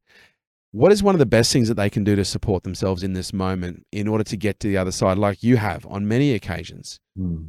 what 0.72 0.92
is 0.92 1.02
one 1.02 1.14
of 1.14 1.18
the 1.18 1.26
best 1.26 1.52
things 1.52 1.68
that 1.68 1.74
they 1.74 1.90
can 1.90 2.04
do 2.04 2.16
to 2.16 2.24
support 2.24 2.62
themselves 2.64 3.02
in 3.02 3.12
this 3.12 3.32
moment 3.32 3.86
in 3.92 4.08
order 4.08 4.24
to 4.24 4.36
get 4.36 4.60
to 4.60 4.68
the 4.68 4.76
other 4.76 4.92
side, 4.92 5.18
like 5.18 5.42
you 5.42 5.56
have 5.56 5.86
on 5.86 6.08
many 6.08 6.32
occasions? 6.32 7.00
Hmm. 7.16 7.42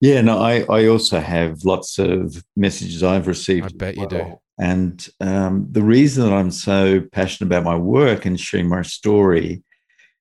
Yeah, 0.00 0.20
no, 0.20 0.38
I, 0.38 0.64
I 0.70 0.86
also 0.86 1.18
have 1.18 1.64
lots 1.64 1.98
of 1.98 2.42
messages 2.56 3.02
I've 3.02 3.26
received. 3.26 3.66
I 3.66 3.76
bet 3.76 3.96
well. 3.96 4.04
you 4.04 4.18
do. 4.18 4.40
And 4.60 5.08
um, 5.20 5.66
the 5.70 5.82
reason 5.82 6.24
that 6.24 6.32
I'm 6.32 6.50
so 6.50 7.00
passionate 7.12 7.48
about 7.48 7.64
my 7.64 7.76
work 7.76 8.24
and 8.24 8.38
sharing 8.38 8.68
my 8.68 8.82
story 8.82 9.62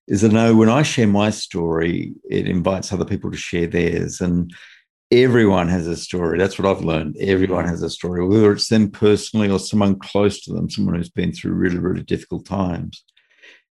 is 0.07 0.23
I 0.23 0.29
know 0.29 0.55
when 0.55 0.69
I 0.69 0.83
share 0.83 1.07
my 1.07 1.31
story, 1.31 2.13
it 2.29 2.47
invites 2.47 2.93
other 2.93 3.05
people 3.05 3.31
to 3.31 3.37
share 3.37 3.67
theirs. 3.67 4.21
And 4.21 4.53
everyone 5.11 5.67
has 5.69 5.87
a 5.87 5.95
story. 5.95 6.37
That's 6.37 6.57
what 6.57 6.67
I've 6.67 6.83
learned. 6.83 7.17
Everyone 7.19 7.65
has 7.65 7.81
a 7.81 7.89
story, 7.89 8.25
whether 8.25 8.51
it's 8.51 8.69
them 8.69 8.89
personally 8.89 9.49
or 9.49 9.59
someone 9.59 9.99
close 9.99 10.41
to 10.41 10.53
them, 10.53 10.69
someone 10.69 10.95
who's 10.95 11.09
been 11.09 11.33
through 11.33 11.53
really, 11.53 11.79
really 11.79 12.03
difficult 12.03 12.45
times. 12.45 13.03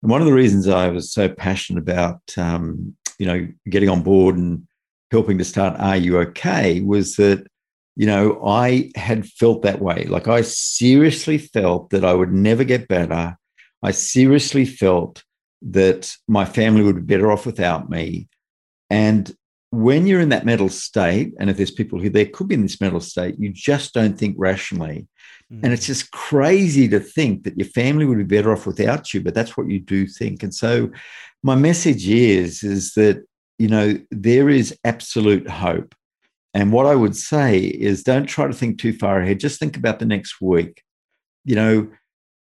And 0.02 0.10
one 0.10 0.20
of 0.20 0.26
the 0.26 0.34
reasons 0.34 0.68
I 0.68 0.88
was 0.88 1.12
so 1.12 1.28
passionate 1.28 1.80
about, 1.80 2.20
um, 2.36 2.94
you 3.18 3.26
know, 3.26 3.48
getting 3.68 3.88
on 3.88 4.02
board 4.02 4.36
and 4.36 4.66
helping 5.14 5.38
to 5.38 5.44
start 5.44 5.78
R 5.78 5.96
U 5.96 6.18
OK 6.18 6.80
was 6.80 7.16
that, 7.16 7.46
you 7.94 8.06
know, 8.06 8.44
I 8.44 8.90
had 8.96 9.26
felt 9.40 9.62
that 9.62 9.80
way. 9.80 10.04
Like 10.14 10.26
I 10.26 10.42
seriously 10.42 11.38
felt 11.38 11.90
that 11.90 12.04
I 12.04 12.12
would 12.12 12.32
never 12.32 12.64
get 12.64 12.88
better. 12.88 13.36
I 13.82 13.92
seriously 13.92 14.64
felt 14.64 15.22
that 15.62 16.12
my 16.26 16.44
family 16.44 16.82
would 16.82 16.96
be 16.96 17.14
better 17.14 17.30
off 17.30 17.46
without 17.46 17.88
me. 17.88 18.28
And 18.90 19.24
when 19.70 20.06
you're 20.06 20.20
in 20.20 20.30
that 20.30 20.44
mental 20.44 20.68
state, 20.68 21.32
and 21.38 21.48
if 21.48 21.56
there's 21.56 21.80
people 21.80 22.00
who 22.00 22.10
there 22.10 22.26
could 22.26 22.48
be 22.48 22.54
in 22.54 22.62
this 22.62 22.80
mental 22.80 23.00
state, 23.00 23.36
you 23.38 23.50
just 23.52 23.94
don't 23.94 24.18
think 24.18 24.34
rationally. 24.38 25.06
Mm. 25.52 25.60
And 25.62 25.72
it's 25.72 25.86
just 25.86 26.10
crazy 26.10 26.88
to 26.88 27.00
think 27.00 27.44
that 27.44 27.56
your 27.56 27.68
family 27.68 28.04
would 28.04 28.18
be 28.18 28.36
better 28.36 28.52
off 28.52 28.66
without 28.66 29.14
you, 29.14 29.20
but 29.20 29.34
that's 29.34 29.56
what 29.56 29.70
you 29.70 29.80
do 29.80 30.06
think. 30.06 30.42
And 30.42 30.54
so 30.54 30.90
my 31.42 31.54
message 31.54 32.08
is, 32.08 32.62
is 32.62 32.94
that 32.94 33.24
you 33.58 33.68
know, 33.68 33.98
there 34.10 34.48
is 34.48 34.76
absolute 34.84 35.48
hope. 35.48 35.94
And 36.52 36.72
what 36.72 36.86
I 36.86 36.94
would 36.94 37.16
say 37.16 37.58
is 37.58 38.02
don't 38.02 38.26
try 38.26 38.46
to 38.46 38.52
think 38.52 38.78
too 38.78 38.92
far 38.92 39.20
ahead. 39.20 39.40
Just 39.40 39.58
think 39.58 39.76
about 39.76 39.98
the 39.98 40.06
next 40.06 40.40
week. 40.40 40.82
You 41.44 41.56
know, 41.56 41.90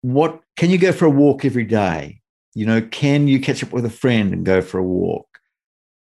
what 0.02 0.40
can 0.56 0.70
you 0.70 0.78
go 0.78 0.92
for 0.92 1.06
a 1.06 1.10
walk 1.10 1.44
every 1.44 1.64
day? 1.64 2.20
You 2.54 2.66
know, 2.66 2.80
can 2.80 3.28
you 3.28 3.40
catch 3.40 3.62
up 3.62 3.72
with 3.72 3.84
a 3.84 3.90
friend 3.90 4.32
and 4.32 4.46
go 4.46 4.62
for 4.62 4.78
a 4.78 4.84
walk? 4.84 5.26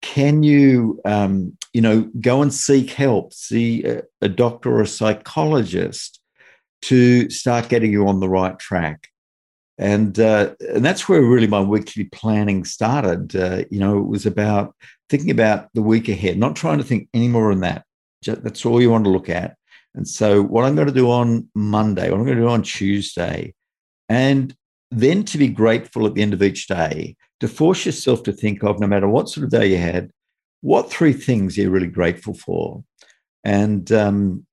Can 0.03 0.43
you, 0.43 1.01
um, 1.05 1.57
you 1.73 1.81
know, 1.81 2.11
go 2.21 2.43
and 2.43 2.53
seek 2.53 2.91
help, 2.91 3.33
see 3.33 3.85
a, 3.85 4.03
a 4.21 4.29
doctor 4.29 4.71
or 4.71 4.83
a 4.83 4.87
psychologist 4.87 6.21
to 6.83 7.29
start 7.31 7.69
getting 7.69 7.91
you 7.91 8.07
on 8.07 8.21
the 8.21 8.29
right 8.29 8.59
track? 8.59 9.09
And 9.79 10.19
uh, 10.19 10.55
and 10.75 10.85
that's 10.85 11.09
where 11.09 11.23
really 11.23 11.47
my 11.47 11.61
weekly 11.61 12.05
planning 12.05 12.65
started. 12.65 13.35
Uh, 13.35 13.65
you 13.71 13.79
know, 13.79 13.99
it 13.99 14.09
was 14.09 14.27
about 14.27 14.75
thinking 15.09 15.31
about 15.31 15.69
the 15.75 15.83
week 15.83 16.09
ahead, 16.09 16.37
not 16.37 16.57
trying 16.57 16.79
to 16.79 16.85
think 16.85 17.09
any 17.15 17.29
more 17.29 17.51
than 17.51 17.61
that. 17.61 17.85
Just, 18.23 18.43
that's 18.43 18.67
all 18.67 18.83
you 18.83 18.91
want 18.91 19.05
to 19.05 19.11
look 19.11 19.29
at. 19.29 19.57
And 19.95 20.07
so, 20.07 20.43
what 20.43 20.65
I'm 20.65 20.75
going 20.75 20.89
to 20.89 20.95
do 20.95 21.11
on 21.11 21.49
Monday, 21.55 22.11
what 22.11 22.19
I'm 22.19 22.27
going 22.27 22.39
to 22.39 22.43
do 22.43 22.49
on 22.49 22.63
Tuesday, 22.63 23.55
and 24.09 24.55
then 24.91 25.25
to 25.25 25.39
be 25.39 25.49
grateful 25.49 26.07
at 26.07 26.15
the 26.15 26.23
end 26.23 26.35
of 26.35 26.43
each 26.43 26.67
day, 26.67 27.17
to 27.39 27.47
force 27.47 27.87
yourself 27.87 28.25
to 28.25 28.33
think 28.33 28.65
of 28.65 28.81
no 28.81 28.87
matter 28.89 29.09
what 29.09 29.29
sort 29.29 29.45
of 29.45 29.51
day 29.51 29.69
you 29.69 29.79
had, 29.79 30.11
what 30.61 30.91
three 30.91 31.13
things 31.13 31.57
you're 31.57 31.71
really 31.71 31.87
grateful 31.87 32.35
for, 32.35 32.83
and 33.45 33.93
um, 33.93 34.45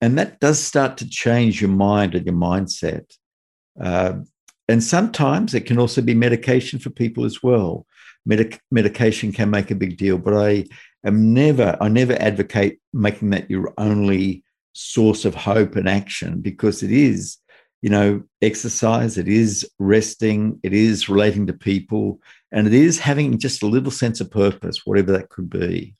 and 0.00 0.18
that 0.18 0.40
does 0.40 0.58
start 0.58 0.96
to 0.98 1.08
change 1.08 1.60
your 1.60 1.70
mind 1.70 2.14
and 2.14 2.24
your 2.24 2.34
mindset. 2.34 3.04
Uh, 3.78 4.20
and 4.68 4.82
sometimes 4.82 5.54
it 5.54 5.66
can 5.66 5.78
also 5.78 6.00
be 6.00 6.14
medication 6.14 6.78
for 6.78 6.90
people 6.90 7.24
as 7.24 7.42
well. 7.42 7.86
Medic- 8.26 8.60
medication 8.70 9.32
can 9.32 9.50
make 9.50 9.70
a 9.70 9.74
big 9.74 9.96
deal, 9.96 10.18
but 10.18 10.34
I 10.34 10.64
am 11.04 11.34
never, 11.34 11.76
I 11.80 11.88
never 11.88 12.14
advocate 12.14 12.80
making 12.92 13.30
that 13.30 13.50
your 13.50 13.74
only 13.76 14.42
source 14.72 15.24
of 15.24 15.34
hope 15.34 15.76
and 15.76 15.88
action 15.88 16.40
because 16.40 16.82
it 16.82 16.90
is, 16.90 17.36
you 17.82 17.90
know, 17.90 18.22
exercise, 18.40 19.18
it 19.18 19.28
is 19.28 19.68
resting, 19.78 20.58
it 20.62 20.72
is 20.72 21.08
relating 21.08 21.46
to 21.46 21.52
people, 21.52 22.20
and 22.50 22.66
it 22.66 22.72
is 22.72 22.98
having 22.98 23.38
just 23.38 23.62
a 23.62 23.66
little 23.66 23.90
sense 23.90 24.20
of 24.20 24.30
purpose, 24.30 24.86
whatever 24.86 25.12
that 25.12 25.28
could 25.28 25.50
be. 25.50 25.94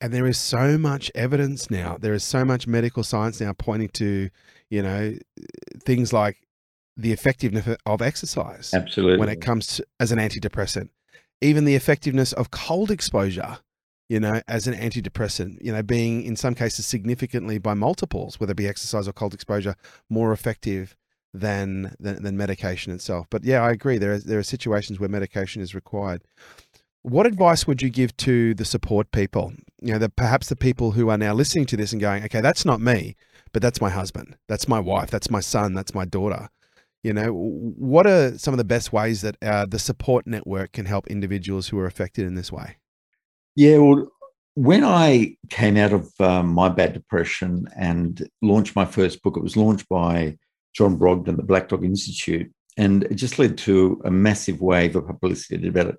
And 0.00 0.12
there 0.12 0.26
is 0.26 0.38
so 0.38 0.78
much 0.78 1.12
evidence 1.14 1.70
now. 1.70 1.98
There 2.00 2.14
is 2.14 2.24
so 2.24 2.44
much 2.44 2.66
medical 2.66 3.04
science 3.04 3.40
now 3.40 3.52
pointing 3.52 3.90
to, 3.90 4.30
you 4.70 4.82
know, 4.82 5.14
things 5.84 6.12
like 6.12 6.38
the 7.00 7.12
effectiveness 7.12 7.76
of 7.86 8.02
exercise. 8.02 8.72
Absolutely. 8.74 9.18
When 9.18 9.28
it 9.28 9.40
comes 9.40 9.66
to, 9.76 9.86
as 9.98 10.12
an 10.12 10.18
antidepressant, 10.18 10.90
even 11.40 11.64
the 11.64 11.74
effectiveness 11.74 12.32
of 12.32 12.50
cold 12.50 12.90
exposure, 12.90 13.58
you 14.08 14.20
know, 14.20 14.42
as 14.48 14.66
an 14.66 14.74
antidepressant, 14.74 15.58
you 15.62 15.72
know, 15.72 15.82
being 15.82 16.22
in 16.22 16.36
some 16.36 16.54
cases 16.54 16.84
significantly 16.84 17.58
by 17.58 17.74
multiples, 17.74 18.38
whether 18.38 18.52
it 18.52 18.56
be 18.56 18.68
exercise 18.68 19.08
or 19.08 19.12
cold 19.12 19.34
exposure, 19.34 19.76
more 20.08 20.32
effective 20.32 20.96
than 21.32 21.94
than, 22.00 22.22
than 22.22 22.36
medication 22.36 22.92
itself. 22.92 23.26
But 23.30 23.44
yeah, 23.44 23.62
I 23.62 23.70
agree. 23.70 23.98
There 23.98 24.14
are, 24.14 24.18
there 24.18 24.38
are 24.38 24.42
situations 24.42 24.98
where 24.98 25.08
medication 25.08 25.62
is 25.62 25.74
required. 25.74 26.22
What 27.02 27.26
advice 27.26 27.66
would 27.66 27.80
you 27.80 27.88
give 27.88 28.14
to 28.18 28.52
the 28.52 28.64
support 28.64 29.10
people? 29.10 29.54
You 29.80 29.92
know, 29.94 29.98
the, 29.98 30.10
perhaps 30.10 30.48
the 30.48 30.56
people 30.56 30.90
who 30.90 31.08
are 31.08 31.16
now 31.16 31.32
listening 31.32 31.64
to 31.66 31.76
this 31.76 31.92
and 31.92 32.00
going, 32.00 32.24
okay, 32.24 32.42
that's 32.42 32.66
not 32.66 32.80
me, 32.80 33.16
but 33.52 33.62
that's 33.62 33.80
my 33.80 33.88
husband, 33.88 34.36
that's 34.48 34.68
my 34.68 34.80
wife, 34.80 35.10
that's 35.10 35.30
my 35.30 35.40
son, 35.40 35.72
that's 35.72 35.94
my 35.94 36.04
daughter. 36.04 36.50
You 37.02 37.14
know, 37.14 37.32
what 37.32 38.06
are 38.06 38.36
some 38.36 38.52
of 38.52 38.58
the 38.58 38.64
best 38.64 38.92
ways 38.92 39.22
that 39.22 39.36
uh, 39.42 39.66
the 39.66 39.78
support 39.78 40.26
network 40.26 40.72
can 40.72 40.84
help 40.84 41.06
individuals 41.06 41.68
who 41.68 41.78
are 41.78 41.86
affected 41.86 42.26
in 42.26 42.34
this 42.34 42.52
way? 42.52 42.76
Yeah, 43.56 43.78
well, 43.78 44.10
when 44.54 44.84
I 44.84 45.36
came 45.48 45.76
out 45.76 45.92
of 45.92 46.12
um, 46.20 46.48
my 46.48 46.68
bad 46.68 46.92
depression 46.92 47.66
and 47.76 48.28
launched 48.42 48.76
my 48.76 48.84
first 48.84 49.22
book, 49.22 49.36
it 49.36 49.42
was 49.42 49.56
launched 49.56 49.88
by 49.88 50.36
John 50.74 50.98
Brogden, 50.98 51.36
the 51.36 51.42
Black 51.42 51.68
Dog 51.68 51.84
Institute, 51.84 52.52
and 52.76 53.04
it 53.04 53.14
just 53.14 53.38
led 53.38 53.56
to 53.58 54.00
a 54.04 54.10
massive 54.10 54.60
wave 54.60 54.94
of 54.94 55.06
publicity. 55.06 55.54
I 55.56 55.58
did 55.58 55.76
about 55.76 55.96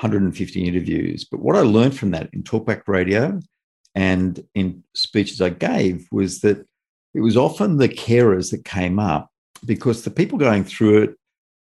150 0.00 0.66
interviews. 0.66 1.24
But 1.24 1.40
what 1.40 1.56
I 1.56 1.60
learned 1.60 1.96
from 1.96 2.10
that 2.12 2.30
in 2.32 2.42
talkback 2.42 2.82
radio 2.86 3.38
and 3.94 4.42
in 4.54 4.82
speeches 4.94 5.40
I 5.40 5.50
gave 5.50 6.06
was 6.10 6.40
that 6.40 6.66
it 7.14 7.20
was 7.20 7.36
often 7.36 7.76
the 7.76 7.88
carers 7.88 8.50
that 8.50 8.64
came 8.64 8.98
up 8.98 9.29
because 9.64 10.02
the 10.02 10.10
people 10.10 10.38
going 10.38 10.64
through 10.64 11.02
it 11.02 11.10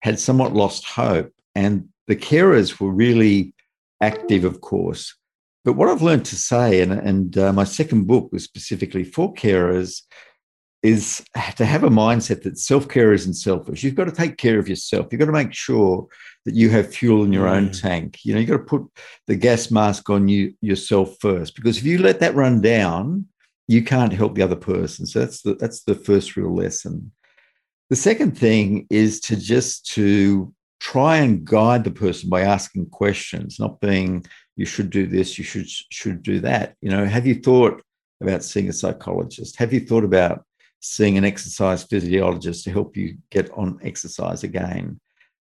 had 0.02 0.18
somewhat 0.18 0.54
lost 0.54 0.84
hope. 0.84 1.32
And 1.54 1.88
the 2.06 2.16
carers 2.16 2.80
were 2.80 2.90
really 2.90 3.54
active, 4.00 4.44
of 4.44 4.60
course. 4.60 5.14
But 5.64 5.74
what 5.74 5.88
I've 5.88 6.02
learned 6.02 6.24
to 6.26 6.36
say, 6.36 6.80
and, 6.80 6.92
and 6.92 7.36
uh, 7.36 7.52
my 7.52 7.64
second 7.64 8.06
book 8.06 8.30
was 8.32 8.44
specifically 8.44 9.04
for 9.04 9.34
carers, 9.34 10.02
is 10.82 11.22
to 11.56 11.66
have 11.66 11.84
a 11.84 11.90
mindset 11.90 12.42
that 12.42 12.58
self 12.58 12.88
care 12.88 13.12
isn't 13.12 13.34
selfish. 13.34 13.82
You've 13.82 13.94
got 13.94 14.06
to 14.06 14.12
take 14.12 14.38
care 14.38 14.58
of 14.58 14.68
yourself. 14.68 15.08
You've 15.10 15.18
got 15.18 15.26
to 15.26 15.32
make 15.32 15.52
sure 15.52 16.06
that 16.46 16.54
you 16.54 16.70
have 16.70 16.94
fuel 16.94 17.24
in 17.24 17.32
your 17.32 17.46
mm. 17.46 17.52
own 17.52 17.70
tank. 17.70 18.20
You 18.24 18.32
know, 18.32 18.40
you've 18.40 18.48
got 18.48 18.56
to 18.56 18.62
put 18.64 18.86
the 19.26 19.36
gas 19.36 19.70
mask 19.70 20.08
on 20.08 20.28
you 20.28 20.54
yourself 20.62 21.16
first, 21.20 21.54
because 21.54 21.76
if 21.76 21.84
you 21.84 21.98
let 21.98 22.20
that 22.20 22.34
run 22.34 22.62
down, 22.62 23.26
you 23.68 23.84
can't 23.84 24.12
help 24.12 24.34
the 24.34 24.42
other 24.42 24.56
person. 24.56 25.06
So 25.06 25.20
that's 25.20 25.42
the 25.42 25.54
that's 25.54 25.82
the 25.82 25.94
first 25.94 26.36
real 26.36 26.54
lesson. 26.54 27.12
The 27.90 27.96
second 27.96 28.38
thing 28.38 28.86
is 28.88 29.20
to 29.22 29.36
just 29.36 29.84
to 29.94 30.54
try 30.78 31.16
and 31.16 31.44
guide 31.44 31.84
the 31.84 31.90
person 31.90 32.30
by 32.30 32.42
asking 32.42 32.86
questions, 32.86 33.58
not 33.58 33.80
being 33.80 34.24
you 34.56 34.64
should 34.64 34.90
do 34.90 35.06
this, 35.06 35.38
you 35.38 35.44
should 35.44 35.68
should 35.68 36.22
do 36.22 36.40
that. 36.40 36.76
You 36.80 36.90
know, 36.90 37.04
have 37.04 37.26
you 37.26 37.34
thought 37.34 37.82
about 38.20 38.44
seeing 38.44 38.68
a 38.68 38.72
psychologist? 38.72 39.56
Have 39.56 39.72
you 39.72 39.80
thought 39.80 40.04
about 40.04 40.44
seeing 40.80 41.18
an 41.18 41.24
exercise 41.24 41.82
physiologist 41.82 42.64
to 42.64 42.70
help 42.70 42.96
you 42.96 43.18
get 43.30 43.50
on 43.50 43.80
exercise 43.82 44.44
again? 44.44 45.00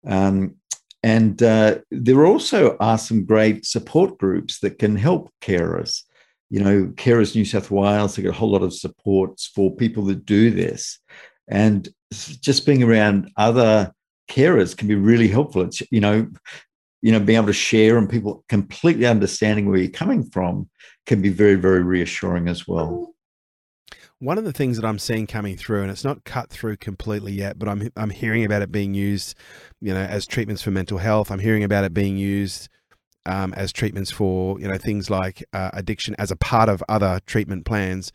Um, 0.06 0.56
and 1.02 1.42
uh, 1.42 1.80
there 1.92 2.26
also 2.26 2.78
are 2.80 2.98
some 2.98 3.26
great 3.26 3.66
support 3.66 4.18
groups 4.18 4.60
that 4.60 4.80
can 4.80 4.96
help 4.96 5.32
carers. 5.42 6.04
You 6.50 6.60
know, 6.60 6.86
Carers 6.96 7.36
New 7.36 7.46
South 7.46 7.72
Wales, 7.72 8.16
they 8.16 8.22
get 8.22 8.30
a 8.30 8.34
whole 8.34 8.52
lot 8.52 8.64
of 8.64 8.74
supports 8.74 9.48
for 9.48 9.76
people 9.76 10.04
that 10.06 10.26
do 10.26 10.52
this. 10.52 11.00
And 11.48 11.90
just 12.14 12.66
being 12.66 12.84
around 12.84 13.32
other 13.38 13.92
carers 14.30 14.76
can 14.76 14.88
be 14.88 14.96
really 14.96 15.28
helpful. 15.28 15.64
It's, 15.64 15.82
you 15.92 16.00
know, 16.00 16.28
you 17.02 17.12
know, 17.12 17.20
being 17.20 17.38
able 17.38 17.48
to 17.48 17.54
share 17.54 17.98
and 17.98 18.10
people 18.10 18.46
completely 18.48 19.06
understanding 19.06 19.70
where 19.70 19.80
you're 19.80 19.92
coming 19.92 20.24
from 20.24 20.70
can 21.06 21.22
be 21.22 21.30
very, 21.30 21.56
very 21.56 21.84
reassuring 21.84 22.48
as 22.48 22.68
well. 22.68 23.14
One 24.20 24.38
of 24.38 24.46
the 24.46 24.54
things 24.54 24.78
that 24.78 24.86
I'm 24.86 25.00
seeing 25.00 25.28
coming 25.28 25.58
through, 25.58 25.82
and 25.82 25.92
it's 25.92 26.06
not 26.06 26.24
cut 26.24 26.50
through 26.50 26.78
completely 26.78 27.34
yet, 27.34 27.60
but 27.60 27.68
I'm 27.68 27.90
I'm 27.98 28.10
hearing 28.10 28.46
about 28.46 28.62
it 28.62 28.72
being 28.72 28.94
used, 28.94 29.36
you 29.82 29.94
know, 29.94 30.00
as 30.00 30.26
treatments 30.26 30.62
for 30.62 30.72
mental 30.72 30.98
health. 30.98 31.30
I'm 31.30 31.40
hearing 31.40 31.64
about 31.66 31.84
it 31.84 31.94
being 31.94 32.16
used 32.16 32.70
um, 33.26 33.54
as 33.54 33.72
treatments 33.72 34.12
for 34.12 34.60
you 34.60 34.68
know 34.68 34.78
things 34.78 35.10
like 35.10 35.44
uh, 35.54 35.70
addiction 35.74 36.16
as 36.18 36.32
a 36.32 36.36
part 36.36 36.70
of 36.70 36.84
other 36.90 37.20
treatment 37.26 37.66
plans 37.66 38.12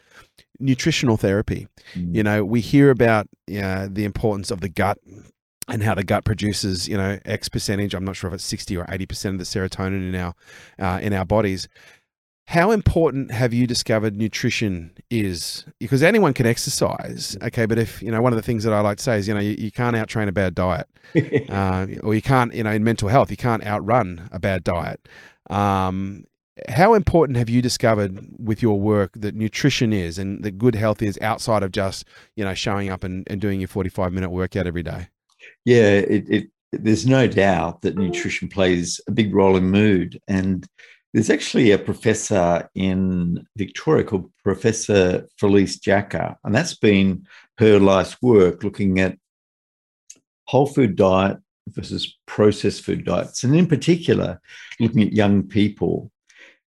nutritional 0.60 1.16
therapy. 1.16 1.68
Mm. 1.94 2.14
You 2.14 2.22
know, 2.22 2.44
we 2.44 2.60
hear 2.60 2.90
about 2.90 3.28
you 3.46 3.60
know, 3.60 3.88
the 3.88 4.04
importance 4.04 4.50
of 4.50 4.60
the 4.60 4.68
gut 4.68 4.98
and 5.68 5.82
how 5.82 5.94
the 5.94 6.04
gut 6.04 6.24
produces, 6.24 6.88
you 6.88 6.96
know, 6.96 7.18
X 7.24 7.48
percentage. 7.48 7.94
I'm 7.94 8.04
not 8.04 8.16
sure 8.16 8.28
if 8.28 8.34
it's 8.34 8.44
60 8.44 8.76
or 8.76 8.86
80 8.88 9.06
percent 9.06 9.34
of 9.34 9.38
the 9.38 9.44
serotonin 9.44 10.08
in 10.08 10.14
our 10.14 10.34
uh, 10.78 10.98
in 11.00 11.12
our 11.12 11.24
bodies. 11.24 11.68
How 12.48 12.70
important 12.70 13.30
have 13.30 13.52
you 13.52 13.66
discovered 13.66 14.16
nutrition 14.16 14.92
is? 15.10 15.66
Because 15.78 16.02
anyone 16.02 16.32
can 16.32 16.46
exercise, 16.46 17.36
okay, 17.42 17.66
but 17.66 17.76
if 17.76 18.00
you 18.00 18.10
know, 18.10 18.22
one 18.22 18.32
of 18.32 18.38
the 18.38 18.42
things 18.42 18.64
that 18.64 18.72
I 18.72 18.80
like 18.80 18.96
to 18.96 19.02
say 19.02 19.18
is, 19.18 19.28
you 19.28 19.34
know, 19.34 19.40
you, 19.40 19.54
you 19.58 19.70
can't 19.70 19.94
outtrain 19.94 20.28
a 20.28 20.32
bad 20.32 20.54
diet, 20.54 20.88
uh, 21.50 21.86
or 22.02 22.14
you 22.14 22.22
can't, 22.22 22.54
you 22.54 22.62
know, 22.62 22.70
in 22.70 22.82
mental 22.82 23.10
health, 23.10 23.30
you 23.30 23.36
can't 23.36 23.66
outrun 23.66 24.30
a 24.32 24.38
bad 24.38 24.64
diet. 24.64 25.06
Um, 25.50 26.24
how 26.70 26.94
important 26.94 27.36
have 27.36 27.50
you 27.50 27.60
discovered 27.60 28.18
with 28.38 28.62
your 28.62 28.80
work 28.80 29.12
that 29.12 29.34
nutrition 29.34 29.92
is 29.92 30.18
and 30.18 30.42
that 30.42 30.52
good 30.52 30.74
health 30.74 31.02
is 31.02 31.18
outside 31.20 31.62
of 31.62 31.70
just 31.70 32.06
you 32.34 32.44
know 32.44 32.54
showing 32.54 32.88
up 32.88 33.04
and, 33.04 33.26
and 33.28 33.42
doing 33.42 33.60
your 33.60 33.68
45 33.68 34.10
minute 34.12 34.30
workout 34.30 34.66
every 34.66 34.82
day 34.82 35.06
yeah 35.64 35.90
it, 35.90 36.24
it 36.28 36.50
there's 36.72 37.06
no 37.06 37.28
doubt 37.28 37.82
that 37.82 37.96
nutrition 37.96 38.48
plays 38.48 39.00
a 39.06 39.12
big 39.12 39.32
role 39.34 39.56
in 39.56 39.70
mood 39.70 40.20
and 40.26 40.66
there's 41.12 41.30
actually 41.30 41.70
a 41.70 41.78
professor 41.78 42.68
in 42.74 43.46
Victoria 43.56 44.04
called 44.04 44.30
Professor 44.44 45.26
Felice 45.38 45.78
Jacka, 45.78 46.36
and 46.44 46.54
that's 46.54 46.76
been 46.76 47.26
her 47.58 47.78
life's 47.78 48.20
work 48.20 48.62
looking 48.62 49.00
at 49.00 49.16
whole 50.44 50.66
food 50.66 50.96
diet 50.96 51.38
versus 51.68 52.16
processed 52.26 52.82
food 52.82 53.04
diets, 53.04 53.44
and 53.44 53.54
in 53.56 53.66
particular, 53.66 54.40
looking 54.80 55.02
at 55.02 55.12
young 55.12 55.42
people. 55.42 56.10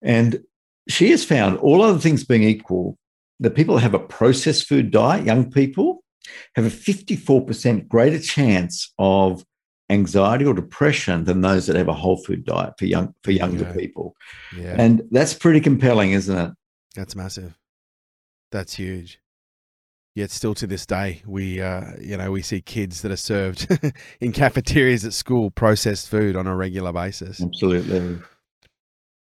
And 0.02 0.42
she 0.88 1.10
has 1.10 1.24
found, 1.24 1.58
all 1.58 1.82
other 1.82 1.98
things 1.98 2.24
being 2.24 2.44
equal, 2.44 2.96
that 3.40 3.54
people 3.54 3.76
who 3.76 3.82
have 3.82 3.94
a 3.94 3.98
processed 3.98 4.66
food 4.66 4.90
diet, 4.90 5.24
young 5.24 5.50
people, 5.50 6.02
have 6.54 6.64
a 6.64 6.70
54% 6.70 7.88
greater 7.88 8.18
chance 8.18 8.92
of 8.98 9.44
anxiety 9.90 10.44
or 10.44 10.54
depression 10.54 11.24
than 11.24 11.40
those 11.40 11.66
that 11.66 11.76
have 11.76 11.88
a 11.88 11.94
whole 11.94 12.16
food 12.16 12.44
diet 12.44 12.74
for 12.78 12.84
young 12.84 13.14
for 13.22 13.30
younger 13.30 13.64
yeah. 13.64 13.72
people. 13.72 14.16
Yeah. 14.56 14.74
And 14.78 15.02
that's 15.10 15.34
pretty 15.34 15.60
compelling, 15.60 16.12
isn't 16.12 16.36
it? 16.36 16.52
That's 16.94 17.16
massive. 17.16 17.56
That's 18.50 18.74
huge. 18.74 19.20
Yet 20.14 20.30
still 20.30 20.54
to 20.54 20.66
this 20.66 20.84
day, 20.84 21.22
we 21.26 21.60
uh, 21.60 21.92
you 22.00 22.16
know 22.16 22.30
we 22.30 22.42
see 22.42 22.60
kids 22.60 23.02
that 23.02 23.12
are 23.12 23.16
served 23.16 23.68
in 24.20 24.32
cafeterias 24.32 25.04
at 25.04 25.12
school 25.12 25.50
processed 25.50 26.08
food 26.08 26.34
on 26.34 26.46
a 26.46 26.56
regular 26.56 26.92
basis. 26.92 27.40
Absolutely. 27.40 28.18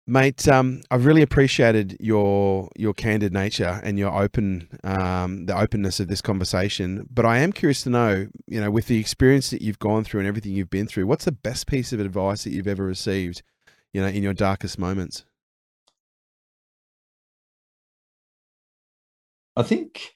Mate, 0.09 0.47
um, 0.47 0.81
I've 0.89 1.05
really 1.05 1.21
appreciated 1.21 1.95
your 1.99 2.69
your 2.75 2.95
candid 2.95 3.31
nature 3.31 3.79
and 3.83 3.99
your 3.99 4.11
open 4.11 4.67
um, 4.83 5.45
the 5.45 5.55
openness 5.55 5.99
of 5.99 6.07
this 6.07 6.19
conversation. 6.19 7.07
But 7.11 7.27
I 7.27 7.37
am 7.37 7.53
curious 7.53 7.83
to 7.83 7.91
know, 7.91 8.27
you 8.47 8.59
know, 8.59 8.71
with 8.71 8.87
the 8.87 8.99
experience 8.99 9.51
that 9.51 9.61
you've 9.61 9.77
gone 9.77 10.03
through 10.03 10.21
and 10.21 10.27
everything 10.27 10.53
you've 10.53 10.71
been 10.71 10.87
through, 10.87 11.05
what's 11.05 11.25
the 11.25 11.31
best 11.31 11.67
piece 11.67 11.93
of 11.93 11.99
advice 11.99 12.43
that 12.43 12.49
you've 12.49 12.67
ever 12.67 12.83
received, 12.83 13.43
you 13.93 14.01
know, 14.01 14.07
in 14.07 14.23
your 14.23 14.33
darkest 14.33 14.79
moments? 14.79 15.25
I 19.55 19.61
think 19.61 20.15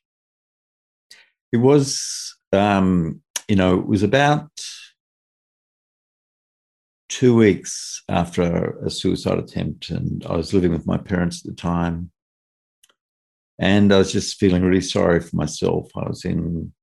it 1.51 1.57
was, 1.57 2.35
um, 2.51 3.21
you 3.47 3.55
know, 3.55 3.79
it 3.79 3.85
was 3.87 4.03
about 4.03 4.49
two 7.13 7.35
weeks 7.35 8.01
after 8.09 8.75
a 8.83 8.89
suicide 8.89 9.37
attempt, 9.37 9.91
and 9.91 10.25
I 10.25 10.35
was 10.35 10.51
living 10.51 10.71
with 10.71 10.87
my 10.87 10.97
parents 10.97 11.45
at 11.45 11.49
the 11.51 11.55
time. 11.55 12.09
And 13.59 13.93
I 13.93 13.99
was 13.99 14.11
just 14.11 14.39
feeling 14.39 14.63
really 14.63 14.81
sorry 14.81 15.19
for 15.19 15.35
myself. 15.35 15.91
I 15.95 16.07
was 16.07 16.25
in 16.25 16.73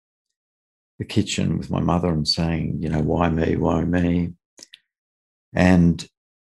the 1.01 1.05
kitchen 1.05 1.59
with 1.59 1.69
my 1.69 1.81
mother 1.81 2.11
and 2.11 2.29
saying, 2.29 2.79
you 2.81 2.89
know, 2.89 3.01
why 3.01 3.29
me? 3.29 3.57
Why 3.57 3.83
me? 3.83 4.35
And 5.53 6.07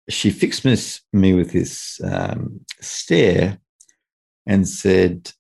she 0.09 0.31
fixed 0.31 0.65
me 1.13 1.33
with 1.33 1.53
this 1.53 2.01
um, 2.03 2.65
stare 2.81 3.57
and 4.45 4.67
said, 4.67 5.31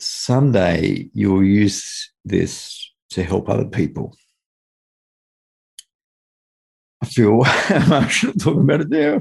someday 0.00 1.08
you'll 1.14 1.44
use 1.44 2.12
this 2.24 2.90
to 3.10 3.22
help 3.22 3.48
other 3.48 3.66
people. 3.66 4.16
I 7.04 7.06
feel 7.06 7.44
emotional 7.70 8.32
talking 8.32 8.62
about 8.62 8.80
it 8.80 8.88
now. 8.88 9.20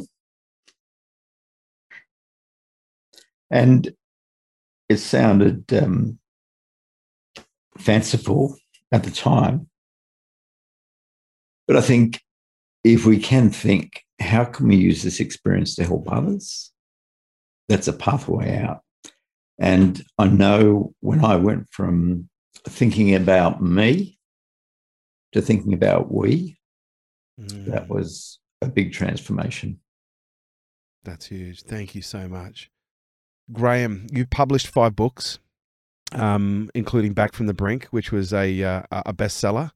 And 3.52 3.94
it 4.88 4.98
sounded 4.98 5.72
um, 5.74 6.18
fanciful 7.78 8.56
at 8.94 9.04
the 9.04 9.12
time. 9.12 9.68
But 11.68 11.76
I 11.76 11.82
think 11.82 12.22
if 12.86 13.06
we 13.06 13.20
can 13.20 13.50
think, 13.50 14.06
how 14.22 14.46
can 14.46 14.70
we 14.70 14.78
use 14.78 15.04
this 15.04 15.20
experience 15.20 15.76
to 15.76 15.84
help 15.84 16.10
others? 16.10 16.72
That's 17.68 17.90
a 17.90 17.94
pathway 17.94 18.60
out. 18.60 18.80
And 19.60 20.02
I 20.18 20.28
know 20.28 20.94
when 21.02 21.26
I 21.26 21.36
went 21.36 21.68
from 21.72 22.30
thinking 22.66 23.14
about 23.14 23.62
me 23.62 24.18
to 25.34 25.42
thinking 25.42 25.74
about 25.74 26.14
we, 26.14 26.58
mm. 27.40 27.66
that 27.66 27.90
was 27.90 28.40
a 28.62 28.68
big 28.68 28.94
transformation. 28.94 29.80
That's 31.04 31.28
huge. 31.28 31.64
Thank 31.64 31.96
you 31.96 32.02
so 32.02 32.28
much. 32.28 32.70
Graeme, 33.52 34.08
you 34.12 34.26
published 34.26 34.68
five 34.68 34.96
books, 34.96 35.40
um, 36.14 36.70
including 36.74 37.14
Back 37.14 37.34
from 37.34 37.48
the 37.48 37.54
Brink, 37.54 37.86
which 37.86 38.12
was 38.12 38.32
a, 38.34 38.64
uh, 38.64 38.84
a 38.92 39.14
bestseller. 39.14 39.72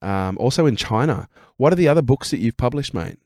Um, 0.00 0.36
also 0.38 0.66
in 0.66 0.74
China. 0.74 1.28
What 1.58 1.72
are 1.72 1.76
the 1.76 1.88
other 1.88 2.02
books 2.02 2.30
that 2.30 2.38
you've 2.38 2.56
published, 2.56 2.92
mate? 2.92 3.18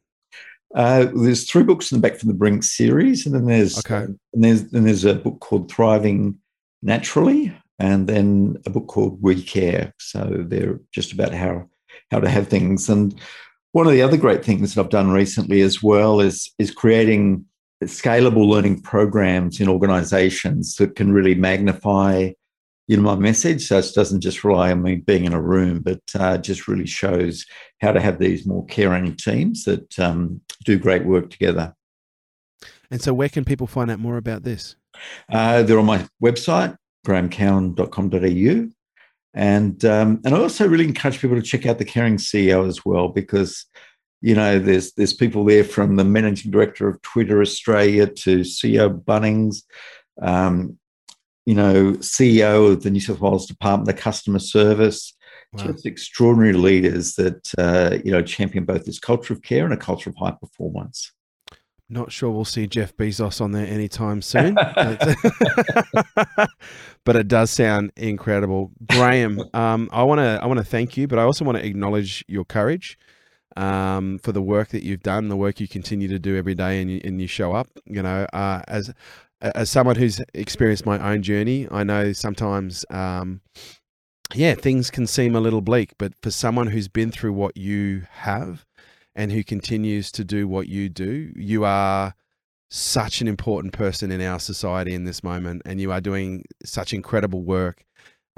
Uh, 0.75 1.07
there's 1.15 1.49
three 1.49 1.63
books 1.63 1.91
in 1.91 1.99
the 1.99 2.07
Back 2.07 2.19
from 2.19 2.29
the 2.29 2.35
Brink 2.35 2.65
series, 2.65 3.25
and 3.25 3.35
then 3.35 3.47
there's 3.47 3.79
okay. 3.79 3.95
Uh, 3.95 4.07
and 4.35 4.45
there's 4.45 4.61
and 4.75 4.87
there's 4.87 5.05
a 5.05 5.15
book 5.15 5.41
called 5.41 5.71
Thriving 5.71 6.39
Naturally, 6.83 7.57
and 7.79 8.07
then 8.07 8.57
a 8.67 8.71
book 8.71 8.89
called 8.89 9.23
We 9.23 9.43
Care. 9.43 9.95
So 9.99 10.45
they're 10.47 10.81
just 10.93 11.13
about 11.13 11.33
how 11.33 11.71
how 12.11 12.21
to 12.21 12.29
have 12.29 12.49
things. 12.49 12.91
And 12.91 13.19
one 13.73 13.87
of 13.87 13.93
the 13.93 14.03
other 14.03 14.17
great 14.17 14.45
things 14.45 14.75
that 14.75 14.81
I've 14.81 14.91
done 14.91 15.11
recently 15.11 15.61
as 15.61 15.83
well 15.83 16.21
is 16.21 16.53
is 16.59 16.71
creating 16.71 17.45
scalable 17.85 18.49
learning 18.49 18.81
programs 18.81 19.61
in 19.61 19.69
organizations 19.69 20.77
that 20.77 20.97
can 20.97 21.13
really 21.13 21.35
magnify 21.35 22.31
you 22.87 22.97
know 22.97 23.03
my 23.03 23.17
message. 23.17 23.67
So 23.67 23.79
it 23.79 23.91
doesn't 23.95 24.21
just 24.21 24.45
rely 24.45 24.71
on 24.71 24.83
me 24.83 24.97
being 24.97 25.25
in 25.25 25.33
a 25.33 25.41
room 25.41 25.83
but 25.83 26.01
uh, 26.15 26.39
just 26.39 26.69
really 26.69 26.87
shows 26.87 27.45
how 27.81 27.93
to 27.93 28.01
have 28.01 28.19
these 28.19 28.47
more 28.47 28.65
caring 28.67 29.17
teams 29.17 29.65
that 29.65 29.99
um, 29.99 30.41
do 30.65 30.79
great 30.79 31.05
work 31.05 31.31
together. 31.31 31.75
And 32.91 33.03
so 33.03 33.13
where 33.13 33.29
can 33.29 33.45
people 33.45 33.67
find 33.67 33.91
out 33.91 33.99
more 33.99 34.17
about 34.17 34.45
this? 34.45 34.77
Uh, 35.29 35.63
they're 35.65 35.79
on 35.79 35.87
my 35.87 36.07
website 36.23 36.77
graemecowan.com.au 37.07 38.76
and 39.37 39.85
um, 39.85 40.21
and 40.25 40.35
I 40.35 40.41
also 40.41 40.67
really 40.67 40.87
encourage 40.87 41.21
people 41.21 41.37
to 41.37 41.43
check 41.43 41.67
out 41.67 41.79
the 41.79 41.85
Caring 41.85 42.17
CEO 42.17 42.67
as 42.67 42.85
well 42.85 43.09
because 43.09 43.67
you 44.27 44.35
know, 44.35 44.59
there's 44.59 44.93
there's 44.95 45.13
people 45.13 45.45
there 45.45 45.65
from 45.65 45.97
the 45.97 46.05
managing 46.05 46.51
director 46.51 46.89
of 46.89 47.01
Twitter 47.03 47.41
Australia 47.41 48.07
to 48.07 48.41
CEO 48.41 49.03
Bunnings, 49.05 49.63
um, 50.21 50.79
you 51.45 51.55
know, 51.55 51.93
CEO 51.95 52.73
of 52.73 52.83
the 52.83 52.91
New 52.91 53.01
South 53.01 53.21
Wales 53.21 53.47
Department 53.47 53.89
of 53.89 54.03
Customer 54.03 54.39
Service. 54.39 55.15
Wow. 55.53 55.67
Just 55.67 55.87
extraordinary 55.87 56.55
leaders 56.55 57.15
that 57.15 57.53
uh, 57.59 57.99
you 58.05 58.11
know 58.11 58.23
champion 58.23 58.65
both 58.65 58.85
this 58.85 58.99
culture 58.99 59.33
of 59.33 59.43
care 59.43 59.65
and 59.65 59.75
a 59.75 59.77
culture 59.77 60.11
of 60.11 60.17
high 60.17 60.33
performance. 60.41 61.13
Not 61.89 62.11
sure 62.11 62.31
we'll 62.31 62.45
see 62.45 62.67
Jeff 62.67 62.97
Bezos 62.97 63.41
on 63.41 63.53
there 63.53 63.67
anytime 63.67 64.21
soon, 64.21 64.55
but, 64.55 65.17
it 67.17 67.29
does 67.29 67.53
sound 67.53 67.93
incredible. 67.97 68.73
Graeme, 68.89 69.41
um, 69.55 69.89
I 69.93 70.03
want 70.03 70.19
to 70.19 70.41
I 70.43 70.47
want 70.47 70.59
to 70.59 70.65
thank 70.65 70.97
you, 70.97 71.07
but 71.07 71.21
I 71.21 71.23
also 71.23 71.45
want 71.45 71.59
to 71.59 71.65
acknowledge 71.65 72.25
your 72.27 72.45
courage 72.45 72.99
um, 73.57 74.19
for 74.19 74.33
the 74.33 74.43
work 74.43 74.71
that 74.71 74.83
you've 74.83 75.05
done, 75.05 75.29
the 75.29 75.37
work 75.37 75.61
you 75.61 75.69
continue 75.69 76.09
to 76.09 76.19
do 76.19 76.37
every 76.37 76.57
day, 76.57 76.83
and 76.83 76.91
you, 76.91 77.01
and 77.05 77.21
you 77.21 77.29
show 77.29 77.53
up. 77.53 77.69
You 77.85 78.03
know, 78.03 78.27
uh, 78.33 78.63
as 78.67 78.93
as 79.41 79.71
someone 79.71 79.95
who's 79.95 80.21
experienced 80.35 80.87
my 80.87 80.99
own 80.99 81.23
journey, 81.23 81.69
I 81.71 81.85
know 81.85 82.13
sometimes, 82.13 82.85
um, 82.91 83.43
yeah, 84.35 84.55
things 84.55 84.91
can 84.91 85.07
seem 85.07 85.37
a 85.37 85.41
little 85.41 85.61
bleak, 85.61 85.93
but 85.99 86.15
for 86.21 86.33
someone 86.33 86.69
who's 86.69 86.89
been 86.89 87.13
through 87.13 87.35
what 87.35 87.57
you 87.57 88.07
have 88.11 88.65
and 89.17 89.33
who 89.33 89.43
continues 89.43 90.13
to 90.13 90.25
do 90.25 90.47
what 90.47 90.69
you 90.69 90.89
do, 90.89 91.33
you 91.35 91.65
are 91.65 92.15
such 92.69 93.21
an 93.21 93.29
important 93.29 93.73
person 93.73 94.13
in 94.13 94.21
our 94.21 94.39
society 94.39 94.93
in 94.93 95.05
this 95.05 95.25
moment, 95.25 95.63
and 95.65 95.81
you 95.81 95.91
are 95.91 96.01
doing 96.01 96.45
such 96.65 96.93
incredible 96.93 97.43
work. 97.43 97.83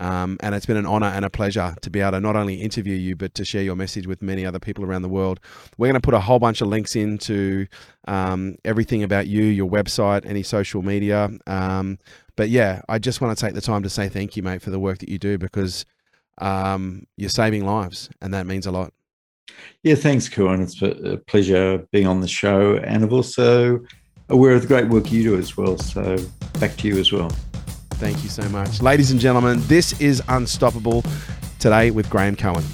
Um, 0.01 0.37
and 0.41 0.55
it's 0.55 0.67
been 0.67 0.77
an 0.77 0.87
honor 0.87 1.09
and 1.09 1.25
a 1.25 1.31
pleasure 1.31 1.75
to 1.83 1.91
be 1.91 1.99
able 1.99 2.13
to 2.13 2.21
not 2.21 2.37
only 2.37 2.55
interview 2.55 2.95
you, 2.95 3.17
but 3.17 3.35
to 3.35 3.45
share 3.45 3.63
your 3.63 3.75
message 3.75 4.07
with 4.07 4.23
many 4.23 4.47
other 4.47 4.61
people 4.61 4.85
around 4.85 5.03
the 5.03 5.09
world. 5.09 5.41
We're 5.77 5.89
going 5.89 6.01
to 6.01 6.01
put 6.01 6.15
a 6.15 6.21
whole 6.21 6.39
bunch 6.39 6.61
of 6.61 6.69
links 6.69 6.95
into 6.95 7.67
um, 8.07 8.55
everything 8.65 9.03
about 9.03 9.27
you, 9.27 9.43
your 9.43 9.69
website, 9.69 10.25
any 10.25 10.45
social 10.45 10.83
media. 10.83 11.31
Um, 11.49 11.99
but 12.37 12.49
yeah, 12.49 12.83
I 12.89 13.01
just 13.01 13.21
want 13.21 13.37
to 13.37 13.45
take 13.45 13.55
the 13.55 13.61
time 13.61 13.83
to 13.83 13.91
say 13.91 14.09
thank 14.09 14.37
you, 14.37 14.45
mate, 14.45 14.63
for 14.63 14.71
the 14.71 14.79
work 14.79 14.99
that 14.99 15.09
you 15.09 15.19
do 15.19 15.37
because 15.37 15.85
um, 16.41 17.09
you're 17.17 17.29
saving 17.29 17.65
lives, 17.65 18.09
and 18.23 18.33
that 18.33 18.47
means 18.47 18.67
a 18.67 18.71
lot. 18.71 18.93
Yeah, 19.83 19.95
thanks, 19.95 20.29
Kerwin. 20.29 20.63
It's 20.63 20.83
a 20.83 21.21
pleasure 21.27 21.87
being 21.93 22.07
on 22.07 22.21
the 22.21 22.29
show, 22.29 22.77
and 22.77 23.05
I've 23.05 23.13
also 23.13 23.81
aware 24.29 24.53
of 24.53 24.63
the 24.63 24.69
great 24.69 24.89
work 24.89 25.11
you 25.11 25.23
do 25.23 25.39
as 25.39 25.57
well. 25.57 25.79
So 25.79 26.17
back 26.61 26.77
to 26.79 26.89
you 26.89 26.99
as 26.99 27.13
well. 27.13 27.31
Thank 27.93 28.23
you 28.23 28.29
so 28.29 28.49
much. 28.51 28.81
Ladies 28.81 29.11
and 29.11 29.21
gentlemen, 29.21 29.61
this 29.67 29.99
is 30.01 30.23
Unstoppable 30.29 31.03
today 31.59 31.91
with 31.91 32.09
Graeme 32.11 32.37
Cowan. 32.37 32.65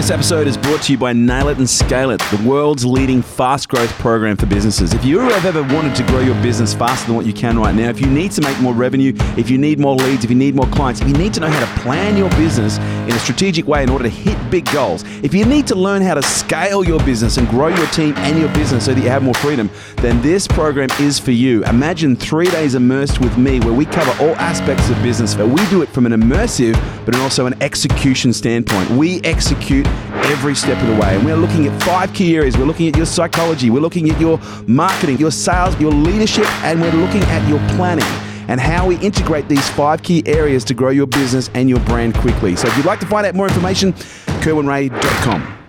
This 0.00 0.10
episode 0.10 0.46
is 0.46 0.56
brought 0.56 0.80
to 0.84 0.92
you 0.92 0.96
by 0.96 1.12
Nail 1.12 1.48
It 1.50 1.58
and 1.58 1.68
Scale 1.68 2.10
It, 2.10 2.22
the 2.30 2.42
world's 2.48 2.86
leading 2.86 3.20
fast 3.20 3.68
growth 3.68 3.90
program 3.98 4.34
for 4.34 4.46
businesses. 4.46 4.94
If 4.94 5.04
you 5.04 5.18
have 5.18 5.44
ever 5.44 5.62
wanted 5.74 5.94
to 5.96 6.02
grow 6.04 6.20
your 6.20 6.40
business 6.40 6.72
faster 6.72 7.08
than 7.08 7.16
what 7.16 7.26
you 7.26 7.34
can 7.34 7.58
right 7.58 7.74
now, 7.74 7.90
if 7.90 8.00
you 8.00 8.06
need 8.06 8.32
to 8.32 8.40
make 8.40 8.58
more 8.60 8.72
revenue, 8.72 9.12
if 9.36 9.50
you 9.50 9.58
need 9.58 9.78
more 9.78 9.94
leads, 9.94 10.24
if 10.24 10.30
you 10.30 10.36
need 10.36 10.54
more 10.54 10.66
clients, 10.68 11.02
if 11.02 11.06
you 11.06 11.12
need 11.12 11.34
to 11.34 11.40
know 11.40 11.50
how 11.50 11.60
to 11.60 11.80
plan 11.82 12.16
your 12.16 12.30
business 12.30 12.78
in 12.78 13.10
a 13.10 13.18
strategic 13.18 13.66
way 13.66 13.82
in 13.82 13.90
order 13.90 14.04
to 14.04 14.08
hit 14.08 14.38
big 14.50 14.64
goals, 14.72 15.04
if 15.22 15.34
you 15.34 15.44
need 15.44 15.66
to 15.66 15.74
learn 15.74 16.00
how 16.00 16.14
to 16.14 16.22
scale 16.22 16.82
your 16.82 16.98
business 17.04 17.36
and 17.36 17.46
grow 17.48 17.68
your 17.68 17.86
team 17.88 18.14
and 18.16 18.38
your 18.38 18.48
business 18.54 18.86
so 18.86 18.94
that 18.94 19.02
you 19.02 19.10
have 19.10 19.22
more 19.22 19.34
freedom, 19.34 19.68
then 19.96 20.22
this 20.22 20.48
program 20.48 20.88
is 20.98 21.18
for 21.18 21.32
you. 21.32 21.62
Imagine 21.64 22.16
three 22.16 22.48
days 22.48 22.74
immersed 22.74 23.20
with 23.20 23.36
me 23.36 23.60
where 23.60 23.74
we 23.74 23.84
cover 23.84 24.24
all 24.24 24.34
aspects 24.36 24.88
of 24.88 24.96
business, 25.02 25.34
but 25.34 25.48
we 25.48 25.62
do 25.68 25.82
it 25.82 25.90
from 25.90 26.06
an 26.06 26.12
immersive 26.12 26.74
but 27.04 27.16
also 27.16 27.46
an 27.46 27.60
execution 27.62 28.32
standpoint. 28.32 28.88
We 28.90 29.20
execute 29.22 29.86
every 30.30 30.54
step 30.54 30.80
of 30.80 30.88
the 30.88 31.00
way. 31.00 31.16
And 31.16 31.24
we're 31.24 31.36
looking 31.36 31.66
at 31.66 31.82
five 31.82 32.12
key 32.12 32.36
areas. 32.36 32.56
We're 32.56 32.64
looking 32.64 32.88
at 32.88 32.96
your 32.96 33.06
psychology, 33.06 33.70
we're 33.70 33.80
looking 33.80 34.10
at 34.10 34.20
your 34.20 34.38
marketing, 34.66 35.18
your 35.18 35.30
sales, 35.30 35.78
your 35.80 35.92
leadership, 35.92 36.46
and 36.64 36.80
we're 36.80 36.92
looking 36.92 37.22
at 37.22 37.48
your 37.48 37.58
planning 37.76 38.04
and 38.48 38.60
how 38.60 38.86
we 38.86 38.96
integrate 38.98 39.48
these 39.48 39.68
five 39.70 40.02
key 40.02 40.22
areas 40.26 40.64
to 40.64 40.74
grow 40.74 40.90
your 40.90 41.06
business 41.06 41.50
and 41.54 41.68
your 41.68 41.80
brand 41.80 42.14
quickly. 42.16 42.56
So 42.56 42.66
if 42.66 42.76
you'd 42.76 42.86
like 42.86 43.00
to 43.00 43.06
find 43.06 43.24
out 43.26 43.34
more 43.34 43.46
information, 43.46 43.92
kerwinrae.com. 44.42 45.59